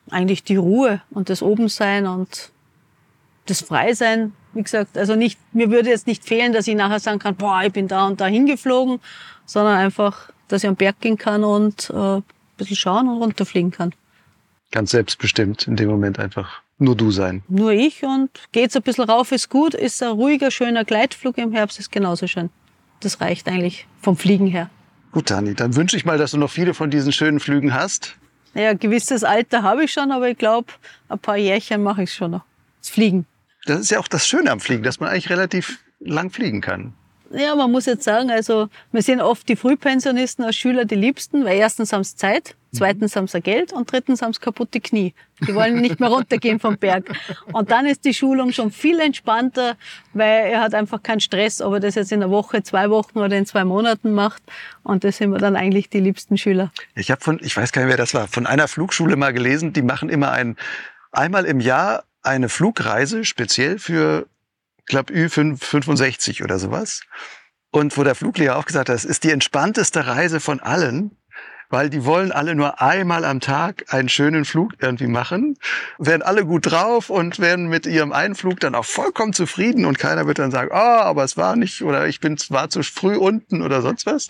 Eigentlich 0.09 0.43
die 0.43 0.55
Ruhe 0.55 1.01
und 1.09 1.29
das 1.29 1.41
Obensein 1.41 2.07
und 2.07 2.51
das 3.45 3.61
Freisein. 3.61 4.33
Wie 4.53 4.63
gesagt, 4.63 4.97
also 4.97 5.15
nicht, 5.15 5.39
mir 5.53 5.71
würde 5.71 5.89
jetzt 5.89 6.07
nicht 6.07 6.25
fehlen, 6.25 6.53
dass 6.53 6.67
ich 6.67 6.75
nachher 6.75 6.99
sagen 6.99 7.19
kann, 7.19 7.35
boah, 7.35 7.61
ich 7.63 7.71
bin 7.71 7.87
da 7.87 8.07
und 8.07 8.19
da 8.19 8.25
hingeflogen, 8.25 8.99
sondern 9.45 9.77
einfach, 9.77 10.31
dass 10.47 10.63
ich 10.63 10.69
am 10.69 10.75
Berg 10.75 10.99
gehen 10.99 11.17
kann 11.17 11.43
und 11.43 11.89
äh, 11.89 12.17
ein 12.17 12.23
bisschen 12.57 12.75
schauen 12.75 13.07
und 13.07 13.17
runterfliegen 13.17 13.71
kann. 13.71 13.93
Ganz 14.71 14.91
selbstbestimmt 14.91 15.67
in 15.67 15.75
dem 15.75 15.89
Moment 15.89 16.19
einfach 16.19 16.61
nur 16.77 16.95
du 16.95 17.11
sein. 17.11 17.43
Nur 17.47 17.71
ich 17.71 18.03
und 18.03 18.29
geht's 18.51 18.75
ein 18.75 18.81
bisschen 18.81 19.05
rauf, 19.05 19.31
ist 19.31 19.49
gut, 19.49 19.73
ist 19.73 20.01
ein 20.01 20.09
ruhiger, 20.09 20.51
schöner 20.51 20.83
Gleitflug 20.83 21.37
im 21.37 21.51
Herbst, 21.51 21.79
ist 21.79 21.91
genauso 21.91 22.27
schön. 22.27 22.49
Das 23.01 23.21
reicht 23.21 23.47
eigentlich 23.47 23.87
vom 24.01 24.17
Fliegen 24.17 24.47
her. 24.47 24.69
Gut, 25.11 25.29
Dani, 25.29 25.53
dann 25.53 25.75
wünsche 25.75 25.97
ich 25.97 26.05
mal, 26.05 26.17
dass 26.17 26.31
du 26.31 26.37
noch 26.37 26.49
viele 26.49 26.73
von 26.73 26.89
diesen 26.89 27.11
schönen 27.11 27.39
Flügen 27.39 27.73
hast. 27.73 28.15
Naja, 28.53 28.71
ein 28.71 28.79
gewisses 28.79 29.23
Alter 29.23 29.63
habe 29.63 29.85
ich 29.85 29.93
schon, 29.93 30.11
aber 30.11 30.29
ich 30.29 30.37
glaube, 30.37 30.71
ein 31.09 31.19
paar 31.19 31.37
Jährchen 31.37 31.83
mache 31.83 32.03
ich 32.03 32.13
schon 32.13 32.31
noch. 32.31 32.41
Das 32.81 32.89
Fliegen. 32.89 33.25
Das 33.65 33.79
ist 33.79 33.91
ja 33.91 33.99
auch 33.99 34.07
das 34.07 34.27
Schöne 34.27 34.51
am 34.51 34.59
Fliegen, 34.59 34.83
dass 34.83 34.99
man 34.99 35.09
eigentlich 35.09 35.29
relativ 35.29 35.79
lang 35.99 36.31
fliegen 36.31 36.61
kann. 36.61 36.93
Ja, 37.33 37.55
man 37.55 37.71
muss 37.71 37.85
jetzt 37.85 38.03
sagen, 38.03 38.29
also 38.29 38.67
wir 38.91 39.01
sind 39.01 39.21
oft 39.21 39.47
die 39.47 39.55
Frühpensionisten 39.55 40.43
als 40.43 40.55
Schüler 40.57 40.85
die 40.85 40.95
Liebsten, 40.95 41.45
weil 41.45 41.57
erstens 41.57 41.93
haben 41.93 42.03
sie 42.03 42.15
Zeit, 42.15 42.55
zweitens 42.73 43.15
haben 43.15 43.27
sie 43.27 43.41
Geld 43.41 43.73
und 43.73 43.91
drittens 43.91 44.21
haben 44.21 44.33
sie 44.33 44.39
kaputte 44.39 44.79
Knie. 44.79 45.13
Die 45.47 45.55
wollen 45.55 45.81
nicht 45.81 45.99
mehr 45.99 46.09
runtergehen 46.09 46.59
vom 46.59 46.77
Berg. 46.77 47.11
Und 47.51 47.71
dann 47.71 47.85
ist 47.85 48.05
die 48.05 48.13
Schulung 48.13 48.51
schon 48.51 48.71
viel 48.71 48.99
entspannter, 48.99 49.75
weil 50.13 50.51
er 50.51 50.61
hat 50.61 50.73
einfach 50.73 51.01
keinen 51.03 51.19
Stress, 51.19 51.61
ob 51.61 51.73
er 51.73 51.79
das 51.79 51.95
jetzt 51.95 52.11
in 52.11 52.21
einer 52.21 52.31
Woche, 52.31 52.63
zwei 52.63 52.89
Wochen 52.89 53.19
oder 53.19 53.37
in 53.37 53.45
zwei 53.45 53.65
Monaten 53.65 54.11
macht. 54.11 54.43
Und 54.83 55.03
das 55.03 55.17
sind 55.17 55.31
wir 55.31 55.39
dann 55.39 55.55
eigentlich 55.55 55.89
die 55.89 55.99
liebsten 55.99 56.37
Schüler. 56.37 56.71
Ich 56.95 57.11
habe 57.11 57.21
von, 57.21 57.39
ich 57.41 57.55
weiß 57.55 57.71
gar 57.71 57.81
nicht, 57.81 57.89
wer 57.89 57.97
das 57.97 58.13
war, 58.13 58.27
von 58.27 58.45
einer 58.45 58.67
Flugschule 58.67 59.15
mal 59.15 59.33
gelesen, 59.33 59.73
die 59.73 59.81
machen 59.81 60.09
immer 60.09 60.31
ein, 60.31 60.55
einmal 61.11 61.45
im 61.45 61.59
Jahr 61.59 62.03
eine 62.23 62.49
Flugreise 62.49 63.25
speziell 63.25 63.79
für, 63.79 64.27
ich 64.79 64.85
glaube, 64.85 65.13
Ü65 65.13 66.43
oder 66.43 66.59
sowas. 66.59 67.01
Und 67.71 67.97
wo 67.97 68.03
der 68.03 68.15
Fluglehrer 68.15 68.57
auch 68.57 68.65
gesagt 68.65 68.89
hat, 68.89 68.95
das 68.95 69.05
ist 69.05 69.23
die 69.23 69.31
entspannteste 69.31 70.05
Reise 70.05 70.39
von 70.39 70.59
allen, 70.59 71.15
weil 71.71 71.89
die 71.89 72.05
wollen 72.05 72.31
alle 72.31 72.53
nur 72.53 72.81
einmal 72.81 73.25
am 73.25 73.39
Tag 73.39 73.85
einen 73.89 74.09
schönen 74.09 74.45
Flug 74.45 74.73
irgendwie 74.79 75.07
machen, 75.07 75.57
werden 75.97 76.21
alle 76.21 76.45
gut 76.45 76.69
drauf 76.71 77.09
und 77.09 77.39
werden 77.39 77.67
mit 77.67 77.85
ihrem 77.87 78.11
Einflug 78.11 78.59
dann 78.59 78.75
auch 78.75 78.85
vollkommen 78.85 79.33
zufrieden 79.33 79.85
und 79.85 79.97
keiner 79.97 80.27
wird 80.27 80.37
dann 80.37 80.51
sagen, 80.51 80.69
ah, 80.71 81.01
aber 81.01 81.23
es 81.23 81.37
war 81.37 81.55
nicht 81.55 81.81
oder 81.81 82.07
ich 82.07 82.19
bin 82.19 82.37
war 82.49 82.69
zu 82.69 82.83
früh 82.83 83.15
unten 83.15 83.61
oder 83.61 83.81
sonst 83.81 84.05
was, 84.05 84.27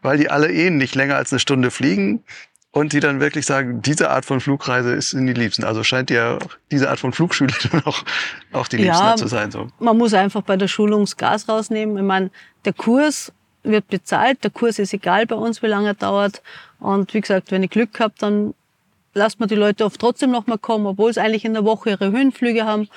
weil 0.00 0.16
die 0.16 0.30
alle 0.30 0.50
eh 0.50 0.70
nicht 0.70 0.94
länger 0.94 1.16
als 1.16 1.32
eine 1.32 1.40
Stunde 1.40 1.70
fliegen 1.70 2.24
und 2.70 2.92
die 2.92 3.00
dann 3.00 3.20
wirklich 3.20 3.46
sagen, 3.46 3.82
diese 3.82 4.10
Art 4.10 4.24
von 4.24 4.40
Flugreise 4.40 4.92
ist 4.92 5.12
in 5.12 5.26
die 5.26 5.32
Liebsten. 5.32 5.62
Also 5.62 5.84
scheint 5.84 6.10
ja 6.10 6.38
diese 6.72 6.90
Art 6.90 6.98
von 6.98 7.12
Flugschüler 7.12 7.54
dann 7.70 7.84
auch, 7.84 8.02
auch 8.52 8.66
die 8.66 8.78
Liebsten 8.78 9.04
Ja. 9.04 9.14
zu 9.16 9.28
sein. 9.28 9.50
So. 9.52 9.68
Man 9.78 9.96
muss 9.96 10.12
einfach 10.12 10.42
bei 10.42 10.56
der 10.56 10.66
Schulung 10.68 11.02
das 11.02 11.16
Gas 11.16 11.48
rausnehmen. 11.48 11.96
Ich 11.96 12.02
meine, 12.02 12.30
der 12.64 12.72
Kurs 12.72 13.32
wird 13.64 13.88
bezahlt, 13.88 14.44
der 14.44 14.50
Kurs 14.50 14.78
ist 14.78 14.92
egal 14.92 15.26
bei 15.26 15.34
uns, 15.34 15.62
wie 15.62 15.66
lange 15.66 15.88
er 15.88 15.94
dauert. 15.94 16.42
Und 16.78 17.12
wie 17.14 17.20
gesagt, 17.20 17.50
wenn 17.50 17.62
ich 17.62 17.70
Glück 17.70 17.98
habe, 17.98 18.14
dann 18.18 18.54
lasst 19.14 19.40
man 19.40 19.48
die 19.48 19.54
Leute 19.54 19.84
oft 19.84 20.00
trotzdem 20.00 20.30
noch 20.30 20.46
mal 20.46 20.58
kommen, 20.58 20.86
obwohl 20.86 21.12
sie 21.12 21.20
eigentlich 21.20 21.44
in 21.44 21.54
der 21.54 21.64
Woche 21.64 21.90
ihre 21.90 22.10
Höhenflüge 22.10 22.64
haben. 22.64 22.88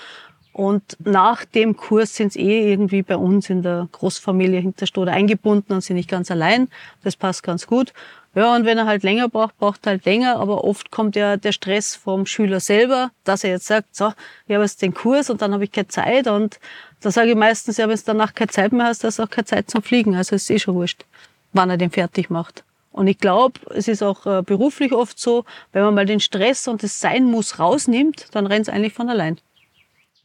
Und 0.58 0.98
nach 1.06 1.46
dem 1.46 1.78
Kurs 1.78 2.16
sind 2.16 2.34
sie 2.34 2.40
eh 2.40 2.72
irgendwie 2.72 3.04
bei 3.04 3.16
uns 3.16 3.48
in 3.48 3.62
der 3.62 3.88
Großfamilie 3.92 4.60
Hinterstoder 4.60 5.12
eingebunden 5.12 5.72
und 5.72 5.82
sind 5.82 5.98
nicht 5.98 6.10
ganz 6.10 6.32
allein. 6.32 6.68
Das 7.04 7.16
passt 7.16 7.44
ganz 7.44 7.68
gut. 7.68 7.94
Ja, 8.34 8.56
und 8.56 8.66
wenn 8.66 8.80
er 8.80 8.88
halt 8.88 9.04
länger 9.04 9.30
braucht, 9.30 9.56
braucht 9.60 9.86
er 9.86 9.92
halt 9.92 10.06
länger. 10.06 10.38
Aber 10.38 10.64
oft 10.64 10.90
kommt 10.90 11.16
ja 11.16 11.38
der 11.38 11.52
Stress 11.52 11.96
vom 11.96 12.26
Schüler 12.26 12.60
selber, 12.60 13.12
dass 13.24 13.44
er 13.44 13.52
jetzt 13.52 13.68
sagt, 13.68 13.96
so, 13.96 14.14
ich 14.48 14.56
habe 14.56 14.64
jetzt 14.64 14.82
den 14.82 14.96
Kurs 14.96 15.30
und 15.30 15.44
dann 15.44 15.54
habe 15.54 15.64
ich 15.64 15.72
keine 15.72 15.90
Zeit. 15.90 16.26
Und 16.26 16.60
da 17.02 17.12
sage 17.12 17.30
ich 17.30 17.36
meistens, 17.36 17.78
ja, 17.78 17.88
wenn 17.88 17.96
du 17.96 18.02
danach 18.04 18.34
keine 18.34 18.50
Zeit 18.50 18.72
mehr 18.72 18.88
hast, 18.88 19.04
hast 19.04 19.20
du 19.20 19.24
auch 19.24 19.30
keine 19.30 19.46
Zeit 19.46 19.70
zum 19.70 19.84
Fliegen. 19.84 20.16
Also 20.16 20.36
es 20.36 20.42
ist 20.42 20.50
eh 20.50 20.58
schon 20.58 20.74
wurscht, 20.74 21.06
wann 21.54 21.70
er 21.70 21.78
den 21.78 21.92
fertig 21.92 22.32
macht. 22.32 22.64
Und 22.92 23.06
ich 23.06 23.20
glaube, 23.20 23.60
es 23.76 23.88
ist 23.88 24.02
auch 24.02 24.26
äh, 24.26 24.42
beruflich 24.42 24.92
oft 24.92 25.20
so, 25.20 25.46
wenn 25.72 25.84
man 25.84 25.94
mal 25.94 26.08
den 26.08 26.20
Stress 26.20 26.68
und 26.68 26.82
das 26.82 27.00
Sein 27.00 27.26
muss 27.26 27.60
rausnimmt, 27.60 28.30
dann 28.32 28.48
rennt 28.48 28.68
es 28.68 28.74
eigentlich 28.74 28.94
von 28.94 29.08
allein. 29.08 29.38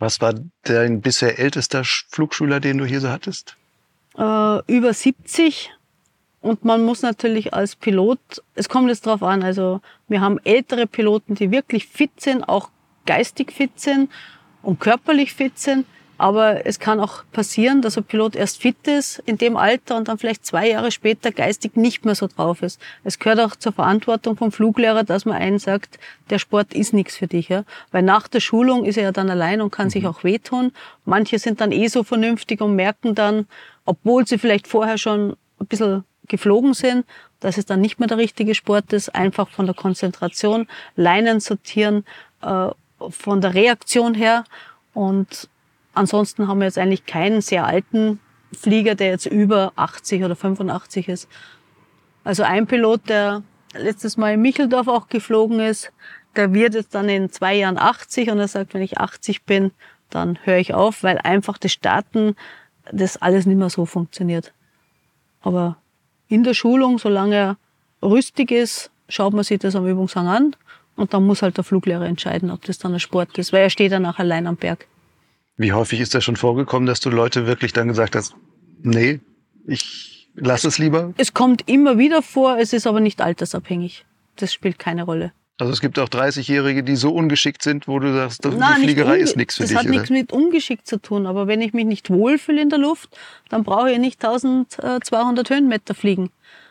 Was 0.03 0.21
war 0.21 0.35
dein 0.65 1.01
bisher 1.01 1.39
ältester 1.39 1.83
Sch- 1.83 2.07
Flugschüler, 2.09 2.59
den 2.59 2.79
du 2.79 2.85
hier 2.85 3.01
so 3.01 3.09
hattest? 3.09 3.57
Äh, 4.19 4.59
über 4.67 4.93
70. 4.93 5.71
Und 6.41 6.65
man 6.65 6.85
muss 6.85 7.03
natürlich 7.03 7.55
als 7.55 7.77
Pilot, 7.77 8.19
es 8.57 8.69
kommt 8.69 8.89
jetzt 8.89 9.07
drauf 9.07 9.23
an, 9.23 9.45
also 9.45 9.81
wir 10.09 10.21
haben 10.21 10.41
ältere 10.43 10.89
Piloten, 10.89 11.37
die 11.37 11.53
wirklich 11.53 11.87
fit 11.87 12.21
sind, 12.21 12.43
auch 12.43 12.71
geistig 13.07 13.53
fit 13.53 13.79
sind 13.79 14.11
und 14.61 14.81
körperlich 14.81 15.35
fit 15.35 15.57
sind. 15.57 15.87
Aber 16.23 16.67
es 16.67 16.79
kann 16.79 17.01
auch 17.01 17.25
passieren, 17.33 17.83
dass 17.83 17.99
ein 17.99 18.05
Pilot 18.05 18.37
erst 18.37 18.63
fit 18.63 18.87
ist 18.87 19.19
in 19.27 19.39
dem 19.39 19.57
Alter 19.57 19.97
und 19.97 20.07
dann 20.07 20.19
vielleicht 20.19 20.47
zwei 20.47 20.69
Jahre 20.69 20.93
später 20.93 21.33
geistig 21.33 21.75
nicht 21.75 22.05
mehr 22.05 22.15
so 22.15 22.29
drauf 22.29 22.63
ist. 22.63 22.81
Es 23.03 23.19
gehört 23.19 23.41
auch 23.41 23.57
zur 23.57 23.73
Verantwortung 23.73 24.37
vom 24.37 24.53
Fluglehrer, 24.53 25.03
dass 25.03 25.25
man 25.25 25.35
einen 25.35 25.59
sagt, 25.59 25.99
der 26.31 26.39
Sport 26.39 26.75
ist 26.75 26.93
nichts 26.93 27.17
für 27.17 27.27
dich. 27.27 27.49
Ja? 27.49 27.65
Weil 27.91 28.05
nach 28.05 28.29
der 28.29 28.39
Schulung 28.39 28.85
ist 28.85 28.99
er 28.99 29.03
ja 29.03 29.11
dann 29.11 29.31
allein 29.31 29.61
und 29.61 29.73
kann 29.73 29.91
sich 29.91 30.07
auch 30.07 30.23
wehtun. 30.23 30.71
Manche 31.05 31.41
sind 31.41 31.61
dann 31.61 31.73
eh 31.73 31.89
so 31.89 32.05
vernünftig 32.05 32.61
und 32.61 32.77
merken 32.77 33.17
dann, 33.17 33.49
obwohl 33.85 34.25
sie 34.25 34.39
vielleicht 34.39 34.69
vorher 34.69 34.99
schon 34.99 35.35
ein 35.59 35.67
bisschen 35.67 36.05
geflogen 36.29 36.75
sind, 36.75 37.05
dass 37.41 37.59
es 37.59 37.67
dann 37.67 37.81
nicht 37.81 37.99
mehr 37.99 38.07
der 38.07 38.19
richtige 38.19 38.55
Sport 38.55 38.93
ist, 38.93 39.13
einfach 39.13 39.49
von 39.49 39.67
der 39.67 39.75
Konzentration, 39.75 40.69
Leinen 40.95 41.41
sortieren, 41.41 42.05
äh, 42.43 42.69
von 43.11 43.41
der 43.41 43.55
Reaktion 43.55 44.15
her. 44.15 44.45
Und 44.95 45.49
ansonsten 45.95 46.49
haben 46.49 46.61
wir 46.61 46.67
jetzt 46.67 46.79
eigentlich 46.79 47.07
keinen 47.07 47.41
sehr 47.41 47.67
alten 47.67 48.21
Flieger, 48.53 48.95
der 48.95 49.09
jetzt 49.09 49.27
über 49.27 49.73
80 49.77 50.25
oder 50.25 50.37
85 50.37 51.09
ist. 51.09 51.29
Also 52.25 52.43
ein 52.43 52.67
Pilot, 52.67 53.09
der 53.09 53.43
letztes 53.75 54.17
Mal 54.17 54.35
in 54.35 54.43
Micheldorf 54.43 54.89
auch 54.89 55.09
geflogen 55.09 55.61
ist, 55.61 55.93
der 56.37 56.53
wird 56.53 56.75
jetzt 56.75 56.95
dann 56.95 57.09
in 57.09 57.31
zwei 57.31 57.55
Jahren 57.55 57.79
80 57.79 58.31
und 58.31 58.39
er 58.39 58.49
sagt, 58.49 58.75
wenn 58.75 58.83
ich 58.83 58.99
80 58.99 59.45
bin, 59.45 59.73
dann 60.11 60.39
höre 60.45 60.59
ich 60.59 60.75
auf, 60.75 61.03
weil 61.03 61.19
einfach 61.19 61.59
das 61.59 61.73
Starten, 61.73 62.37
das 62.91 63.21
alles 63.21 63.47
nicht 63.47 63.57
mehr 63.57 63.71
so 63.71 63.87
funktioniert. 63.87 64.53
Aber 65.41 65.77
in 66.29 66.45
der 66.45 66.55
Schulung, 66.55 66.99
solange 66.99 67.35
er 67.35 67.57
rüstig 68.03 68.51
ist, 68.51 68.91
schaut 69.09 69.33
man 69.33 69.45
sich 69.45 69.59
das 69.59 69.77
am 69.77 69.87
Übungshang 69.87 70.27
an 70.27 70.57
und 70.97 71.15
dann 71.15 71.27
muss 71.27 71.43
halt 71.43 71.57
der 71.57 71.65
Fluglehrer 71.65 72.07
entscheiden, 72.07 72.51
ob 72.51 72.65
das 72.65 72.79
dann 72.79 72.95
ein 72.95 73.01
Sport 73.01 73.37
ist, 73.39 73.53
weil 73.53 73.63
er 73.63 73.71
steht 73.71 73.93
danach 73.93 74.19
allein 74.19 74.47
am 74.47 74.57
Berg. 74.57 74.87
Wie 75.63 75.73
häufig 75.73 76.01
ist 76.01 76.13
das 76.13 76.25
schon 76.25 76.35
vorgekommen, 76.35 76.87
dass 76.87 76.99
du 76.99 77.09
Leute 77.09 77.47
wirklich 77.47 77.73
dann 77.73 77.87
gesagt 77.87 78.17
hast, 78.17 78.35
nee, 78.83 79.21
ich 79.65 80.29
lass 80.35 80.65
es 80.65 80.79
lieber? 80.79 81.15
Es 81.19 81.35
kommt 81.35 81.69
immer 81.69 81.99
wieder 81.99 82.21
vor, 82.21 82.59
es 82.59 82.73
ist 82.73 82.85
aber 82.85 82.99
nicht 82.99 83.21
altersabhängig. 83.21 84.05
Das 84.35 84.53
spielt 84.53 84.81
keine 84.81 85.05
Rolle. 85.05 85.33
Also 85.61 85.73
es 85.73 85.81
gibt 85.81 86.01
auch 86.01 86.09
30-Jährige, 86.09 86.83
die 86.83 86.97
so 86.97 87.13
ungeschickt 87.13 87.63
sind, 87.63 87.87
wo 87.87 88.01
du 88.01 88.13
sagst, 88.13 88.45
Nein, 88.45 88.75
die 88.79 88.87
Fliegerei 88.87 89.19
ist 89.19 89.37
nichts 89.37 89.55
für 89.55 89.63
das 89.63 89.69
dich. 89.69 89.77
Das 89.77 89.85
hat 89.85 89.91
oder? 89.91 89.99
nichts 89.99 90.11
mit 90.11 90.33
ungeschickt 90.33 90.89
zu 90.89 91.01
tun. 91.01 91.27
Aber 91.27 91.47
wenn 91.47 91.61
ich 91.61 91.75
mich 91.75 91.85
nicht 91.85 92.11
wohlfühle 92.11 92.61
in 92.61 92.69
der 92.69 92.81
Luft, 92.81 93.17
dann 93.49 93.63
brauche 93.63 93.93
ich 93.93 93.99
nicht 93.99 94.25
1200 94.25 95.49
Höhenmeter 95.49 95.95
fliegen. 95.95 96.31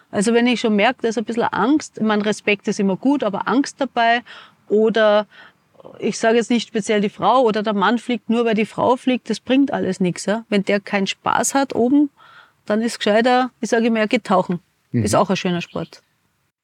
Also 0.10 0.34
wenn 0.34 0.48
ich 0.48 0.60
schon 0.60 0.76
merke, 0.76 1.04
da 1.04 1.08
ist 1.08 1.18
ein 1.18 1.24
bisschen 1.24 1.44
Angst, 1.44 2.02
mein 2.02 2.22
Respekt 2.22 2.68
ist 2.68 2.82
immer 2.82 2.98
gut, 2.98 3.24
aber 3.24 3.48
Angst 3.48 3.80
dabei 3.80 4.22
oder 4.68 5.28
ich 6.00 6.18
sage 6.18 6.38
jetzt 6.38 6.50
nicht 6.50 6.68
speziell 6.68 7.02
die 7.02 7.10
Frau 7.10 7.42
oder 7.42 7.64
der 7.64 7.74
Mann 7.74 7.98
fliegt 7.98 8.30
nur, 8.30 8.46
weil 8.46 8.56
die 8.56 8.66
Frau 8.66 8.96
fliegt, 8.96 9.30
das 9.30 9.40
bringt 9.40 9.72
alles 9.72 10.00
nichts. 10.00 10.26
Ja? 10.26 10.46
Wenn 10.50 10.64
der 10.64 10.80
keinen 10.80 11.08
Spaß 11.08 11.54
hat 11.54 11.76
oben, 11.76 12.10
dann 12.66 12.82
ist 12.82 13.00
gescheiter, 13.00 13.52
ich 13.62 13.70
sage 13.70 13.88
immer, 13.88 14.06
geht 14.08 14.26
tauchen. 14.26 14.60
Mhm. 14.92 15.04
Ist 15.04 15.16
auch 15.16 15.30
ein 15.30 15.38
schöner 15.38 15.62
Sport. 15.62 16.02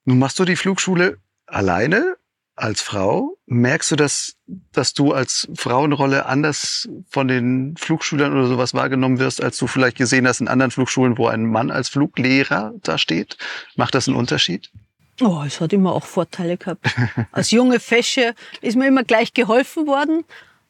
Nun 0.05 0.19
machst 0.19 0.39
du 0.39 0.45
die 0.45 0.55
Flugschule 0.55 1.17
alleine 1.45 2.17
als 2.55 2.81
Frau. 2.81 3.37
Merkst 3.45 3.91
du, 3.91 3.95
dass, 3.95 4.35
dass 4.71 4.93
du 4.93 5.13
als 5.13 5.47
Frauenrolle 5.55 6.25
anders 6.25 6.89
von 7.09 7.27
den 7.27 7.75
Flugschülern 7.77 8.33
oder 8.33 8.47
sowas 8.47 8.73
wahrgenommen 8.73 9.19
wirst, 9.19 9.41
als 9.43 9.57
du 9.57 9.67
vielleicht 9.67 9.97
gesehen 9.97 10.27
hast 10.27 10.41
in 10.41 10.47
anderen 10.47 10.71
Flugschulen, 10.71 11.17
wo 11.17 11.27
ein 11.27 11.45
Mann 11.45 11.71
als 11.71 11.89
Fluglehrer 11.89 12.73
da 12.83 12.97
steht? 12.97 13.37
Macht 13.75 13.95
das 13.95 14.07
einen 14.07 14.17
Unterschied? 14.17 14.71
Oh, 15.21 15.43
es 15.45 15.59
hat 15.59 15.73
immer 15.73 15.93
auch 15.93 16.05
Vorteile 16.05 16.57
gehabt. 16.57 16.85
Als 17.31 17.51
junge 17.51 17.79
Fesche 17.79 18.35
ist 18.61 18.77
mir 18.77 18.87
immer 18.87 19.03
gleich 19.03 19.33
geholfen 19.33 19.87
worden. 19.87 20.23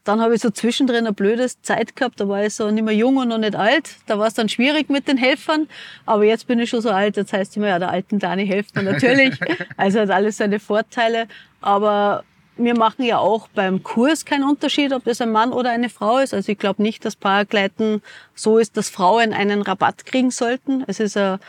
Dann 0.06 0.22
habe 0.22 0.36
ich 0.36 0.42
so 0.42 0.50
zwischendrin 0.50 1.00
eine 1.00 1.12
blöde 1.12 1.46
Zeit 1.64 1.98
gehabt, 1.98 2.22
da 2.22 2.30
war 2.30 2.46
ich 2.46 2.56
so 2.56 2.72
nicht 2.72 2.86
mehr 2.86 2.96
jung 2.96 3.18
und 3.18 3.28
noch 3.28 3.38
nicht 3.38 3.58
alt. 3.58 3.98
Da 4.06 4.18
war 4.18 4.28
es 4.28 4.36
dann 4.36 4.48
schwierig 4.48 4.90
mit 4.90 5.06
den 5.10 5.18
Helfern. 5.18 5.68
Aber 6.06 6.24
jetzt 6.24 6.48
bin 6.48 6.60
ich 6.60 6.70
schon 6.70 6.80
so 6.80 6.92
alt, 6.92 7.18
jetzt 7.18 7.34
heißt 7.34 7.58
immer, 7.58 7.68
ja, 7.68 7.78
der 7.80 7.92
alten 7.92 8.18
Dani 8.18 8.48
hilft 8.48 8.74
mir 8.76 8.84
natürlich. 8.84 9.38
Also 9.76 10.00
hat 10.00 10.10
alles 10.10 10.38
seine 10.38 10.62
Vorteile. 10.62 11.28
Aber 11.60 12.24
wir 12.56 12.74
machen 12.78 13.04
ja 13.04 13.18
auch 13.18 13.50
beim 13.50 13.84
Kurs 13.84 14.24
keinen 14.24 14.44
Unterschied, 14.46 14.94
ob 14.94 15.04
das 15.04 15.20
ein 15.20 15.32
Mann 15.32 15.52
oder 15.52 15.72
eine 15.72 15.90
Frau 15.90 16.20
ist. 16.20 16.34
Also 16.34 16.54
ich 16.54 16.58
glaube 16.58 16.82
nicht, 16.82 17.04
dass 17.04 17.18
Paragleiten 17.18 18.02
so 18.34 18.60
ist, 18.60 18.78
dass 18.78 18.90
Frauen 18.90 19.34
einen 19.34 19.62
Rabatt 19.62 20.06
kriegen 20.06 20.32
sollten. 20.32 20.86
Es 20.88 21.02
ist 21.02 21.18
ein 21.18 21.40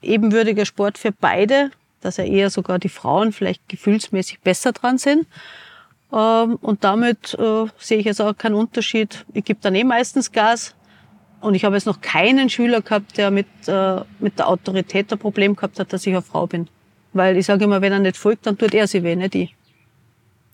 ebenwürdiger 0.00 0.64
Sport 0.64 0.96
für 0.96 1.12
beide, 1.12 1.70
dass 2.06 2.16
ja 2.16 2.24
eher 2.24 2.50
sogar 2.50 2.78
die 2.78 2.88
Frauen 2.88 3.32
vielleicht 3.32 3.68
gefühlsmäßig 3.68 4.40
besser 4.40 4.72
dran 4.72 4.96
sind. 4.98 5.26
Ähm, 6.12 6.56
und 6.62 6.84
damit 6.84 7.34
äh, 7.34 7.66
sehe 7.78 7.98
ich 7.98 8.06
jetzt 8.06 8.20
auch 8.20 8.36
keinen 8.36 8.54
Unterschied. 8.54 9.26
Ich 9.34 9.44
gebe 9.44 9.58
dann 9.60 9.74
eh 9.74 9.84
meistens 9.84 10.32
Gas. 10.32 10.74
Und 11.40 11.54
ich 11.54 11.64
habe 11.64 11.74
jetzt 11.74 11.86
noch 11.86 12.00
keinen 12.00 12.48
Schüler 12.48 12.80
gehabt, 12.80 13.18
der 13.18 13.30
mit, 13.30 13.46
äh, 13.66 14.00
mit 14.20 14.38
der 14.38 14.48
Autorität 14.48 15.12
ein 15.12 15.18
Problem 15.18 15.54
gehabt 15.54 15.78
hat, 15.78 15.92
dass 15.92 16.06
ich 16.06 16.12
eine 16.14 16.22
Frau 16.22 16.46
bin. 16.46 16.68
Weil 17.12 17.36
ich 17.36 17.46
sage 17.46 17.64
immer, 17.64 17.80
wenn 17.82 17.92
er 17.92 17.98
nicht 17.98 18.16
folgt, 18.16 18.46
dann 18.46 18.56
tut 18.56 18.72
er 18.72 18.86
sie 18.86 19.02
weh, 19.02 19.16
nicht 19.16 19.34
ich. 19.34 19.54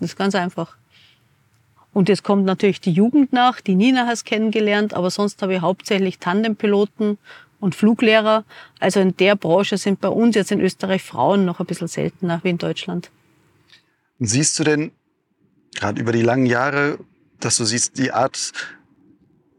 Das 0.01 0.11
ist 0.11 0.17
ganz 0.17 0.35
einfach. 0.35 0.77
Und 1.93 2.09
jetzt 2.09 2.25
kommt 2.25 2.45
natürlich 2.45 2.81
die 2.81 2.93
Jugend 2.93 3.33
nach, 3.33 3.61
die 3.61 3.75
Nina 3.75 4.07
hast 4.07 4.25
kennengelernt, 4.25 4.95
aber 4.95 5.11
sonst 5.11 5.43
habe 5.43 5.55
ich 5.55 5.61
hauptsächlich 5.61 6.19
Tandempiloten 6.19 7.19
und 7.63 7.77
Fluglehrer. 7.77 8.45
Also 8.81 8.99
in 9.01 9.17
der 9.17 9.37
Branche 9.37 9.79
sind 9.79 10.01
bei 10.01 10.09
uns 10.09 10.35
jetzt 10.35 10.51
in 10.51 10.61
Österreich 10.61 11.03
Frauen 11.03 11.45
noch 11.45 11.61
ein 11.61 11.67
bisschen 11.67 11.87
seltener 11.87 12.41
wie 12.43 12.51
in 12.51 12.59
Deutschland. 12.59 13.11
Siehst 14.19 14.59
du 14.59 14.65
denn 14.65 14.91
gerade 15.77 16.01
über 16.01 16.13
die 16.13 16.23
langen 16.23 16.47
Jahre, 16.47 16.99
dass 17.39 17.57
du 17.57 17.65
siehst, 17.65 17.99
die 17.99 18.11
Art, 18.11 18.53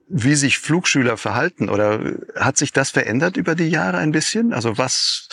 wie 0.09 0.35
sich 0.35 0.59
Flugschüler 0.59 1.15
verhalten 1.15 1.69
oder 1.69 2.17
hat 2.35 2.57
sich 2.57 2.73
das 2.73 2.91
verändert 2.91 3.37
über 3.37 3.55
die 3.55 3.69
Jahre 3.69 3.97
ein 3.97 4.11
bisschen? 4.11 4.51
Also 4.53 4.77
was, 4.77 5.29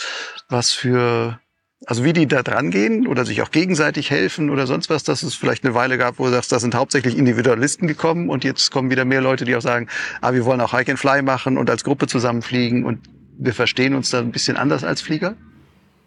was 0.47 0.71
für, 0.71 1.40
also 1.85 2.03
wie 2.03 2.13
die 2.13 2.27
da 2.27 2.43
dran 2.43 2.71
gehen 2.71 3.07
oder 3.07 3.25
sich 3.25 3.41
auch 3.41 3.51
gegenseitig 3.51 4.11
helfen 4.11 4.49
oder 4.49 4.67
sonst 4.67 4.89
was, 4.89 5.03
dass 5.03 5.23
es 5.23 5.35
vielleicht 5.35 5.65
eine 5.65 5.73
Weile 5.73 5.97
gab, 5.97 6.19
wo 6.19 6.25
du 6.25 6.31
sagst, 6.31 6.51
da 6.51 6.59
sind 6.59 6.75
hauptsächlich 6.75 7.17
Individualisten 7.17 7.87
gekommen 7.87 8.29
und 8.29 8.43
jetzt 8.43 8.71
kommen 8.71 8.91
wieder 8.91 9.05
mehr 9.05 9.21
Leute, 9.21 9.45
die 9.45 9.55
auch 9.55 9.61
sagen, 9.61 9.87
ah, 10.21 10.33
wir 10.33 10.45
wollen 10.45 10.61
auch 10.61 10.73
Hike 10.73 10.91
and 10.91 10.99
Fly 10.99 11.21
machen 11.21 11.57
und 11.57 11.69
als 11.69 11.83
Gruppe 11.83 12.07
zusammenfliegen 12.07 12.85
und 12.85 12.99
wir 13.37 13.53
verstehen 13.53 13.95
uns 13.95 14.11
da 14.11 14.19
ein 14.19 14.31
bisschen 14.31 14.57
anders 14.57 14.83
als 14.83 15.01
Flieger? 15.01 15.35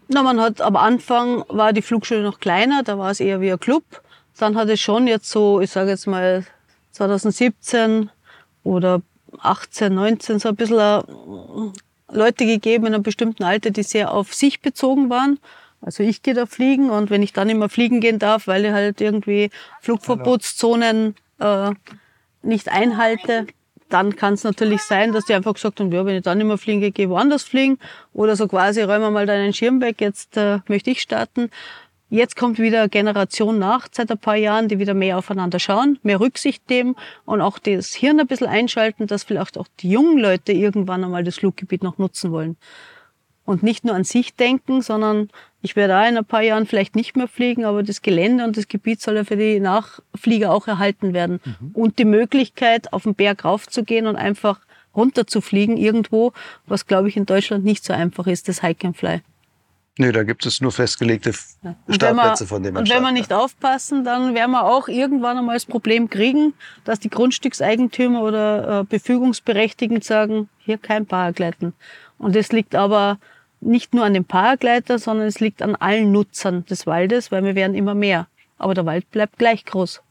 Na, 0.09 0.22
man 0.22 0.41
hat 0.41 0.61
am 0.61 0.77
Anfang 0.77 1.45
war 1.49 1.72
die 1.72 1.83
Flugschule 1.83 2.22
noch 2.22 2.39
kleiner, 2.39 2.83
da 2.85 2.99
war 2.99 3.11
es 3.11 3.20
eher 3.20 3.41
wie 3.41 3.51
ein 3.51 3.59
Club 3.59 3.85
dann 4.39 4.57
hat 4.57 4.68
es 4.68 4.81
schon 4.81 5.07
jetzt 5.07 5.31
so, 5.31 5.61
ich 5.61 5.70
sage 5.70 5.91
jetzt 5.91 6.07
mal 6.07 6.45
2017 6.93 8.11
oder 8.62 9.03
18, 9.39 9.95
19 9.95 10.39
so 10.39 10.49
ein 10.49 10.57
bisschen 10.57 10.79
äh, 10.79 11.03
Leute 12.12 12.47
gegeben 12.47 12.87
in 12.87 12.95
einem 12.95 13.03
bestimmten 13.03 13.45
Alter, 13.45 13.70
die 13.70 13.83
sehr 13.83 14.12
auf 14.12 14.35
sich 14.35 14.61
bezogen 14.61 15.11
waren. 15.11 15.39
Also 15.85 16.03
ich 16.03 16.22
gehe 16.22 16.32
da 16.32 16.47
fliegen 16.47 16.89
und 16.89 17.11
wenn 17.11 17.22
ich 17.22 17.35
dann 17.35 17.51
immer 17.51 17.68
fliegen 17.68 18.01
gehen 18.01 18.18
darf, 18.18 18.47
weil 18.47 18.64
ich 18.64 18.72
halt 18.72 19.03
irgendwie 19.03 19.51
Flugverbotszonen 19.82 21.14
äh, 21.41 21.72
nicht 22.43 22.70
einhalte, 22.70 23.47
dann 23.91 24.16
kann 24.16 24.32
es 24.32 24.45
natürlich 24.45 24.80
sein, 24.80 25.12
dass 25.12 25.26
die 25.26 25.35
einfach 25.35 25.53
gesagt 25.53 25.80
haben, 25.80 25.93
ja, 25.93 26.07
wenn 26.07 26.16
ich 26.16 26.22
dann 26.22 26.41
immer 26.41 26.57
fliegen 26.57 26.93
gehe, 26.93 27.11
woanders 27.11 27.43
fliegen. 27.43 27.78
Oder 28.14 28.35
so 28.35 28.49
quasi, 28.49 28.80
räumen 28.80 29.03
wir 29.03 29.11
mal 29.11 29.26
deinen 29.26 29.53
Schirm 29.53 29.82
weg, 29.82 30.01
jetzt 30.01 30.39
äh, 30.39 30.61
möchte 30.68 30.91
ich 30.91 31.03
starten. 31.03 31.51
Jetzt 32.09 32.37
kommt 32.37 32.59
wieder 32.59 32.80
eine 32.80 32.89
Generation 32.89 33.59
nach, 33.59 33.89
seit 33.91 34.11
ein 34.11 34.18
paar 34.18 34.37
Jahren, 34.37 34.68
die 34.68 34.78
wieder 34.78 34.95
mehr 34.95 35.18
aufeinander 35.18 35.59
schauen, 35.59 35.99
mehr 36.03 36.18
Rücksicht 36.18 36.68
nehmen 36.70 36.97
und 37.26 37.41
auch 37.41 37.59
das 37.59 37.93
Hirn 37.93 38.20
ein 38.20 38.26
bisschen 38.26 38.47
einschalten, 38.47 39.07
dass 39.07 39.24
vielleicht 39.24 39.59
auch 39.59 39.66
die 39.80 39.91
jungen 39.91 40.18
Leute 40.18 40.53
irgendwann 40.53 41.05
einmal 41.05 41.24
das 41.24 41.37
Fluggebiet 41.37 41.82
noch 41.82 41.99
nutzen 41.99 42.32
wollen. 42.32 42.57
Und 43.45 43.62
nicht 43.62 43.85
nur 43.85 43.95
an 43.95 44.05
sich 44.05 44.35
denken, 44.35 44.80
sondern 44.80 45.28
ich 45.65 45.77
werde 45.77 45.95
da 45.95 46.07
in 46.07 46.19
ein 46.19 46.27
paar 46.27 46.43
Jahren 46.43 46.67
vielleicht 46.67 46.95
nicht 46.95 47.17
mehr 47.17 47.27
fliegen, 47.27 47.65
aber 47.65 47.83
das 47.83 48.03
Gelände 48.03 48.45
und 48.45 48.59
das 48.59 48.69
Gebiet 48.69 49.01
soll 49.01 49.17
ja 49.17 49.25
für 49.25 49.39
die 49.39 49.61
Nachflieger 49.61 50.53
auch 50.53 50.69
erhalten 50.69 51.15
werden. 51.15 51.41
Mhm. 51.43 51.71
Und 51.73 51.99
die 51.99 52.05
Möglichkeit, 52.05 52.93
auf 52.93 53.05
den 53.05 53.15
Berg 53.15 53.47
raufzugehen 53.47 54.07
und 54.07 54.17
einfach 54.17 54.61
runter 54.95 55.27
zu 55.27 55.41
fliegen 55.41 55.79
irgendwo, 55.79 56.35
was 56.67 56.87
glaube 56.87 57.09
ich 57.09 57.17
in 57.17 57.25
Deutschland 57.25 57.65
nicht 57.65 57.83
so 57.83 57.95
einfach 57.95 58.27
ist, 58.27 58.47
das 58.49 58.62
Hike 58.62 58.87
and 58.87 58.97
Fly. 58.99 59.23
Nee, 59.97 60.12
da 60.12 60.23
gibt 60.23 60.45
es 60.45 60.61
nur 60.61 60.71
festgelegte 60.71 61.33
ja. 61.62 61.75
Startplätze, 61.89 62.47
von 62.47 62.62
denen 62.62 62.75
man 62.75 62.83
Und 62.83 62.91
wenn 62.91 63.03
wir 63.03 63.12
nicht 63.12 63.33
aufpassen, 63.33 64.05
dann 64.05 64.35
werden 64.35 64.51
wir 64.51 64.65
auch 64.67 64.89
irgendwann 64.89 65.39
einmal 65.39 65.57
das 65.57 65.65
Problem 65.65 66.11
kriegen, 66.11 66.53
dass 66.85 67.01
die 67.01 67.09
Grundstückseigentümer 67.09 68.23
oder 68.23 68.81
äh, 68.81 68.85
Befügungsberechtigten 68.85 70.03
sagen, 70.03 70.51
hier 70.59 70.77
kein 70.77 71.07
Paragleiten. 71.07 71.73
Und 72.19 72.37
es 72.37 72.53
liegt 72.53 72.75
aber 72.75 73.19
nicht 73.65 73.95
nur 73.95 74.05
an 74.05 74.15
dem 74.15 74.25
Paragleiter, 74.25 74.99
sondern 74.99 75.27
es 75.27 75.41
liegt 75.41 75.62
an 75.62 75.77
allen 75.77 76.12
Nutzern 76.12 76.65
des 76.67 76.87
Waldes, 76.87 77.33
weil 77.33 77.45
wir 77.45 77.55
werden 77.55 77.75
immer 77.75 77.95
mehr. 77.95 78.27
Aber 78.59 78.75
der 78.75 78.87
Wald 78.87 79.11
bleibt 79.11 79.39
gleich 79.39 79.65
groß. 79.65 80.03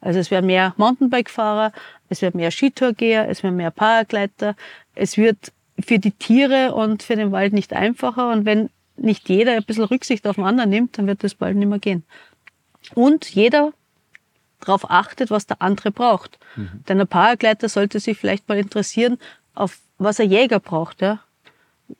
Also 0.00 0.20
es 0.20 0.30
werden 0.30 0.46
mehr 0.46 0.74
Mountainbike-Fahrer, 0.76 1.72
es 2.08 2.22
wird 2.22 2.34
mehr 2.34 2.50
Skitourgeher, 2.50 3.28
es 3.28 3.42
werden 3.42 3.56
mehr 3.56 3.70
Paragleiter. 3.70 4.54
Es 4.94 5.16
wird 5.16 5.52
für 5.78 5.98
die 5.98 6.12
Tiere 6.12 6.74
und 6.74 7.02
für 7.02 7.16
den 7.16 7.32
Wald 7.32 7.52
nicht 7.52 7.72
einfacher. 7.72 8.30
Und 8.30 8.44
wenn 8.44 8.70
nicht 8.96 9.28
jeder 9.28 9.52
ein 9.52 9.64
bisschen 9.64 9.84
Rücksicht 9.84 10.26
auf 10.26 10.36
den 10.36 10.44
anderen 10.44 10.70
nimmt, 10.70 10.98
dann 10.98 11.06
wird 11.06 11.24
das 11.24 11.34
bald 11.34 11.56
nicht 11.56 11.68
mehr 11.68 11.78
gehen. 11.78 12.04
Und 12.94 13.28
jeder 13.30 13.72
darauf 14.60 14.90
achtet, 14.90 15.30
was 15.30 15.46
der 15.46 15.62
andere 15.62 15.90
braucht. 15.90 16.38
Mhm. 16.56 16.84
Denn 16.88 17.00
ein 17.00 17.06
Paragleiter 17.06 17.68
sollte 17.68 18.00
sich 18.00 18.18
vielleicht 18.18 18.48
mal 18.48 18.58
interessieren, 18.58 19.18
auf 19.54 19.78
was 19.98 20.20
ein 20.20 20.30
Jäger 20.30 20.60
braucht. 20.60 21.00
Ja? 21.00 21.20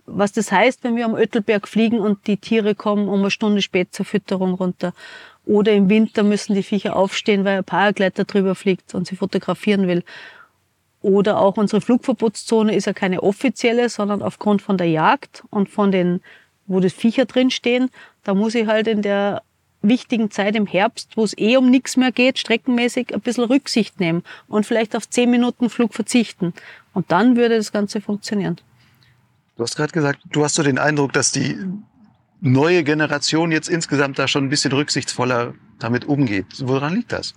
Was 0.07 0.33
das 0.33 0.53
heißt, 0.53 0.85
wenn 0.85 0.97
wir 0.97 1.05
am 1.05 1.17
Öttelberg 1.17 1.69
fliegen 1.69 2.01
und 2.01 2.27
die 2.27 2.37
Tiere 2.37 2.75
kommen 2.75 3.09
um 3.09 3.21
eine 3.21 3.31
Stunde 3.31 3.63
spät 3.63 3.95
zur 3.95 4.05
Fütterung 4.05 4.55
runter. 4.55 4.93
Oder 5.47 5.73
im 5.73 5.89
Winter 5.89 6.23
müssen 6.23 6.55
die 6.55 6.63
Viecher 6.63 6.95
aufstehen, 6.95 7.45
weil 7.45 7.59
ein 7.59 7.65
Paragleiter 7.65 8.25
drüber 8.25 8.55
fliegt 8.55 8.95
und 8.95 9.07
sie 9.07 9.17
fotografieren 9.17 9.89
will. 9.89 10.05
Oder 11.01 11.39
auch 11.41 11.57
unsere 11.57 11.81
Flugverbotszone 11.81 12.75
ist 12.75 12.87
ja 12.87 12.93
keine 12.93 13.23
offizielle, 13.23 13.89
sondern 13.89 14.21
aufgrund 14.21 14.61
von 14.61 14.77
der 14.77 14.89
Jagd 14.89 15.45
und 15.51 15.71
von 15.71 15.91
den 15.91 16.21
wo 16.69 16.81
das 16.81 16.93
Viecher 16.93 17.25
drinstehen, 17.25 17.91
da 18.23 18.35
muss 18.35 18.55
ich 18.55 18.67
halt 18.67 18.87
in 18.87 19.03
der 19.03 19.43
wichtigen 19.81 20.31
Zeit 20.31 20.55
im 20.55 20.67
Herbst, 20.67 21.17
wo 21.17 21.25
es 21.25 21.37
eh 21.39 21.57
um 21.57 21.71
nichts 21.71 21.97
mehr 21.97 22.13
geht, 22.13 22.39
streckenmäßig 22.39 23.15
ein 23.15 23.21
bisschen 23.21 23.45
Rücksicht 23.45 23.99
nehmen 24.01 24.23
und 24.49 24.67
vielleicht 24.67 24.95
auf 24.95 25.09
zehn 25.09 25.31
Minuten 25.31 25.71
Flug 25.71 25.95
verzichten. 25.95 26.53
Und 26.95 27.11
dann 27.11 27.37
würde 27.37 27.57
das 27.57 27.73
Ganze 27.73 28.01
funktionieren. 28.01 28.59
Du 29.59 29.65
hast 29.65 29.75
gerade 29.75 29.93
gesagt, 29.93 30.21
du 30.31 30.45
hast 30.45 30.55
so 30.55 30.63
den 30.63 30.79
Eindruck, 30.79 31.13
dass 31.13 31.33
die 31.33 31.59
neue 32.41 32.85
Generation 32.85 33.51
jetzt 33.51 33.69
insgesamt 33.69 34.17
da 34.17 34.29
schon 34.29 34.45
ein 34.45 34.51
bisschen 34.51 34.71
rücksichtsvoller 34.71 35.55
damit 35.81 36.05
umgeht. 36.05 36.47
Woran 36.61 36.95
liegt 36.95 37.11
das? 37.11 37.35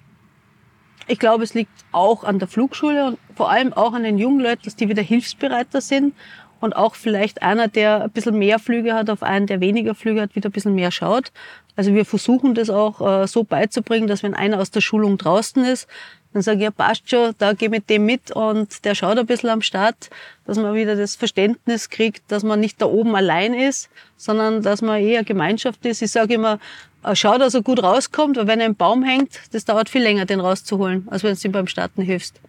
Ich 1.08 1.18
glaube, 1.18 1.44
es 1.44 1.56
liegt 1.56 1.72
auch 1.92 2.24
an 2.24 2.38
der 2.38 2.48
Flugschule 2.48 3.08
und 3.08 3.18
vor 3.36 3.50
allem 3.50 3.74
auch 3.74 3.94
an 3.94 4.04
den 4.04 4.20
jungen 4.20 4.40
Leuten, 4.40 4.62
dass 4.66 4.76
die 4.76 4.88
wieder 4.88 5.02
hilfsbereiter 5.02 5.82
sind 5.82 6.14
und 6.60 6.76
auch 6.76 6.94
vielleicht 6.94 7.42
einer, 7.42 7.68
der 7.68 8.04
ein 8.04 8.12
bisschen 8.12 8.38
mehr 8.38 8.60
Flüge 8.60 8.94
hat, 8.94 9.10
auf 9.10 9.24
einen, 9.24 9.48
der 9.48 9.60
weniger 9.60 9.96
Flüge 9.96 10.22
hat, 10.22 10.36
wieder 10.36 10.50
ein 10.50 10.54
bisschen 10.54 10.76
mehr 10.76 10.92
schaut. 10.92 11.32
Also 11.76 11.96
wir 11.96 12.06
versuchen 12.06 12.54
das 12.54 12.70
auch 12.70 13.02
äh, 13.02 13.28
so 13.28 13.44
beizubringen, 13.44 14.08
dass 14.08 14.22
wenn 14.22 14.36
einer 14.36 14.60
aus 14.60 14.70
der 14.70 14.82
Schulung 14.82 15.18
draußen 15.18 15.66
ist, 15.66 15.88
dann 16.34 16.42
sage 16.42 16.60
ich, 16.60 16.64
ja, 16.64 16.72
passt 16.72 17.10
schon, 17.10 17.34
da 17.38 17.54
gehe 17.54 17.70
mit 17.70 17.90
dem 17.90 18.06
mit 18.06 18.32
und 18.32 18.86
der 18.86 18.96
schaut 18.96 19.18
ein 19.18 19.26
bisschen 19.26 19.50
am 19.50 19.62
Start, 19.62 20.10
dass 20.46 20.58
man 20.58 20.74
wieder 20.74 20.96
das 20.96 21.16
Verständnis 21.16 21.90
kriegt, 21.90 22.24
dass 22.32 22.44
man 22.44 22.60
nicht 22.60 22.82
da 22.82 22.86
oben 22.86 23.16
allein 23.16 23.54
ist, 23.54 23.90
sondern 24.16 24.62
dass 24.62 24.82
man 24.82 25.02
eher 25.02 25.24
Gemeinschaft 25.24 25.86
ist. 25.86 26.02
Ich 26.02 26.12
sage 26.12 26.36
immer, 26.36 26.60
äh, 27.04 27.16
schau, 27.16 27.38
dass 27.38 27.54
er 27.54 27.62
gut 27.62 27.84
rauskommt, 27.84 28.38
weil 28.38 28.48
wenn 28.48 28.60
er 28.60 28.68
im 28.68 28.76
Baum 28.76 29.04
hängt, 29.04 29.42
das 29.52 29.66
dauert 29.66 29.90
viel 29.90 30.04
länger, 30.04 30.26
den 30.26 30.40
rauszuholen, 30.40 31.08
als 31.10 31.24
wenn 31.24 31.36
du 31.36 31.48
ihm 31.48 31.52
beim 31.52 31.68
Starten 31.68 32.02
hilfst. 32.02 32.40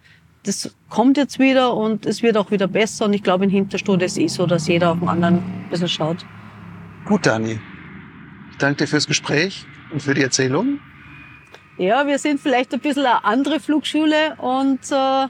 Das 0.43 0.73
kommt 0.89 1.17
jetzt 1.17 1.39
wieder 1.39 1.73
und 1.73 2.05
es 2.05 2.21
wird 2.21 2.37
auch 2.37 2.51
wieder 2.51 2.67
besser 2.67 3.05
und 3.05 3.13
ich 3.13 3.23
glaube, 3.23 3.45
in 3.45 3.49
Hinterstuhl 3.49 4.01
ist 4.01 4.13
es 4.13 4.17
eh 4.17 4.27
so, 4.27 4.45
dass 4.45 4.67
jeder 4.67 4.91
auf 4.91 4.99
den 4.99 5.07
anderen 5.07 5.35
ein 5.35 5.67
bisschen 5.69 5.87
schaut. 5.87 6.25
Gut, 7.05 7.25
Dani. 7.25 7.59
Ich 8.51 8.57
danke 8.57 8.83
dir 8.83 8.87
fürs 8.87 9.07
Gespräch 9.07 9.65
und 9.91 10.01
für 10.01 10.13
die 10.13 10.21
Erzählung. 10.21 10.79
Ja, 11.77 12.05
wir 12.05 12.19
sind 12.19 12.39
vielleicht 12.39 12.71
ein 12.73 12.79
bisschen 12.79 13.05
eine 13.05 13.25
andere 13.25 13.59
Flugschule 13.59 14.35
und 14.37 14.79
äh, 14.91 15.27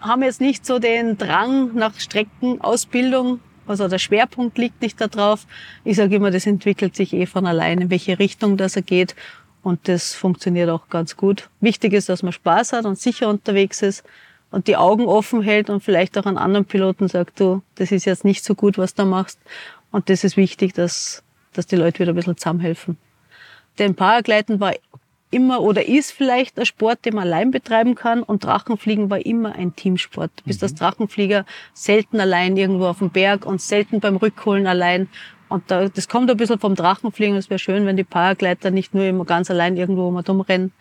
haben 0.00 0.22
jetzt 0.22 0.40
nicht 0.40 0.66
so 0.66 0.78
den 0.78 1.16
Drang 1.16 1.74
nach 1.74 1.98
Streckenausbildung. 1.98 3.40
Also 3.66 3.88
der 3.88 3.98
Schwerpunkt 3.98 4.58
liegt 4.58 4.82
nicht 4.82 5.00
darauf. 5.00 5.46
Ich 5.84 5.96
sage 5.96 6.16
immer, 6.16 6.30
das 6.30 6.46
entwickelt 6.46 6.94
sich 6.96 7.14
eh 7.14 7.24
von 7.24 7.46
allein, 7.46 7.80
in 7.80 7.90
welche 7.90 8.18
Richtung 8.18 8.58
das 8.58 8.76
er 8.76 8.82
geht. 8.82 9.14
Und 9.62 9.88
das 9.88 10.14
funktioniert 10.14 10.68
auch 10.68 10.88
ganz 10.90 11.16
gut. 11.16 11.48
Wichtig 11.60 11.94
ist, 11.94 12.10
dass 12.10 12.22
man 12.22 12.32
Spaß 12.32 12.74
hat 12.74 12.84
und 12.84 12.98
sicher 12.98 13.28
unterwegs 13.28 13.80
ist 13.80 14.04
und 14.50 14.66
die 14.66 14.76
Augen 14.76 15.06
offen 15.06 15.42
hält 15.42 15.70
und 15.70 15.82
vielleicht 15.82 16.18
auch 16.18 16.26
an 16.26 16.36
anderen 16.36 16.66
Piloten 16.66 17.08
sagt, 17.08 17.40
du, 17.40 17.62
das 17.76 17.90
ist 17.90 18.04
jetzt 18.04 18.24
nicht 18.24 18.44
so 18.44 18.54
gut, 18.54 18.76
was 18.76 18.94
du 18.94 19.06
machst. 19.06 19.38
Und 19.92 20.10
das 20.10 20.24
ist 20.24 20.36
wichtig, 20.36 20.74
dass, 20.74 21.22
dass 21.54 21.66
die 21.66 21.76
Leute 21.76 22.00
wieder 22.00 22.12
ein 22.12 22.16
bisschen 22.16 22.36
zusammenhelfen. 22.36 22.98
Denn 23.78 23.94
Paragleiten 23.94 24.60
war 24.60 24.74
immer 25.30 25.60
oder 25.62 25.86
ist 25.86 26.12
vielleicht 26.12 26.58
ein 26.58 26.66
Sport, 26.66 27.04
den 27.04 27.14
man 27.14 27.24
allein 27.24 27.50
betreiben 27.50 27.94
kann 27.94 28.22
und 28.22 28.44
Drachenfliegen 28.44 29.10
war 29.10 29.24
immer 29.24 29.54
ein 29.54 29.74
Teamsport. 29.76 30.30
Du 30.36 30.44
bist 30.44 30.60
mhm. 30.60 30.64
als 30.66 30.74
Drachenflieger 30.74 31.44
selten 31.72 32.20
allein 32.20 32.56
irgendwo 32.56 32.86
auf 32.86 32.98
dem 32.98 33.10
Berg 33.10 33.46
und 33.46 33.60
selten 33.60 34.00
beim 34.00 34.16
Rückholen 34.16 34.66
allein. 34.66 35.08
Und 35.48 35.64
da, 35.70 35.88
das 35.88 36.08
kommt 36.08 36.30
ein 36.30 36.36
bisschen 36.36 36.60
vom 36.60 36.74
Drachenfliegen. 36.74 37.36
Es 37.36 37.50
wäre 37.50 37.58
schön, 37.58 37.84
wenn 37.86 37.96
die 37.96 38.04
Paragleiter 38.04 38.70
nicht 38.70 38.94
nur 38.94 39.04
immer 39.04 39.24
ganz 39.24 39.50
allein 39.50 39.76
irgendwo 39.76 40.06
um 40.08 40.16
rumrennen. 40.16 40.72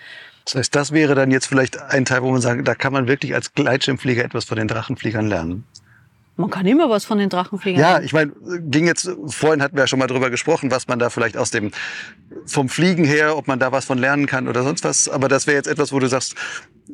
Das 0.45 0.55
heißt, 0.55 0.75
das 0.75 0.91
wäre 0.91 1.15
dann 1.15 1.31
jetzt 1.31 1.47
vielleicht 1.47 1.79
ein 1.79 2.05
Teil, 2.05 2.23
wo 2.23 2.31
man 2.31 2.41
sagt, 2.41 2.67
da 2.67 2.75
kann 2.75 2.93
man 2.93 3.07
wirklich 3.07 3.35
als 3.35 3.53
Gleitschirmflieger 3.53 4.23
etwas 4.23 4.45
von 4.45 4.57
den 4.57 4.67
Drachenfliegern 4.67 5.27
lernen. 5.27 5.63
Man 6.39 6.49
kann 6.49 6.65
immer 6.65 6.89
was 6.89 7.03
von 7.03 7.17
den 7.17 7.27
Drachenfliegern. 7.27 7.81
Ja, 7.81 7.99
ich 7.99 8.13
meine, 8.13 8.31
ging 8.61 8.87
jetzt, 8.87 9.11
vorhin 9.27 9.61
hatten 9.61 9.75
wir 9.75 9.83
ja 9.83 9.87
schon 9.87 9.99
mal 9.99 10.07
drüber 10.07 10.29
gesprochen, 10.29 10.71
was 10.71 10.87
man 10.87 10.97
da 10.97 11.09
vielleicht 11.09 11.35
aus 11.35 11.51
dem, 11.51 11.71
vom 12.45 12.69
Fliegen 12.69 13.03
her, 13.03 13.35
ob 13.35 13.49
man 13.49 13.59
da 13.59 13.73
was 13.73 13.83
von 13.83 13.97
lernen 13.97 14.25
kann 14.25 14.47
oder 14.47 14.63
sonst 14.63 14.85
was. 14.85 15.09
Aber 15.09 15.27
das 15.27 15.47
wäre 15.47 15.57
jetzt 15.57 15.67
etwas, 15.67 15.91
wo 15.91 15.99
du 15.99 16.07
sagst, 16.07 16.35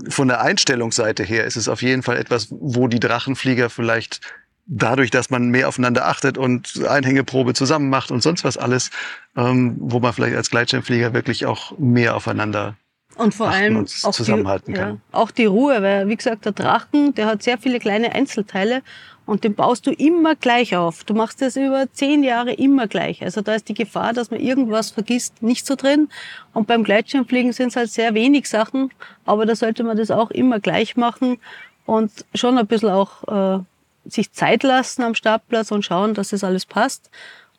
von 0.10 0.30
der 0.30 0.42
Einstellungsseite 0.42 1.22
her 1.22 1.46
ist 1.46 1.58
es 1.58 1.70
auf 1.70 1.84
jeden 1.84 2.02
Fall 2.02 2.18
etwas, 2.18 2.48
wo 2.50 2.88
die 2.88 3.00
Drachenflieger 3.00 3.70
vielleicht 3.70 4.20
dadurch, 4.66 5.12
dass 5.12 5.30
man 5.30 5.50
mehr 5.50 5.68
aufeinander 5.68 6.08
achtet 6.08 6.40
und 6.40 6.84
Einhängeprobe 6.84 7.54
zusammen 7.54 7.92
macht 7.92 8.10
und 8.10 8.24
sonst 8.24 8.44
was 8.44 8.58
alles, 8.58 8.90
ähm, 9.38 9.76
wo 9.80 10.00
man 10.00 10.12
vielleicht 10.12 10.36
als 10.36 10.50
Gleitschirmflieger 10.50 11.14
wirklich 11.14 11.46
auch 11.46 11.78
mehr 11.78 12.16
aufeinander 12.16 12.78
und 13.18 13.34
vor 13.34 13.50
allem 13.50 13.78
und 13.78 13.96
auch 14.04 14.12
zusammenhalten 14.12 14.74
die, 14.74 14.80
kann. 14.80 14.90
Ja, 14.90 15.20
auch 15.20 15.32
die 15.32 15.46
Ruhe, 15.46 15.82
weil 15.82 16.08
wie 16.08 16.16
gesagt, 16.16 16.46
der 16.46 16.52
Drachen, 16.52 17.14
der 17.16 17.28
hat 17.28 17.44
sehr 17.44 17.58
viele 17.58 17.80
kleine 17.80 18.14
Einzelteile 18.14 18.82
und 19.26 19.44
den 19.44 19.56
baust 19.56 19.88
du 19.88 19.92
immer 19.92 20.36
gleich 20.36 20.76
auf. 20.76 21.04
Du 21.04 21.14
machst 21.14 21.42
das 21.42 21.56
über 21.56 21.88
zehn 21.92 22.24
Jahre 22.24 22.54
immer 22.54 22.88
gleich. 22.88 23.24
Also 23.24 23.42
da 23.42 23.56
ist 23.56 23.70
die 23.70 23.74
Gefahr, 23.74 24.14
dass 24.14 24.32
man 24.32 24.40
irgendwas 24.40 24.92
vergisst, 24.92 25.42
nicht 25.42 25.66
so 25.66 25.76
drin. 25.76 26.10
Und 26.54 26.68
beim 26.68 26.84
Gleitschirmfliegen 26.84 27.52
sind 27.52 27.70
es 27.70 27.76
halt 27.76 27.90
sehr 27.90 28.14
wenig 28.14 28.48
Sachen, 28.48 28.92
aber 29.26 29.46
da 29.46 29.56
sollte 29.56 29.84
man 29.84 29.98
das 29.98 30.12
auch 30.12 30.32
immer 30.32 30.60
gleich 30.60 30.96
machen 30.96 31.40
und 31.86 32.12
schon 32.34 32.58
ein 32.58 32.68
bisschen 32.68 32.90
auch 32.90 33.58
äh, 33.58 33.64
sich 34.06 34.32
Zeit 34.32 34.64
lassen 34.64 35.04
am 35.04 35.16
Startplatz 35.16 35.72
und 35.72 35.84
schauen, 35.84 36.14
dass 36.14 36.30
das 36.30 36.44
alles 36.44 36.66
passt 36.66 37.10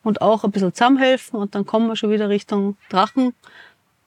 und 0.03 0.21
auch 0.21 0.43
ein 0.43 0.51
bisschen 0.51 0.73
zusammenhelfen 0.73 1.39
und 1.39 1.55
dann 1.55 1.65
kommen 1.65 1.87
wir 1.87 1.95
schon 1.95 2.11
wieder 2.11 2.29
Richtung 2.29 2.77
Drachen 2.89 3.33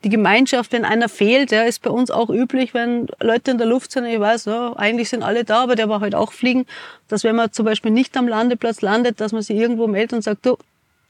die 0.02 0.08
Gemeinschaft, 0.08 0.72
wenn 0.72 0.84
einer 0.84 1.08
fehlt, 1.08 1.50
ja, 1.50 1.62
ist 1.62 1.82
bei 1.82 1.90
uns 1.90 2.10
auch 2.10 2.30
üblich, 2.30 2.72
wenn 2.72 3.08
Leute 3.20 3.50
in 3.50 3.58
der 3.58 3.66
Luft 3.66 3.92
sind, 3.92 4.06
ich 4.06 4.18
weiß, 4.18 4.46
ja, 4.46 4.72
eigentlich 4.76 5.10
sind 5.10 5.22
alle 5.22 5.44
da, 5.44 5.62
aber 5.62 5.76
der 5.76 5.88
war 5.88 6.00
halt 6.00 6.14
auch 6.14 6.32
fliegen, 6.32 6.66
dass 7.08 7.22
wenn 7.22 7.36
man 7.36 7.52
zum 7.52 7.66
Beispiel 7.66 7.90
nicht 7.90 8.16
am 8.16 8.26
Landeplatz 8.26 8.80
landet, 8.80 9.20
dass 9.20 9.32
man 9.32 9.42
sich 9.42 9.56
irgendwo 9.56 9.86
meldet 9.86 10.14
und 10.14 10.22
sagt, 10.22 10.46
du, 10.46 10.56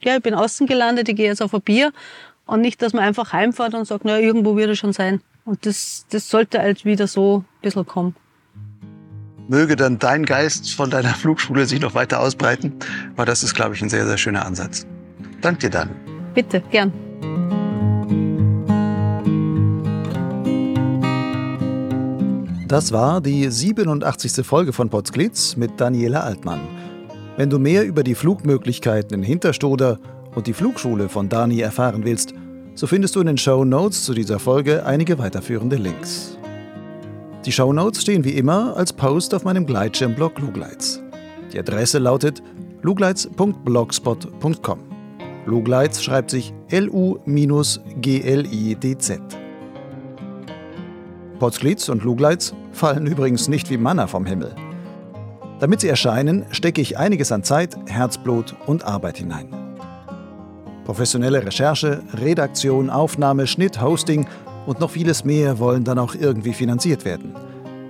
ja, 0.01 0.17
ich 0.17 0.23
bin 0.23 0.35
außen 0.35 0.67
gelandet, 0.67 1.09
ich 1.09 1.17
gehe 1.17 1.27
jetzt 1.27 1.43
auf 1.43 1.55
ein 1.55 1.61
Bier 1.61 1.93
und 2.47 2.63
nicht, 2.63 2.83
dass 2.83 2.93
man 2.93 3.05
einfach 3.05 3.33
heimfährt 3.33 3.75
und 3.75 3.87
sagt, 3.87 4.05
na, 4.05 4.19
irgendwo 4.19 4.57
wird 4.57 4.71
er 4.71 4.77
schon 4.77 4.93
sein. 4.93 5.21
Und 5.45 5.67
das, 5.67 6.07
das 6.11 6.29
sollte 6.29 6.59
halt 6.59 6.85
wieder 6.85 7.07
so 7.07 7.39
ein 7.39 7.63
bisschen 7.63 7.87
kommen. 7.87 8.17
Möge 9.49 9.77
dann 9.77 9.99
dein 9.99 10.25
Geist 10.27 10.75
von 10.75 10.91
deiner 10.91 11.15
Flugschule 11.15 11.67
sich 11.67 11.81
noch 11.81 11.95
weiter 11.95 12.21
ausbreiten, 12.21 12.75
weil 13.17 13.27
das 13.27 13.43
ist, 13.43 13.55
glaube 13.55 13.75
ich, 13.75 13.83
ein 13.83 13.89
sehr, 13.89 14.07
sehr 14.07 14.19
schöner 14.19 14.47
Ansatz. 14.47 14.87
Dank 15.41 15.61
dir 15.61 15.71
dann. 15.71 15.91
Bitte, 16.35 16.63
gern. 16.71 16.93
Das 22.71 22.93
war 22.93 23.21
die 23.21 23.51
87. 23.51 24.47
Folge 24.47 24.73
von 24.73 24.89
Potsglitz 24.91 25.57
mit 25.57 25.73
Daniela 25.81 26.21
Altmann. 26.21 26.61
Wenn 27.37 27.51
du 27.51 27.59
mehr 27.59 27.85
über 27.85 28.05
die 28.05 28.15
Flugmöglichkeiten 28.15 29.13
in 29.13 29.25
Hinterstoder 29.25 29.99
und 30.37 30.47
die 30.47 30.53
Flugschule 30.53 31.09
von 31.09 31.29
Dani 31.29 31.59
erfahren 31.59 32.05
willst, 32.05 32.33
so 32.77 32.87
findest 32.87 33.17
du 33.17 33.21
in 33.23 33.27
den 33.27 33.39
Show 33.39 33.65
Notes 33.65 34.05
zu 34.05 34.15
dieser 34.15 34.39
Folge 34.39 34.87
einige 34.87 35.19
weiterführende 35.19 35.75
Links. 35.75 36.39
Die 37.45 37.51
Show 37.51 37.73
Notes 37.73 38.03
stehen 38.03 38.23
wie 38.23 38.37
immer 38.39 38.77
als 38.77 38.93
Post 38.93 39.35
auf 39.35 39.43
meinem 39.43 39.67
Gleitschirmblog 39.67 40.39
Lugleitz. 40.39 41.01
Die 41.53 41.59
Adresse 41.59 41.99
lautet 41.99 42.41
lugleitz.blogspot.com. 42.83 44.79
Lugleitz 45.45 46.03
schreibt 46.03 46.31
sich 46.31 46.55
L-U-G-L-I-D-Z. 46.69 47.31
Potsglitz 51.41 51.89
und 51.89 52.05
Lugleitz 52.05 52.55
fallen 52.71 53.07
übrigens 53.07 53.49
nicht 53.49 53.71
wie 53.71 53.79
Manna 53.79 54.07
vom 54.07 54.27
Himmel. 54.27 54.55
Damit 55.59 55.81
sie 55.81 55.89
erscheinen, 55.89 56.47
stecke 56.53 56.81
ich 56.81 56.99
einiges 56.99 57.33
an 57.33 57.43
Zeit, 57.43 57.77
Herzblut 57.87 58.55
und 58.67 58.85
Arbeit 58.85 59.17
hinein. 59.19 59.49
Professionelle 60.85 61.45
Recherche, 61.45 62.03
Redaktion, 62.15 62.91
Aufnahme, 62.91 63.47
Schnitt, 63.47 63.81
Hosting 63.81 64.27
und 64.67 64.81
noch 64.81 64.91
vieles 64.91 65.25
mehr 65.25 65.59
wollen 65.59 65.83
dann 65.83 65.99
auch 65.99 66.15
irgendwie 66.15 66.53
finanziert 66.53 67.05
werden. 67.05 67.35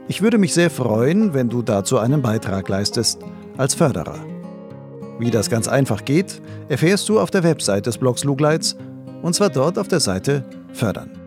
Ich 0.09 0.22
würde 0.22 0.38
mich 0.38 0.55
sehr 0.55 0.70
freuen, 0.70 1.34
wenn 1.34 1.48
du 1.48 1.62
dazu 1.62 1.98
einen 1.98 2.22
Beitrag 2.22 2.68
leistest, 2.68 3.20
als 3.57 3.74
Förderer. 3.74 4.18
Wie 5.18 5.30
das 5.30 5.51
ganz 5.51 5.68
einfach 5.68 6.05
geht, 6.05 6.40
erfährst 6.68 7.09
du 7.09 7.20
auf 7.20 7.30
der 7.30 7.42
Website 7.42 7.86
des 7.86 7.98
Blogs 7.98 8.24
Lugleitz, 8.24 8.76
und 9.22 9.34
zwar 9.34 9.51
dort 9.51 9.78
auf 9.78 9.88
der 9.88 10.01
Seite 10.01 10.44
Fördern. 10.72 11.19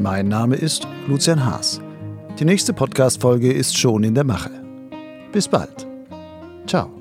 Mein 0.00 0.28
Name 0.28 0.56
ist 0.56 0.88
Lucian 1.08 1.44
Haas. 1.44 1.78
Die 2.38 2.46
nächste 2.46 2.72
Podcast-Folge 2.72 3.52
ist 3.52 3.76
schon 3.76 4.02
in 4.02 4.14
der 4.14 4.24
Mache. 4.24 4.50
Bis 5.30 5.46
bald. 5.46 5.86
Ciao. 6.66 6.99